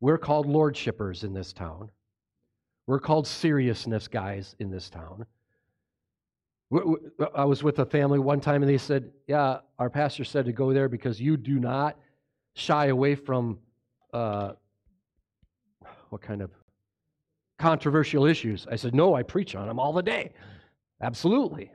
We're 0.00 0.18
called 0.18 0.46
lordshippers 0.46 1.24
in 1.24 1.32
this 1.32 1.52
town. 1.52 1.90
We're 2.86 3.00
called 3.00 3.26
seriousness 3.26 4.08
guys 4.08 4.56
in 4.58 4.70
this 4.70 4.90
town. 4.90 5.26
I 7.34 7.44
was 7.44 7.62
with 7.62 7.78
a 7.80 7.86
family 7.86 8.18
one 8.18 8.40
time 8.40 8.62
and 8.62 8.70
they 8.70 8.78
said, 8.78 9.10
Yeah, 9.26 9.58
our 9.78 9.90
pastor 9.90 10.24
said 10.24 10.44
to 10.44 10.52
go 10.52 10.72
there 10.72 10.88
because 10.88 11.20
you 11.20 11.36
do 11.36 11.58
not 11.58 11.96
shy 12.54 12.86
away 12.86 13.14
from 13.14 13.58
uh, 14.12 14.52
what 16.10 16.22
kind 16.22 16.42
of 16.42 16.50
controversial 17.58 18.24
issues. 18.24 18.66
I 18.70 18.76
said, 18.76 18.94
No, 18.94 19.14
I 19.14 19.22
preach 19.22 19.54
on 19.54 19.66
them 19.66 19.78
all 19.80 19.92
the 19.92 20.02
day. 20.02 20.32
Absolutely. 21.00 21.72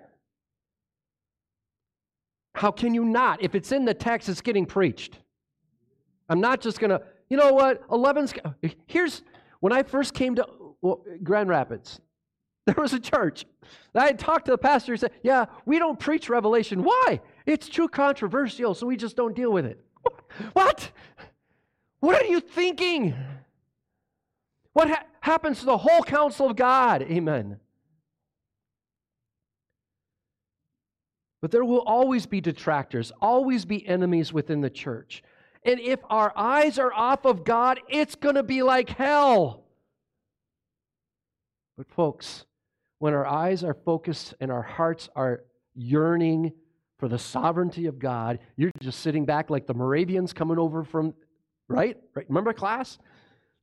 How 2.53 2.71
can 2.71 2.93
you 2.93 3.03
not? 3.03 3.43
If 3.43 3.53
it's 3.53 3.73
in 3.73 3.83
the 3.83 3.93
text, 3.93 4.29
it's 4.29 4.39
getting 4.39 4.65
preached. 4.65 5.19
I'm 6.29 6.39
not 6.39 6.61
just 6.61 6.79
going 6.79 6.91
to 6.91 7.01
you 7.29 7.37
know 7.37 7.53
what? 7.53 7.87
11's. 7.89 8.33
Here's 8.85 9.23
when 9.59 9.73
I 9.73 9.83
first 9.83 10.13
came 10.13 10.35
to 10.35 10.45
Grand 11.23 11.49
Rapids, 11.49 11.99
there 12.66 12.76
was 12.78 12.93
a 12.93 12.99
church. 12.99 13.45
I 13.93 14.11
talked 14.13 14.45
to 14.45 14.51
the 14.51 14.57
pastor. 14.57 14.93
He 14.93 14.97
said, 14.97 15.11
Yeah, 15.22 15.45
we 15.66 15.80
don't 15.80 15.99
preach 15.99 16.30
Revelation. 16.30 16.84
Why? 16.84 17.22
It's 17.45 17.70
too 17.70 17.88
controversial, 17.88 18.74
so 18.74 18.88
we 18.88 18.97
just 18.97 19.16
don't 19.16 19.36
deal 19.36 19.51
with 19.51 19.66
it. 19.66 19.80
What? 20.53 20.91
What 22.01 22.22
are 22.22 22.26
you 22.26 22.41
thinking? 22.41 23.16
What 24.74 24.89
ha- 24.89 25.05
happens 25.22 25.59
to 25.59 25.66
the 25.66 25.78
whole 25.78 26.03
counsel 26.03 26.49
of 26.49 26.57
God? 26.57 27.01
Amen. 27.03 27.59
But 31.41 31.51
there 31.51 31.63
will 31.63 31.80
always 31.80 32.26
be 32.26 32.41
detractors, 32.41 33.11
always 33.22 33.66
be 33.66 33.88
enemies 33.88 34.34
within 34.34 34.61
the 34.61 34.70
church. 34.70 35.24
And 35.63 35.80
if 35.80 35.99
our 36.09 36.34
eyes 36.36 36.78
are 36.78 36.93
off 36.93 37.26
of 37.26 37.43
God, 37.43 37.80
it's 37.88 38.16
going 38.16 38.36
to 38.36 38.43
be 38.43 38.61
like 38.61 38.89
hell. 38.89 39.63
But, 41.78 41.89
folks, 41.89 42.45
when 42.99 43.13
our 43.13 43.25
eyes 43.25 43.63
are 43.63 43.73
focused 43.73 44.33
and 44.39 44.51
our 44.51 44.61
hearts 44.61 45.09
are 45.15 45.43
yearning 45.73 46.53
for 46.97 47.07
the 47.07 47.19
sovereignty 47.19 47.87
of 47.87 47.99
God, 47.99 48.39
you're 48.55 48.71
just 48.79 48.99
sitting 48.99 49.25
back 49.25 49.49
like 49.49 49.67
the 49.67 49.73
Moravians 49.73 50.33
coming 50.33 50.57
over 50.57 50.83
from, 50.83 51.13
right? 51.67 51.97
right? 52.15 52.25
Remember 52.29 52.53
class? 52.53 52.97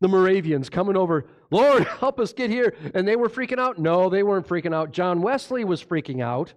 The 0.00 0.08
Moravians 0.08 0.68
coming 0.68 0.96
over, 0.96 1.26
Lord, 1.50 1.84
help 2.00 2.20
us 2.20 2.32
get 2.32 2.50
here. 2.50 2.74
And 2.94 3.06
they 3.06 3.16
were 3.16 3.28
freaking 3.28 3.58
out? 3.58 3.78
No, 3.78 4.10
they 4.10 4.22
weren't 4.22 4.46
freaking 4.46 4.74
out. 4.74 4.92
John 4.92 5.22
Wesley 5.22 5.64
was 5.64 5.82
freaking 5.82 6.22
out. 6.22 6.52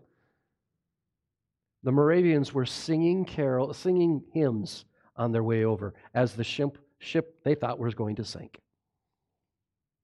The 1.83 1.91
Moravians 1.91 2.53
were 2.53 2.65
singing 2.65 3.25
carol, 3.25 3.71
singing 3.73 4.23
hymns 4.33 4.85
on 5.15 5.31
their 5.31 5.43
way 5.43 5.63
over 5.63 5.93
as 6.13 6.33
the 6.33 6.43
ship, 6.43 6.79
ship 6.99 7.43
they 7.43 7.55
thought 7.55 7.79
was 7.79 7.93
going 7.93 8.15
to 8.15 8.23
sink. 8.23 8.59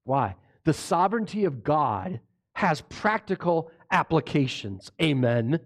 Why? 0.04 0.36
The 0.64 0.74
sovereignty 0.74 1.46
of 1.46 1.64
God 1.64 2.20
has 2.62 2.82
practical 2.82 3.72
applications. 3.90 4.92
Amen. 5.02 5.60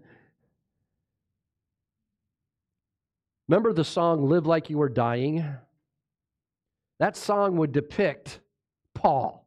Remember 3.48 3.74
the 3.74 3.84
song 3.84 4.30
Live 4.30 4.46
Like 4.46 4.70
You 4.70 4.80
Are 4.80 4.88
Dying? 4.88 5.44
That 6.98 7.14
song 7.14 7.58
would 7.58 7.72
depict 7.72 8.40
Paul. 8.94 9.46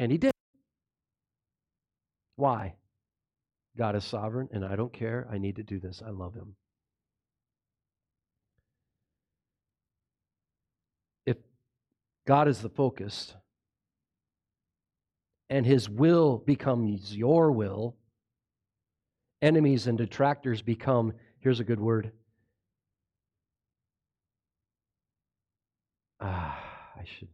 And 0.00 0.10
he 0.10 0.18
did. 0.18 0.32
Why? 2.34 2.74
God 3.78 3.94
is 3.94 4.02
sovereign, 4.02 4.48
and 4.52 4.64
I 4.64 4.74
don't 4.74 4.92
care. 4.92 5.28
I 5.30 5.38
need 5.38 5.54
to 5.54 5.62
do 5.62 5.78
this. 5.78 6.02
I 6.04 6.10
love 6.10 6.34
him. 6.34 6.56
If 11.26 11.36
God 12.26 12.48
is 12.48 12.60
the 12.60 12.68
focus, 12.68 13.36
and 15.50 15.64
His 15.66 15.88
will 15.88 16.38
becomes 16.38 17.16
your 17.16 17.52
will. 17.52 17.96
Enemies 19.42 19.86
and 19.86 19.98
detractors 19.98 20.62
become, 20.62 21.12
here's 21.40 21.60
a 21.60 21.64
good 21.64 21.80
word. 21.80 22.12
Ah, 26.20 26.58
I 26.98 27.04
should. 27.04 27.28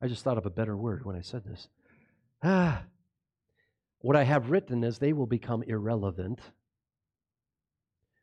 I 0.00 0.08
just 0.08 0.24
thought 0.24 0.38
of 0.38 0.46
a 0.46 0.50
better 0.50 0.76
word 0.76 1.04
when 1.04 1.16
I 1.16 1.20
said 1.20 1.44
this. 1.44 1.68
Ah, 2.42 2.84
what 3.98 4.16
I 4.16 4.24
have 4.24 4.50
written 4.50 4.82
is 4.82 4.98
they 4.98 5.12
will 5.12 5.26
become 5.26 5.62
irrelevant. 5.62 6.40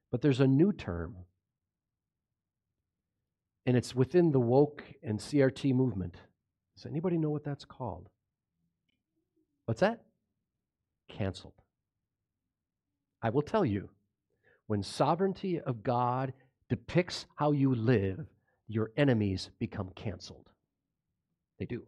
But 0.10 0.22
there's 0.22 0.40
a 0.40 0.48
new 0.48 0.72
term 0.72 1.18
and 3.68 3.76
it's 3.76 3.94
within 3.94 4.32
the 4.32 4.40
woke 4.40 4.82
and 5.04 5.20
CRT 5.20 5.74
movement. 5.74 6.16
Does 6.76 6.86
anybody 6.86 7.18
know 7.18 7.30
what 7.30 7.44
that's 7.44 7.66
called? 7.66 8.08
What's 9.68 9.82
that? 9.82 10.00
Canceled. 11.10 11.54
I 13.22 13.30
will 13.30 13.42
tell 13.42 13.66
you, 13.66 13.90
when 14.68 14.82
sovereignty 14.82 15.60
of 15.60 15.84
God 15.84 16.32
depicts 16.70 17.26
how 17.36 17.52
you 17.52 17.76
live, 17.76 18.26
your 18.70 18.92
enemies 18.96 19.50
become 19.60 19.90
canceled. 19.94 20.50
They 21.60 21.66
do. 21.66 21.84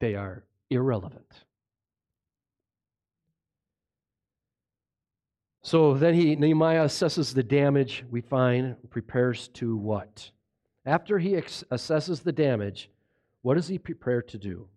They 0.00 0.14
are 0.14 0.44
irrelevant. 0.70 1.44
So 5.62 5.92
then 5.92 6.14
he 6.14 6.34
Nehemiah 6.34 6.86
assesses 6.86 7.34
the 7.34 7.42
damage 7.42 8.06
we 8.10 8.22
find, 8.22 8.76
prepares 8.88 9.48
to 9.48 9.76
what? 9.76 10.30
After 10.86 11.18
he 11.18 11.32
assesses 11.32 12.22
the 12.22 12.32
damage, 12.32 12.88
what 13.42 13.56
does 13.56 13.68
he 13.68 13.76
prepare 13.76 14.22
to 14.22 14.38
do? 14.38 14.68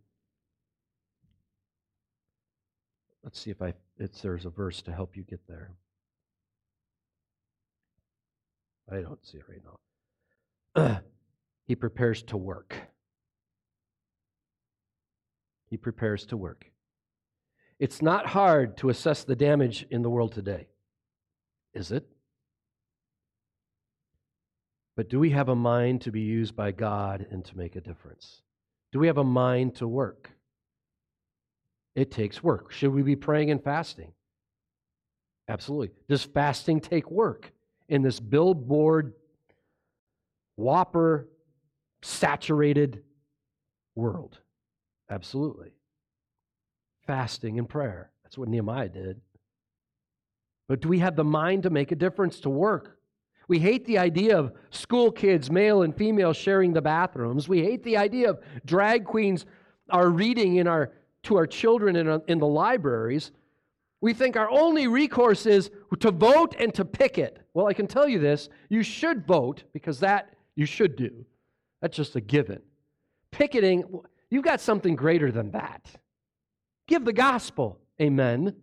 Let's 3.23 3.39
see 3.39 3.51
if 3.51 3.61
I 3.61 3.73
it's 3.97 4.21
there's 4.21 4.45
a 4.45 4.49
verse 4.49 4.81
to 4.83 4.91
help 4.91 5.15
you 5.15 5.23
get 5.23 5.41
there. 5.47 5.71
I 8.91 9.01
don't 9.01 9.23
see 9.25 9.37
it 9.37 9.45
right 9.47 9.61
now. 10.75 11.01
he 11.67 11.75
prepares 11.75 12.23
to 12.23 12.37
work. 12.37 12.75
He 15.69 15.77
prepares 15.77 16.25
to 16.27 16.37
work. 16.37 16.65
It's 17.79 18.01
not 18.01 18.27
hard 18.27 18.77
to 18.77 18.89
assess 18.89 19.23
the 19.23 19.35
damage 19.35 19.85
in 19.89 20.01
the 20.01 20.09
world 20.09 20.33
today. 20.33 20.67
Is 21.73 21.91
it? 21.91 22.05
But 24.95 25.09
do 25.09 25.19
we 25.19 25.29
have 25.29 25.49
a 25.49 25.55
mind 25.55 26.01
to 26.01 26.11
be 26.11 26.21
used 26.21 26.55
by 26.55 26.71
God 26.71 27.25
and 27.31 27.45
to 27.45 27.57
make 27.57 27.75
a 27.75 27.81
difference? 27.81 28.41
Do 28.91 28.99
we 28.99 29.07
have 29.07 29.17
a 29.17 29.23
mind 29.23 29.75
to 29.75 29.87
work? 29.87 30.31
It 31.95 32.11
takes 32.11 32.41
work. 32.43 32.71
Should 32.71 32.93
we 32.93 33.01
be 33.01 33.15
praying 33.15 33.51
and 33.51 33.63
fasting? 33.63 34.13
Absolutely. 35.47 35.91
Does 36.07 36.23
fasting 36.23 36.79
take 36.79 37.11
work 37.11 37.51
in 37.89 38.01
this 38.01 38.19
billboard, 38.19 39.13
whopper, 40.55 41.27
saturated 42.01 43.03
world? 43.95 44.39
Absolutely. 45.09 45.73
Fasting 47.05 47.59
and 47.59 47.67
prayer. 47.67 48.11
That's 48.23 48.37
what 48.37 48.47
Nehemiah 48.47 48.89
did. 48.89 49.19
But 50.69 50.79
do 50.79 50.87
we 50.87 50.99
have 50.99 51.17
the 51.17 51.25
mind 51.25 51.63
to 51.63 51.69
make 51.69 51.91
a 51.91 51.95
difference 51.95 52.39
to 52.41 52.49
work? 52.49 52.97
We 53.49 53.59
hate 53.59 53.85
the 53.85 53.97
idea 53.97 54.37
of 54.37 54.53
school 54.69 55.11
kids, 55.11 55.51
male 55.51 55.81
and 55.81 55.93
female, 55.93 56.31
sharing 56.31 56.71
the 56.71 56.81
bathrooms. 56.81 57.49
We 57.49 57.61
hate 57.61 57.83
the 57.83 57.97
idea 57.97 58.29
of 58.29 58.39
drag 58.63 59.03
queens 59.03 59.45
are 59.89 60.09
reading 60.09 60.55
in 60.55 60.67
our, 60.67 60.93
to 61.23 61.37
our 61.37 61.47
children 61.47 61.95
in, 61.95 62.07
uh, 62.07 62.19
in 62.27 62.39
the 62.39 62.47
libraries. 62.47 63.31
We 64.01 64.13
think 64.13 64.35
our 64.35 64.49
only 64.49 64.87
recourse 64.87 65.45
is 65.45 65.69
to 65.99 66.11
vote 66.11 66.55
and 66.59 66.73
to 66.73 66.85
picket. 66.85 67.37
Well, 67.53 67.67
I 67.67 67.73
can 67.73 67.87
tell 67.87 68.07
you 68.07 68.19
this 68.19 68.49
you 68.69 68.83
should 68.83 69.25
vote 69.25 69.63
because 69.73 69.99
that 69.99 70.33
you 70.55 70.65
should 70.65 70.95
do. 70.95 71.25
That's 71.81 71.95
just 71.95 72.15
a 72.15 72.21
given. 72.21 72.61
Picketing, 73.31 73.83
you've 74.29 74.43
got 74.43 74.61
something 74.61 74.95
greater 74.95 75.31
than 75.31 75.51
that. 75.51 75.85
Give 76.87 77.05
the 77.05 77.13
gospel. 77.13 77.79
Amen. 78.01 78.55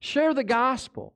Share 0.00 0.34
the 0.34 0.44
gospel. 0.44 1.14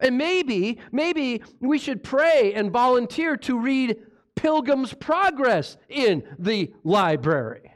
And 0.00 0.18
maybe, 0.18 0.78
maybe 0.90 1.42
we 1.60 1.78
should 1.78 2.02
pray 2.02 2.52
and 2.54 2.70
volunteer 2.70 3.36
to 3.38 3.58
read 3.58 3.98
Pilgrim's 4.34 4.92
Progress 4.94 5.76
in 5.88 6.24
the 6.38 6.72
library. 6.82 7.70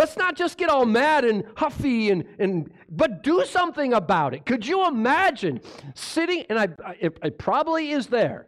Let's 0.00 0.16
not 0.16 0.34
just 0.34 0.56
get 0.56 0.70
all 0.70 0.86
mad 0.86 1.26
and 1.26 1.44
huffy 1.56 2.08
and, 2.08 2.24
and 2.38 2.72
but 2.88 3.22
do 3.22 3.44
something 3.44 3.92
about 3.92 4.32
it. 4.32 4.46
Could 4.46 4.66
you 4.66 4.88
imagine 4.88 5.60
sitting, 5.94 6.46
and 6.48 6.58
I, 6.58 6.68
it, 6.98 7.18
it 7.22 7.36
probably 7.36 7.90
is 7.90 8.06
there. 8.06 8.46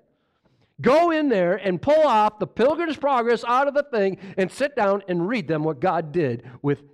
Go 0.81 1.11
in 1.11 1.29
there 1.29 1.57
and 1.57 1.81
pull 1.81 2.07
off 2.07 2.39
the 2.39 2.47
Pilgrim's 2.47 2.97
Progress 2.97 3.45
out 3.45 3.69
of 3.69 3.75
the 3.75 3.83
thing 3.83 4.17
and 4.39 4.51
sit 4.51 4.75
down 4.75 5.03
and 5.09 5.29
read 5.29 5.47
them 5.47 5.63
what 5.63 5.79
God 5.79 6.11
did 6.11 6.43
with, 6.63 6.85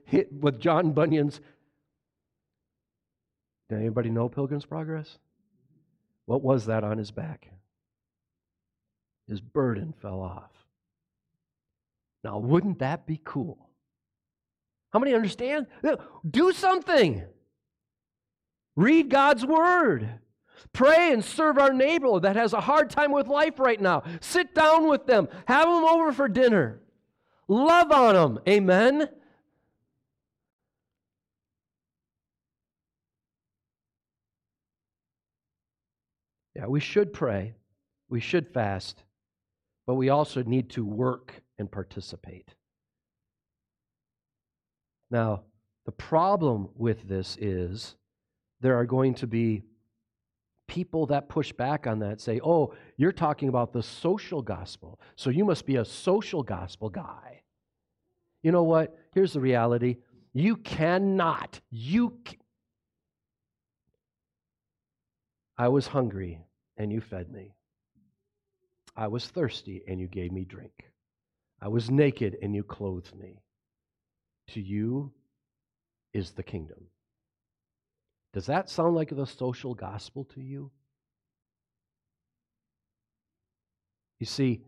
with 0.40 0.58
John 0.58 0.90
Bunyan's. 0.90 1.40
Did 3.68 3.78
anybody 3.78 4.10
know 4.10 4.28
Pilgrim's 4.28 4.66
Progress? 4.66 5.18
What 6.26 6.42
was 6.42 6.66
that 6.66 6.82
on 6.82 6.98
his 6.98 7.12
back? 7.12 7.48
His 9.28 9.40
burden 9.40 9.94
fell 10.02 10.20
off. 10.20 10.50
Now, 12.24 12.38
wouldn't 12.38 12.80
that 12.80 13.06
be 13.06 13.20
cool? 13.24 13.67
How 14.92 14.98
many 14.98 15.14
understand? 15.14 15.66
Do 16.28 16.52
something. 16.52 17.24
Read 18.76 19.10
God's 19.10 19.44
word. 19.44 20.20
Pray 20.72 21.12
and 21.12 21.24
serve 21.24 21.58
our 21.58 21.72
neighbor 21.72 22.20
that 22.20 22.36
has 22.36 22.52
a 22.52 22.60
hard 22.60 22.90
time 22.90 23.12
with 23.12 23.28
life 23.28 23.58
right 23.58 23.80
now. 23.80 24.02
Sit 24.20 24.54
down 24.54 24.88
with 24.88 25.06
them. 25.06 25.28
Have 25.46 25.66
them 25.66 25.84
over 25.84 26.12
for 26.12 26.28
dinner. 26.28 26.80
Love 27.48 27.92
on 27.92 28.14
them. 28.14 28.40
Amen. 28.48 29.08
Yeah, 36.54 36.66
we 36.66 36.80
should 36.80 37.12
pray. 37.12 37.54
We 38.08 38.20
should 38.20 38.48
fast. 38.48 39.04
But 39.86 39.94
we 39.94 40.08
also 40.08 40.42
need 40.42 40.70
to 40.70 40.84
work 40.84 41.40
and 41.58 41.70
participate. 41.70 42.54
Now, 45.10 45.42
the 45.86 45.92
problem 45.92 46.68
with 46.74 47.08
this 47.08 47.36
is 47.40 47.96
there 48.60 48.76
are 48.76 48.84
going 48.84 49.14
to 49.14 49.26
be 49.26 49.62
people 50.66 51.06
that 51.06 51.28
push 51.28 51.52
back 51.52 51.86
on 51.86 52.00
that 52.00 52.20
say, 52.20 52.40
oh, 52.44 52.74
you're 52.96 53.12
talking 53.12 53.48
about 53.48 53.72
the 53.72 53.82
social 53.82 54.42
gospel, 54.42 55.00
so 55.16 55.30
you 55.30 55.44
must 55.44 55.64
be 55.64 55.76
a 55.76 55.84
social 55.84 56.42
gospel 56.42 56.90
guy. 56.90 57.42
You 58.42 58.52
know 58.52 58.64
what? 58.64 58.96
Here's 59.14 59.32
the 59.32 59.40
reality 59.40 59.96
you 60.34 60.56
cannot, 60.56 61.60
you. 61.70 62.18
I 65.56 65.68
was 65.68 65.88
hungry 65.88 66.40
and 66.76 66.92
you 66.92 67.00
fed 67.00 67.32
me. 67.32 67.54
I 68.94 69.08
was 69.08 69.26
thirsty 69.26 69.82
and 69.88 69.98
you 69.98 70.06
gave 70.06 70.32
me 70.32 70.44
drink. 70.44 70.84
I 71.60 71.68
was 71.68 71.90
naked 71.90 72.36
and 72.42 72.54
you 72.54 72.62
clothed 72.62 73.16
me. 73.16 73.40
To 74.48 74.60
you 74.60 75.12
is 76.12 76.32
the 76.32 76.42
kingdom. 76.42 76.86
Does 78.32 78.46
that 78.46 78.68
sound 78.68 78.94
like 78.94 79.14
the 79.14 79.26
social 79.26 79.74
gospel 79.74 80.24
to 80.34 80.40
you? 80.40 80.70
You 84.20 84.26
see, 84.26 84.62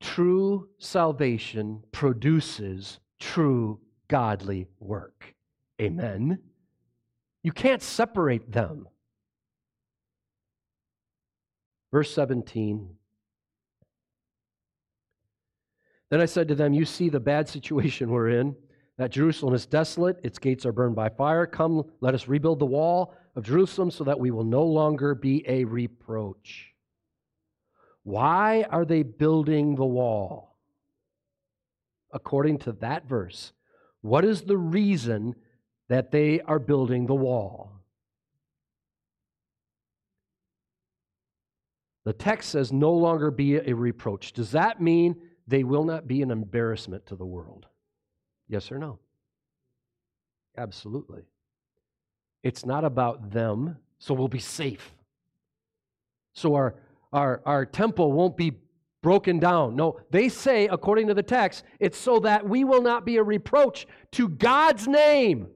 true 0.00 0.68
salvation 0.78 1.82
produces 1.92 2.98
true 3.18 3.80
godly 4.08 4.66
work. 4.80 5.34
Amen. 5.80 6.38
You 7.42 7.52
can't 7.52 7.82
separate 7.82 8.50
them. 8.50 8.88
Verse 11.92 12.12
17. 12.14 12.96
Then 16.10 16.20
I 16.20 16.26
said 16.26 16.48
to 16.48 16.54
them, 16.54 16.74
You 16.74 16.84
see 16.84 17.08
the 17.08 17.20
bad 17.20 17.48
situation 17.48 18.10
we're 18.10 18.30
in 18.30 18.56
that 19.00 19.12
Jerusalem 19.12 19.54
is 19.54 19.64
desolate, 19.64 20.20
its 20.22 20.38
gates 20.38 20.66
are 20.66 20.72
burned 20.72 20.94
by 20.94 21.08
fire. 21.08 21.46
Come, 21.46 21.84
let 22.02 22.14
us 22.14 22.28
rebuild 22.28 22.58
the 22.58 22.66
wall 22.66 23.14
of 23.34 23.44
Jerusalem 23.44 23.90
so 23.90 24.04
that 24.04 24.20
we 24.20 24.30
will 24.30 24.44
no 24.44 24.62
longer 24.62 25.14
be 25.14 25.42
a 25.48 25.64
reproach. 25.64 26.74
Why 28.02 28.66
are 28.68 28.84
they 28.84 29.02
building 29.02 29.74
the 29.74 29.86
wall? 29.86 30.58
According 32.12 32.58
to 32.58 32.72
that 32.72 33.08
verse, 33.08 33.54
what 34.02 34.22
is 34.22 34.42
the 34.42 34.58
reason 34.58 35.34
that 35.88 36.10
they 36.10 36.42
are 36.42 36.58
building 36.58 37.06
the 37.06 37.14
wall? 37.14 37.72
The 42.04 42.12
text 42.12 42.50
says 42.50 42.70
no 42.70 42.92
longer 42.92 43.30
be 43.30 43.56
a 43.56 43.72
reproach. 43.72 44.34
Does 44.34 44.50
that 44.50 44.78
mean 44.78 45.16
they 45.46 45.64
will 45.64 45.84
not 45.84 46.06
be 46.06 46.20
an 46.20 46.30
embarrassment 46.30 47.06
to 47.06 47.16
the 47.16 47.24
world? 47.24 47.64
Yes 48.50 48.72
or 48.72 48.78
no? 48.78 48.98
Absolutely. 50.58 51.22
It's 52.42 52.66
not 52.66 52.84
about 52.84 53.30
them, 53.30 53.76
so 54.00 54.12
we'll 54.12 54.26
be 54.26 54.40
safe. 54.40 54.92
So 56.32 56.56
our, 56.56 56.74
our, 57.12 57.42
our 57.46 57.64
temple 57.64 58.10
won't 58.10 58.36
be 58.36 58.54
broken 59.02 59.38
down. 59.38 59.76
No, 59.76 60.00
they 60.10 60.28
say, 60.28 60.66
according 60.66 61.06
to 61.06 61.14
the 61.14 61.22
text, 61.22 61.62
it's 61.78 61.96
so 61.96 62.18
that 62.20 62.46
we 62.46 62.64
will 62.64 62.82
not 62.82 63.06
be 63.06 63.18
a 63.18 63.22
reproach 63.22 63.86
to 64.12 64.28
God's 64.28 64.88
name. 64.88 65.46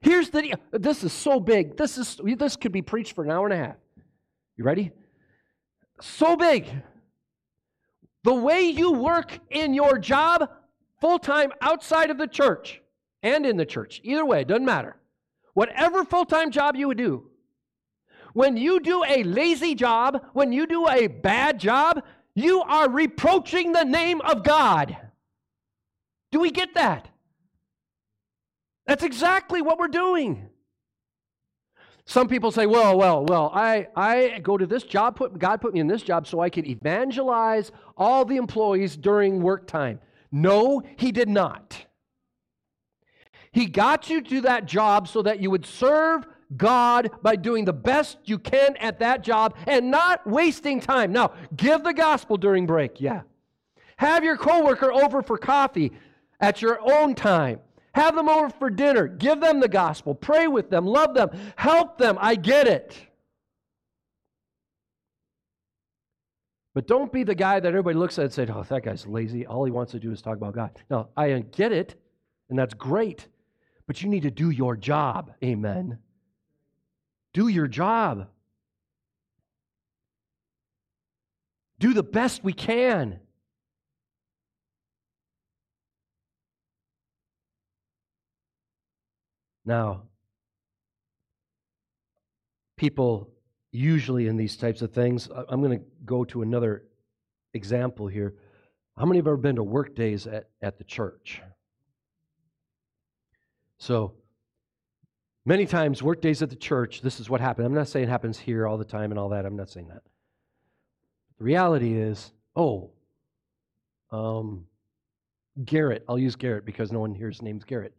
Here's 0.00 0.30
the 0.30 0.54
this 0.72 1.04
is 1.04 1.12
so 1.12 1.38
big. 1.38 1.76
This 1.76 1.96
is 1.96 2.20
this 2.24 2.56
could 2.56 2.72
be 2.72 2.82
preached 2.82 3.14
for 3.14 3.22
an 3.22 3.30
hour 3.30 3.46
and 3.46 3.54
a 3.54 3.64
half. 3.64 3.76
You 4.56 4.64
ready? 4.64 4.90
So 6.00 6.36
big. 6.36 6.66
The 8.24 8.34
way 8.34 8.62
you 8.62 8.92
work 8.94 9.38
in 9.48 9.74
your 9.74 9.98
job 9.98 10.50
full 11.02 11.18
time 11.18 11.52
outside 11.60 12.10
of 12.10 12.16
the 12.16 12.28
church 12.28 12.80
and 13.24 13.44
in 13.44 13.56
the 13.56 13.66
church. 13.66 14.00
Either 14.04 14.24
way, 14.24 14.44
doesn't 14.44 14.64
matter. 14.64 14.94
Whatever 15.52 16.04
full 16.04 16.24
time 16.24 16.52
job 16.52 16.76
you 16.76 16.86
would 16.86 16.96
do, 16.96 17.28
when 18.34 18.56
you 18.56 18.78
do 18.78 19.02
a 19.04 19.24
lazy 19.24 19.74
job, 19.74 20.24
when 20.32 20.52
you 20.52 20.64
do 20.64 20.88
a 20.88 21.08
bad 21.08 21.58
job, 21.58 22.04
you 22.36 22.62
are 22.62 22.88
reproaching 22.88 23.72
the 23.72 23.82
name 23.82 24.20
of 24.20 24.44
God. 24.44 24.96
Do 26.30 26.38
we 26.38 26.52
get 26.52 26.74
that? 26.74 27.08
That's 28.86 29.02
exactly 29.02 29.60
what 29.60 29.80
we're 29.80 29.88
doing. 29.88 30.48
Some 32.04 32.28
people 32.28 32.52
say, 32.52 32.66
well, 32.66 32.96
well, 32.96 33.24
well, 33.24 33.50
I, 33.52 33.88
I 33.96 34.38
go 34.38 34.56
to 34.56 34.66
this 34.66 34.84
job, 34.84 35.16
put, 35.16 35.36
God 35.38 35.60
put 35.60 35.74
me 35.74 35.80
in 35.80 35.88
this 35.88 36.02
job 36.02 36.28
so 36.28 36.40
I 36.40 36.48
could 36.48 36.66
evangelize 36.66 37.72
all 37.96 38.24
the 38.24 38.36
employees 38.36 38.96
during 38.96 39.42
work 39.42 39.66
time. 39.66 40.00
No, 40.32 40.82
he 40.96 41.12
did 41.12 41.28
not. 41.28 41.86
He 43.52 43.66
got 43.66 44.08
you 44.08 44.22
to 44.22 44.40
that 44.42 44.64
job 44.64 45.06
so 45.06 45.22
that 45.22 45.40
you 45.40 45.50
would 45.50 45.66
serve 45.66 46.26
God 46.56 47.10
by 47.22 47.36
doing 47.36 47.66
the 47.66 47.72
best 47.72 48.18
you 48.24 48.38
can 48.38 48.76
at 48.76 48.98
that 49.00 49.22
job 49.22 49.56
and 49.66 49.90
not 49.90 50.26
wasting 50.26 50.80
time. 50.80 51.12
Now, 51.12 51.32
give 51.54 51.84
the 51.84 51.92
gospel 51.92 52.38
during 52.38 52.66
break, 52.66 53.00
yeah. 53.00 53.22
Have 53.98 54.24
your 54.24 54.36
coworker 54.36 54.90
over 54.90 55.22
for 55.22 55.36
coffee 55.38 55.92
at 56.40 56.62
your 56.62 56.80
own 56.80 57.14
time. 57.14 57.60
Have 57.94 58.16
them 58.16 58.28
over 58.28 58.48
for 58.48 58.70
dinner. 58.70 59.06
Give 59.06 59.38
them 59.38 59.60
the 59.60 59.68
gospel. 59.68 60.14
Pray 60.14 60.46
with 60.46 60.70
them. 60.70 60.86
Love 60.86 61.14
them. 61.14 61.30
Help 61.56 61.98
them. 61.98 62.16
I 62.20 62.36
get 62.36 62.66
it. 62.66 62.96
But 66.74 66.86
don't 66.86 67.12
be 67.12 67.22
the 67.22 67.34
guy 67.34 67.60
that 67.60 67.68
everybody 67.68 67.96
looks 67.96 68.18
at 68.18 68.24
and 68.24 68.32
says, 68.32 68.48
oh, 68.50 68.64
that 68.68 68.82
guy's 68.82 69.06
lazy. 69.06 69.46
All 69.46 69.64
he 69.64 69.70
wants 69.70 69.92
to 69.92 70.00
do 70.00 70.10
is 70.10 70.22
talk 70.22 70.36
about 70.36 70.54
God. 70.54 70.70
No, 70.88 71.08
I 71.16 71.32
uh, 71.32 71.40
get 71.50 71.70
it, 71.70 72.00
and 72.48 72.58
that's 72.58 72.72
great. 72.74 73.28
But 73.86 74.02
you 74.02 74.08
need 74.08 74.22
to 74.22 74.30
do 74.30 74.50
your 74.50 74.76
job. 74.76 75.32
Amen. 75.44 75.98
Do 77.34 77.48
your 77.48 77.66
job. 77.66 78.28
Do 81.78 81.92
the 81.92 82.02
best 82.02 82.42
we 82.42 82.52
can. 82.52 83.18
Now, 89.64 90.04
people 92.76 93.31
usually 93.72 94.28
in 94.28 94.36
these 94.36 94.56
types 94.56 94.82
of 94.82 94.92
things. 94.92 95.28
I'm 95.48 95.62
going 95.62 95.78
to 95.78 95.84
go 96.04 96.24
to 96.26 96.42
another 96.42 96.84
example 97.54 98.06
here. 98.06 98.34
How 98.96 99.06
many 99.06 99.18
have 99.18 99.26
ever 99.26 99.38
been 99.38 99.56
to 99.56 99.62
work 99.62 99.94
days 99.94 100.26
at, 100.26 100.50
at 100.60 100.78
the 100.78 100.84
church? 100.84 101.40
So, 103.78 104.14
many 105.44 105.66
times, 105.66 106.02
work 106.02 106.20
days 106.20 106.42
at 106.42 106.50
the 106.50 106.56
church, 106.56 107.00
this 107.00 107.18
is 107.18 107.28
what 107.28 107.40
happens. 107.40 107.66
I'm 107.66 107.74
not 107.74 107.88
saying 107.88 108.04
it 108.04 108.10
happens 108.10 108.38
here 108.38 108.66
all 108.66 108.76
the 108.76 108.84
time 108.84 109.10
and 109.10 109.18
all 109.18 109.30
that. 109.30 109.46
I'm 109.46 109.56
not 109.56 109.70
saying 109.70 109.88
that. 109.88 110.02
The 111.38 111.44
reality 111.44 111.94
is, 111.94 112.30
oh, 112.54 112.90
um, 114.10 114.66
Garrett, 115.64 116.04
I'll 116.08 116.18
use 116.18 116.36
Garrett 116.36 116.64
because 116.64 116.92
no 116.92 117.00
one 117.00 117.14
here's 117.14 117.42
name's 117.42 117.64
Garrett. 117.64 117.96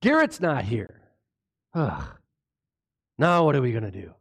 Garrett's 0.00 0.40
not 0.40 0.64
here. 0.64 1.00
Ugh. 1.74 2.04
Now 3.16 3.44
what 3.44 3.56
are 3.56 3.62
we 3.62 3.72
going 3.72 3.84
to 3.84 3.90
do? 3.90 4.12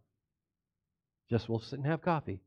Just 1.30 1.50
we'll 1.50 1.60
sit 1.60 1.80
and 1.80 1.88
have 1.88 2.02
coffee. 2.02 2.42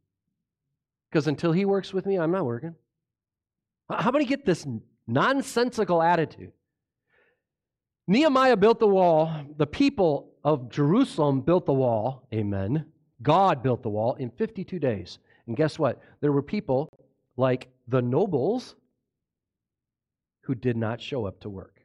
Because 1.11 1.27
until 1.27 1.53
he 1.53 1.65
works 1.65 1.93
with 1.93 2.07
me, 2.07 2.19
I'm 2.19 2.31
not 2.31 2.45
working. 2.45 2.75
How 3.91 4.11
many 4.11 4.25
get 4.25 4.45
this 4.47 4.67
nonsensical 5.07 6.03
attitude? 6.03 6.53
Nehemiah 8.07 8.57
built 8.57 8.79
the 8.79 8.87
wall. 8.87 9.33
The 9.57 9.67
people 9.67 10.33
of 10.45 10.71
Jerusalem 10.71 11.41
built 11.43 11.67
the 11.67 11.73
wall. 11.73 12.27
Amen. 12.33 12.87
God 13.23 13.63
built 13.63 13.83
the 13.83 13.89
wall 13.89 14.15
in 14.15 14.31
52 14.31 14.79
days. 14.79 15.19
And 15.47 15.57
guess 15.57 15.79
what? 15.79 16.01
There 16.21 16.33
were 16.33 16.43
people 16.43 16.93
like 17.37 17.69
the 17.89 18.01
nobles 18.01 18.77
who 20.43 20.55
did 20.55 20.77
not 20.77 21.01
show 21.01 21.27
up 21.27 21.41
to 21.41 21.49
work. 21.49 21.81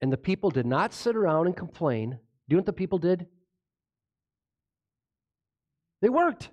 And 0.00 0.12
the 0.12 0.18
people 0.18 0.50
did 0.50 0.66
not 0.66 0.92
sit 0.92 1.16
around 1.16 1.46
and 1.46 1.56
complain. 1.56 2.10
Do 2.10 2.16
you 2.48 2.56
know 2.56 2.60
what 2.60 2.66
the 2.66 2.72
people 2.72 2.98
did? 2.98 3.26
They 6.06 6.10
worked. 6.10 6.50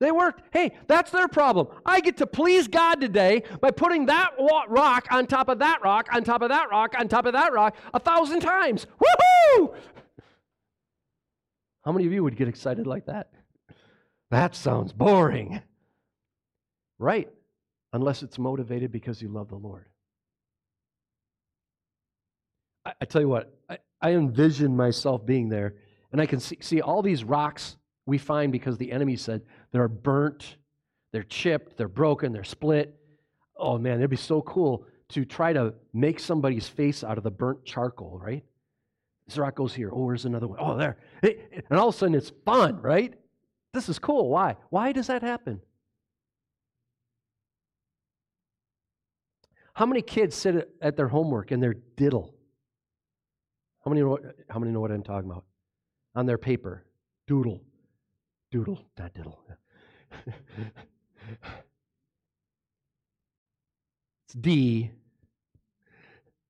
They 0.00 0.12
worked. 0.12 0.42
Hey, 0.52 0.72
that's 0.86 1.10
their 1.10 1.28
problem. 1.28 1.68
I 1.86 2.00
get 2.00 2.18
to 2.18 2.26
please 2.26 2.68
God 2.68 3.00
today 3.00 3.42
by 3.62 3.70
putting 3.70 4.04
that 4.04 4.32
rock 4.38 5.06
on 5.10 5.26
top 5.26 5.48
of 5.48 5.60
that 5.60 5.82
rock, 5.82 6.08
on 6.12 6.24
top 6.24 6.42
of 6.42 6.50
that 6.50 6.70
rock, 6.70 6.94
on 6.98 7.08
top 7.08 7.24
of 7.24 7.32
that 7.32 7.54
rock 7.54 7.74
a 7.94 7.98
thousand 7.98 8.40
times. 8.40 8.86
Woohoo! 9.02 9.74
How 11.86 11.92
many 11.92 12.04
of 12.04 12.12
you 12.12 12.22
would 12.22 12.36
get 12.36 12.48
excited 12.48 12.86
like 12.86 13.06
that? 13.06 13.30
That 14.30 14.54
sounds 14.54 14.92
boring. 14.92 15.62
Right, 16.98 17.30
unless 17.94 18.22
it's 18.22 18.38
motivated 18.38 18.92
because 18.92 19.22
you 19.22 19.28
love 19.28 19.48
the 19.48 19.56
Lord. 19.56 19.86
I, 22.84 22.92
I 23.00 23.04
tell 23.06 23.22
you 23.22 23.28
what, 23.30 23.58
I, 23.70 23.78
I 24.02 24.10
envision 24.10 24.76
myself 24.76 25.24
being 25.24 25.48
there, 25.48 25.76
and 26.12 26.20
I 26.20 26.26
can 26.26 26.40
see, 26.40 26.58
see 26.60 26.82
all 26.82 27.00
these 27.00 27.24
rocks 27.24 27.77
we 28.08 28.16
find 28.16 28.50
because 28.50 28.78
the 28.78 28.90
enemy 28.90 29.16
said 29.16 29.42
they're 29.70 29.86
burnt, 29.86 30.56
they're 31.12 31.22
chipped, 31.22 31.76
they're 31.76 31.88
broken, 31.88 32.32
they're 32.32 32.42
split. 32.42 32.98
Oh 33.54 33.76
man, 33.76 33.98
it'd 33.98 34.08
be 34.08 34.16
so 34.16 34.40
cool 34.42 34.86
to 35.10 35.26
try 35.26 35.52
to 35.52 35.74
make 35.92 36.18
somebody's 36.18 36.66
face 36.66 37.04
out 37.04 37.18
of 37.18 37.24
the 37.24 37.30
burnt 37.30 37.64
charcoal, 37.66 38.18
right? 38.18 38.42
Rock 39.36 39.56
goes 39.56 39.74
here. 39.74 39.90
Oh, 39.92 40.06
there's 40.08 40.24
another 40.24 40.48
one. 40.48 40.58
Oh, 40.58 40.74
there. 40.74 40.96
And 41.22 41.78
all 41.78 41.90
of 41.90 41.94
a 41.94 41.98
sudden 41.98 42.14
it's 42.14 42.32
fun, 42.46 42.80
right? 42.80 43.12
This 43.74 43.90
is 43.90 43.98
cool. 43.98 44.30
Why? 44.30 44.56
Why 44.70 44.92
does 44.92 45.08
that 45.08 45.22
happen? 45.22 45.60
How 49.74 49.84
many 49.84 50.00
kids 50.00 50.34
sit 50.34 50.74
at 50.80 50.96
their 50.96 51.08
homework 51.08 51.50
and 51.50 51.62
they're 51.62 51.76
diddle? 51.96 52.34
How 53.84 53.90
many 53.90 54.00
know, 54.00 54.18
how 54.48 54.58
many 54.58 54.72
know 54.72 54.80
what 54.80 54.90
I'm 54.90 55.02
talking 55.02 55.30
about? 55.30 55.44
On 56.14 56.24
their 56.24 56.38
paper. 56.38 56.86
Doodle. 57.26 57.62
Doodle, 58.50 58.80
not 58.98 59.12
diddle. 59.14 59.40
it's 64.24 64.34
D. 64.40 64.90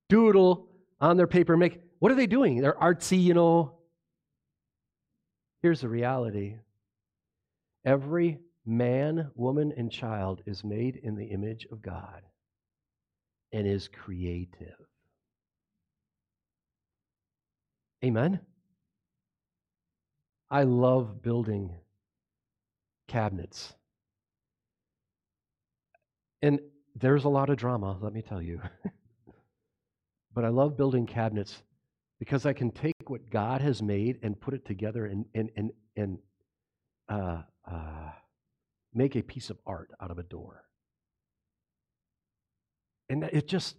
Doodle 0.09 0.69
on 1.01 1.17
their 1.17 1.27
paper. 1.27 1.57
Make 1.57 1.81
what 1.99 2.13
are 2.13 2.15
they 2.15 2.27
doing? 2.27 2.61
They're 2.61 2.75
artsy, 2.75 3.21
you 3.21 3.35
know. 3.35 3.79
Here's 5.63 5.81
the 5.81 5.89
reality. 5.89 6.55
Every 7.85 8.39
man, 8.65 9.31
woman, 9.35 9.73
and 9.77 9.91
child 9.91 10.43
is 10.47 10.63
made 10.63 10.97
in 10.97 11.17
the 11.17 11.27
image 11.27 11.67
of 11.73 11.83
God 11.83 12.23
and 13.53 13.67
is 13.67 13.89
creative. 13.89 14.77
Amen? 18.05 18.41
I 20.51 20.63
love 20.63 21.23
building 21.23 21.75
cabinets. 23.09 23.75
And 26.43 26.61
there's 26.95 27.25
a 27.25 27.29
lot 27.29 27.51
of 27.51 27.57
drama, 27.57 27.99
let 28.01 28.13
me 28.13 28.23
tell 28.23 28.41
you. 28.41 28.61
but 30.35 30.45
I 30.45 30.49
love 30.49 30.77
building 30.77 31.07
cabinets 31.07 31.63
because 32.19 32.47
I 32.47 32.53
can 32.53 32.71
take 32.71 32.95
what 33.07 33.31
God 33.31 33.61
has 33.61 33.83
made 33.83 34.19
and 34.23 34.41
put 34.41 34.55
it 34.55 34.65
together 34.65 35.07
and, 35.07 35.25
and, 35.35 35.51
and, 35.57 35.71
and 35.97 36.19
uh, 37.09 37.43
uh, 37.71 38.11
make 38.95 39.17
a 39.17 39.23
piece 39.23 39.51
of 39.51 39.59
art 39.67 39.91
out 40.01 40.11
of 40.11 40.19
a 40.19 40.23
door. 40.23 40.65
And 43.09 43.25
it 43.25 43.49
just, 43.49 43.77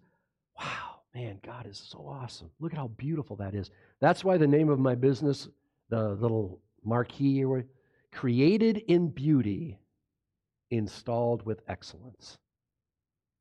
wow, 0.57 1.01
man, 1.13 1.39
God 1.45 1.67
is 1.67 1.77
so 1.77 1.99
awesome. 2.07 2.49
Look 2.59 2.73
at 2.73 2.77
how 2.77 2.87
beautiful 2.87 3.35
that 3.37 3.53
is. 3.53 3.69
That's 3.99 4.23
why 4.23 4.37
the 4.37 4.47
name 4.47 4.69
of 4.69 4.79
my 4.79 4.95
business, 4.95 5.47
the 5.89 6.09
little 6.15 6.61
marquee, 6.83 7.45
created 8.11 8.77
in 8.87 9.09
beauty, 9.09 9.79
installed 10.71 11.45
with 11.45 11.61
excellence. 11.67 12.37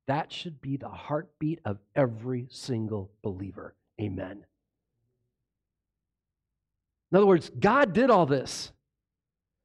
That 0.07 0.33
should 0.33 0.61
be 0.61 0.77
the 0.77 0.89
heartbeat 0.89 1.61
of 1.65 1.79
every 1.95 2.47
single 2.51 3.11
believer. 3.23 3.75
Amen. 4.01 4.45
In 7.11 7.17
other 7.17 7.27
words, 7.27 7.51
God 7.59 7.93
did 7.93 8.11
all 8.11 8.27
this. 8.27 8.73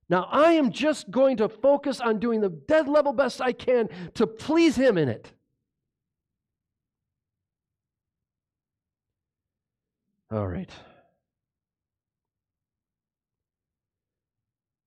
Now 0.09 0.27
I 0.31 0.53
am 0.53 0.71
just 0.71 1.09
going 1.09 1.37
to 1.37 1.49
focus 1.49 1.99
on 1.99 2.19
doing 2.19 2.41
the 2.41 2.49
dead 2.49 2.87
level 2.87 3.13
best 3.13 3.41
I 3.41 3.53
can 3.53 3.89
to 4.15 4.27
please 4.27 4.75
Him 4.75 4.97
in 4.97 5.09
it. 5.09 5.31
All 10.31 10.47
right. 10.47 10.71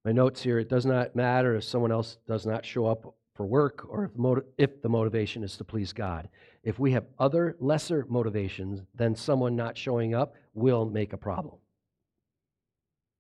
My 0.07 0.13
notes 0.13 0.41
here 0.41 0.61
it 0.61 0.69
does 0.69 0.87
not 0.87 1.17
matter 1.17 1.57
if 1.57 1.65
someone 1.65 1.91
else 1.91 2.19
does 2.29 2.47
not 2.47 2.65
show 2.65 2.87
up 2.87 3.17
for 3.35 3.45
work 3.45 3.85
or 3.89 4.05
if, 4.05 4.15
motiv- 4.17 4.45
if 4.57 4.81
the 4.81 4.89
motivation 4.89 5.43
is 5.43 5.57
to 5.57 5.65
please 5.65 5.93
God. 5.93 6.29
If 6.63 6.79
we 6.79 6.93
have 6.93 7.07
other 7.19 7.57
lesser 7.59 8.07
motivations, 8.09 8.83
then 8.95 9.17
someone 9.17 9.57
not 9.57 9.77
showing 9.77 10.15
up 10.15 10.37
will 10.55 10.87
make 10.87 11.13
a 11.13 11.17
problem 11.17 11.57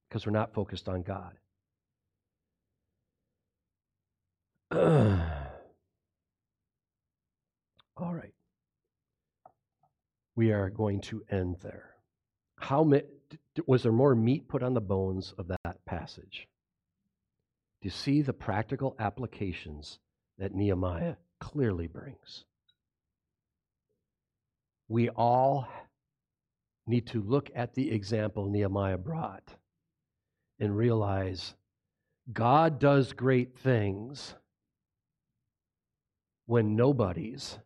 because 0.08 0.24
we're 0.26 0.30
not 0.30 0.54
focused 0.54 0.88
on 0.88 1.02
God. 1.02 1.32
All 7.96 8.14
right. 8.14 8.32
We 10.36 10.52
are 10.52 10.70
going 10.70 11.00
to 11.00 11.24
end 11.32 11.56
there. 11.64 11.96
How 12.60 12.84
ma- 12.84 12.98
was 13.66 13.82
there 13.82 13.90
more 13.90 14.14
meat 14.14 14.46
put 14.46 14.62
on 14.62 14.74
the 14.74 14.80
bones 14.80 15.34
of 15.36 15.48
that 15.48 15.84
passage? 15.84 16.46
You 17.80 17.90
see 17.90 18.22
the 18.22 18.32
practical 18.32 18.96
applications 18.98 19.98
that 20.38 20.54
Nehemiah 20.54 21.16
clearly 21.40 21.86
brings? 21.86 22.44
We 24.88 25.08
all 25.10 25.68
need 26.86 27.06
to 27.08 27.22
look 27.22 27.50
at 27.54 27.74
the 27.74 27.90
example 27.90 28.48
Nehemiah 28.48 28.98
brought 28.98 29.54
and 30.58 30.76
realize 30.76 31.54
God 32.32 32.78
does 32.78 33.12
great 33.12 33.56
things 33.58 34.34
when 36.46 36.76
nobodies 36.76 37.58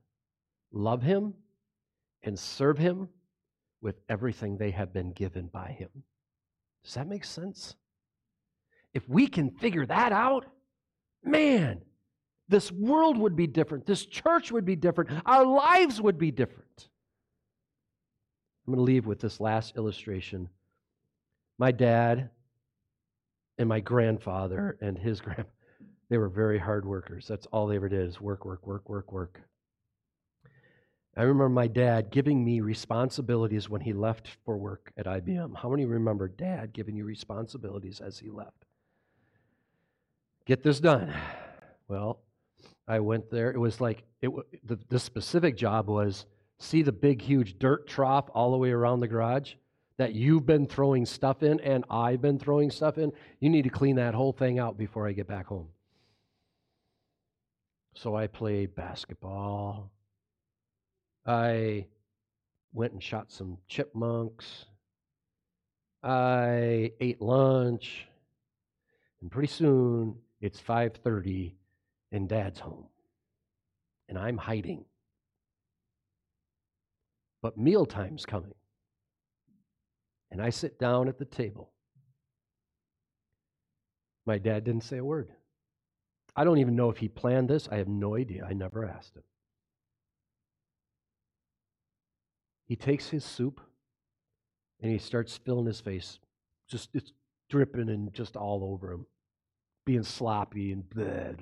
love 0.73 1.03
him 1.03 1.35
and 2.23 2.39
serve 2.39 2.79
him 2.79 3.09
with 3.81 3.97
everything 4.09 4.57
they 4.57 4.71
have 4.71 4.93
been 4.93 5.13
given 5.13 5.47
by 5.47 5.71
him. 5.71 5.91
Does 6.85 6.95
that 6.95 7.09
make 7.09 7.25
sense? 7.25 7.77
If 8.95 9.09
we 9.09 9.27
can 9.27 9.51
figure 9.51 9.87
that 9.87 10.13
out, 10.13 10.47
man, 11.25 11.81
this 12.49 12.73
world 12.73 13.17
would 13.19 13.37
be 13.37 13.47
different. 13.47 13.87
This 13.87 14.05
church 14.05 14.51
would 14.51 14.65
be 14.65 14.77
different. 14.77 15.11
Our 15.25 15.45
lives 15.45 16.01
would 16.01 16.19
be 16.19 16.31
different. 16.31 16.89
I'm 18.67 18.75
going 18.75 18.85
to 18.85 18.93
leave 18.93 19.07
with 19.07 19.21
this 19.21 19.41
last 19.41 19.77
illustration. 19.77 20.49
My 21.59 21.73
dad 21.73 22.31
and 23.59 23.69
my 23.69 23.81
grandfather 23.81 24.79
and 24.81 24.99
his 24.99 25.21
grand 25.21 25.47
they 26.11 26.19
were 26.19 26.29
very 26.29 26.59
hard 26.59 26.85
workers. 26.85 27.27
That's 27.29 27.47
all 27.47 27.69
they 27.69 27.77
ever 27.77 27.89
did 27.89 28.07
is 28.09 28.21
work, 28.21 28.45
work, 28.45 28.67
work, 28.67 28.89
work, 28.89 29.13
work. 29.13 29.41
I 31.17 31.23
remember 31.23 31.49
my 31.49 31.69
dad 31.69 32.11
giving 32.11 32.45
me 32.45 32.61
responsibilities 32.61 33.69
when 33.69 33.81
he 33.81 33.93
left 33.93 34.29
for 34.45 34.57
work 34.57 34.93
at 34.97 35.07
IBM. 35.07 35.57
How 35.57 35.71
many 35.71 35.85
remember 35.85 36.29
dad 36.29 36.73
giving 36.73 36.97
you 36.97 37.05
responsibilities 37.05 38.01
as 38.01 38.19
he 38.19 38.29
left? 38.29 38.65
Get 40.51 40.65
this 40.65 40.81
done. 40.81 41.15
Well, 41.87 42.25
I 42.89 42.99
went 42.99 43.31
there. 43.31 43.53
It 43.53 43.59
was 43.59 43.81
like 43.81 44.03
it, 44.21 44.33
the, 44.65 44.81
the 44.89 44.99
specific 44.99 45.57
job 45.57 45.89
was 45.89 46.27
see 46.59 46.83
the 46.83 46.91
big, 46.91 47.23
huge 47.23 47.57
dirt 47.61 47.87
trough 47.87 48.29
all 48.35 48.51
the 48.51 48.57
way 48.57 48.73
around 48.73 48.99
the 48.99 49.07
garage 49.07 49.53
that 49.97 50.13
you've 50.13 50.47
been 50.47 50.67
throwing 50.67 51.07
stuff 51.07 51.45
in 51.45 51.61
and 51.61 51.85
I've 51.89 52.21
been 52.21 52.41
throwing 52.41 52.73
stuff 52.73 52.99
in. 52.99 53.13
You 53.39 53.49
need 53.49 53.63
to 53.63 53.71
clean 53.71 53.95
that 53.95 54.13
whole 54.13 54.33
thing 54.33 54.59
out 54.59 54.77
before 54.77 55.07
I 55.07 55.13
get 55.13 55.29
back 55.29 55.47
home. 55.47 55.69
So 57.95 58.17
I 58.17 58.27
played 58.27 58.75
basketball. 58.75 59.93
I 61.25 61.87
went 62.73 62.93
and 62.93 63.01
shot 63.01 63.31
some 63.31 63.59
chipmunks. 63.69 64.65
I 66.03 66.91
ate 67.01 67.23
lunch. 67.23 68.09
And 69.21 69.31
pretty 69.31 69.47
soon 69.47 70.17
it's 70.41 70.61
5:30 70.61 71.55
and 72.13 72.29
dad's 72.29 72.61
home. 72.61 72.87
And 74.09 74.19
I'm 74.19 74.39
hiding. 74.39 74.85
But 77.43 77.57
mealtime's 77.57 78.27
coming. 78.27 78.55
And 80.31 80.43
I 80.43 80.51
sit 80.51 80.79
down 80.79 81.09
at 81.09 81.19
the 81.19 81.25
table. 81.25 81.73
My 84.27 84.39
dad 84.39 84.65
didn't 84.65 84.85
say 84.85 84.99
a 84.99 85.05
word. 85.05 85.31
I 86.37 86.45
don't 86.45 86.59
even 86.59 86.77
know 86.77 86.91
if 86.91 86.99
he 86.99 87.09
planned 87.09 87.49
this. 87.49 87.69
I 87.71 87.77
have 87.77 87.89
no 87.89 88.17
idea. 88.17 88.47
I 88.49 88.53
never 88.53 88.85
asked 88.85 89.17
him. 89.17 89.25
He 92.67 92.77
takes 92.77 93.09
his 93.09 93.25
soup 93.25 93.61
and 94.81 94.93
he 94.93 94.99
starts 94.99 95.37
filling 95.37 95.67
his 95.67 95.81
face. 95.81 96.21
Just 96.69 96.91
it's 96.95 97.13
dripping 97.49 97.89
and 97.89 98.13
just 98.13 98.37
all 98.37 98.63
over 98.63 98.93
him, 98.93 99.07
being 99.91 100.05
sloppy 100.05 100.71
and 100.71 100.89
blah. 100.89 101.33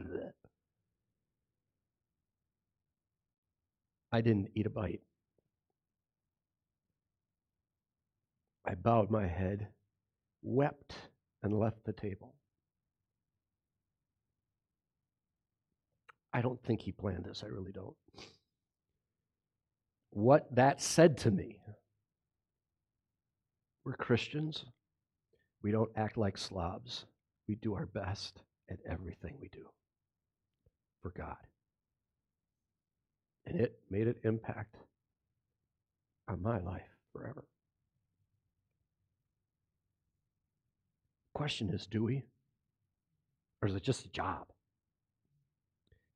I 4.10 4.22
didn't 4.22 4.48
eat 4.54 4.64
a 4.64 4.70
bite. 4.70 5.02
I 8.66 8.74
bowed 8.74 9.10
my 9.10 9.26
head, 9.26 9.68
wept, 10.40 10.94
and 11.42 11.60
left 11.60 11.84
the 11.84 11.92
table. 11.92 12.36
I 16.32 16.40
don't 16.40 16.62
think 16.64 16.80
he 16.80 16.92
planned 16.92 17.26
this. 17.26 17.42
I 17.44 17.48
really 17.48 17.72
don't. 17.72 17.96
What 20.08 20.46
that 20.54 20.80
said 20.80 21.18
to 21.18 21.30
me 21.30 21.58
we're 23.84 23.92
Christians. 23.92 24.64
We 25.62 25.70
don't 25.70 25.90
act 25.96 26.16
like 26.16 26.38
slobs. 26.38 27.04
We 27.48 27.54
do 27.54 27.74
our 27.74 27.86
best 27.86 28.42
at 28.70 28.78
everything 28.86 29.36
we 29.40 29.48
do 29.48 29.66
for 31.02 31.10
God. 31.16 31.36
And 33.46 33.58
it 33.58 33.78
made 33.90 34.06
an 34.06 34.16
impact 34.22 34.76
on 36.28 36.42
my 36.42 36.60
life 36.60 36.82
forever. 37.12 37.44
Question 41.34 41.70
is 41.70 41.86
do 41.86 42.04
we? 42.04 42.24
Or 43.62 43.68
is 43.68 43.74
it 43.74 43.82
just 43.82 44.04
a 44.04 44.10
job? 44.10 44.46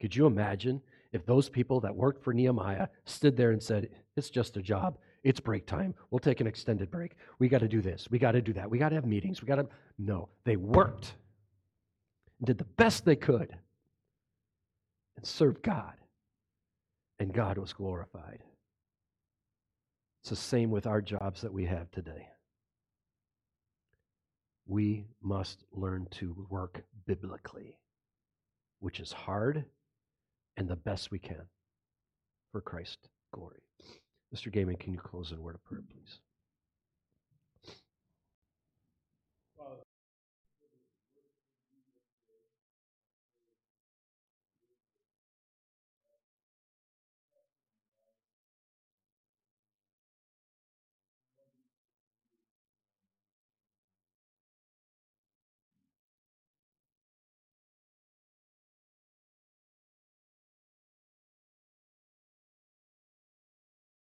Could 0.01 0.15
you 0.15 0.27
imagine 0.27 0.83
if 1.13 1.25
those 1.25 1.49
people 1.49 1.81
that 1.81 1.95
worked 1.95 2.23
for 2.23 2.35
Nehemiah 2.35 2.89
stood 3.05 3.37
there 3.37 3.53
and 3.53 3.63
said, 3.63 3.89
It's 4.17 4.31
just 4.31 4.57
a 4.57 4.63
job. 4.63 4.99
It's 5.23 5.41
break 5.41 5.67
time. 5.67 5.95
We'll 6.11 6.19
take 6.19 6.41
an 6.41 6.47
extended 6.47 6.91
break. 6.91 7.15
We 7.39 7.49
got 7.49 7.61
to 7.61 7.69
do 7.69 7.81
this. 7.81 8.09
We 8.11 8.19
got 8.19 8.33
to 8.33 8.43
do 8.43 8.53
that. 8.55 8.69
We 8.69 8.79
got 8.79 8.89
to 8.89 8.97
have 8.97 9.07
meetings. 9.07 9.41
We 9.41 9.47
got 9.47 9.57
to. 9.57 9.69
No, 9.99 10.29
they 10.45 10.57
worked 10.57 11.15
and 12.43 12.49
did 12.49 12.59
the 12.59 12.65
best 12.65 13.05
they 13.05 13.15
could 13.15 13.57
and 15.17 15.25
served 15.25 15.63
God. 15.63 15.95
And 17.21 17.33
God 17.33 17.57
was 17.57 17.73
glorified. 17.73 18.41
It's 20.23 20.31
the 20.31 20.37
same 20.37 20.73
with 20.73 20.89
our 20.89 21.01
jobs 21.01 21.43
that 21.43 21.53
we 21.53 21.67
have 21.67 21.89
today. 21.93 22.27
We 24.67 25.07
must 25.23 25.63
learn 25.71 26.09
to 26.13 26.47
work 26.51 26.83
biblically, 27.07 27.79
which 28.81 28.99
is 28.99 29.13
hard 29.13 29.65
and 30.57 30.69
the 30.69 30.75
best 30.75 31.13
we 31.13 31.21
can 31.21 31.47
for 32.51 32.61
Christ's 32.61 33.09
glory. 33.33 33.63
Mr. 34.35 34.53
Gaiman, 34.53 34.81
can 34.81 34.93
you 34.93 34.99
close 34.99 35.31
in 35.31 35.39
a 35.39 35.41
word 35.41 35.55
of 35.55 35.65
prayer, 35.65 35.83
please? 35.89 36.19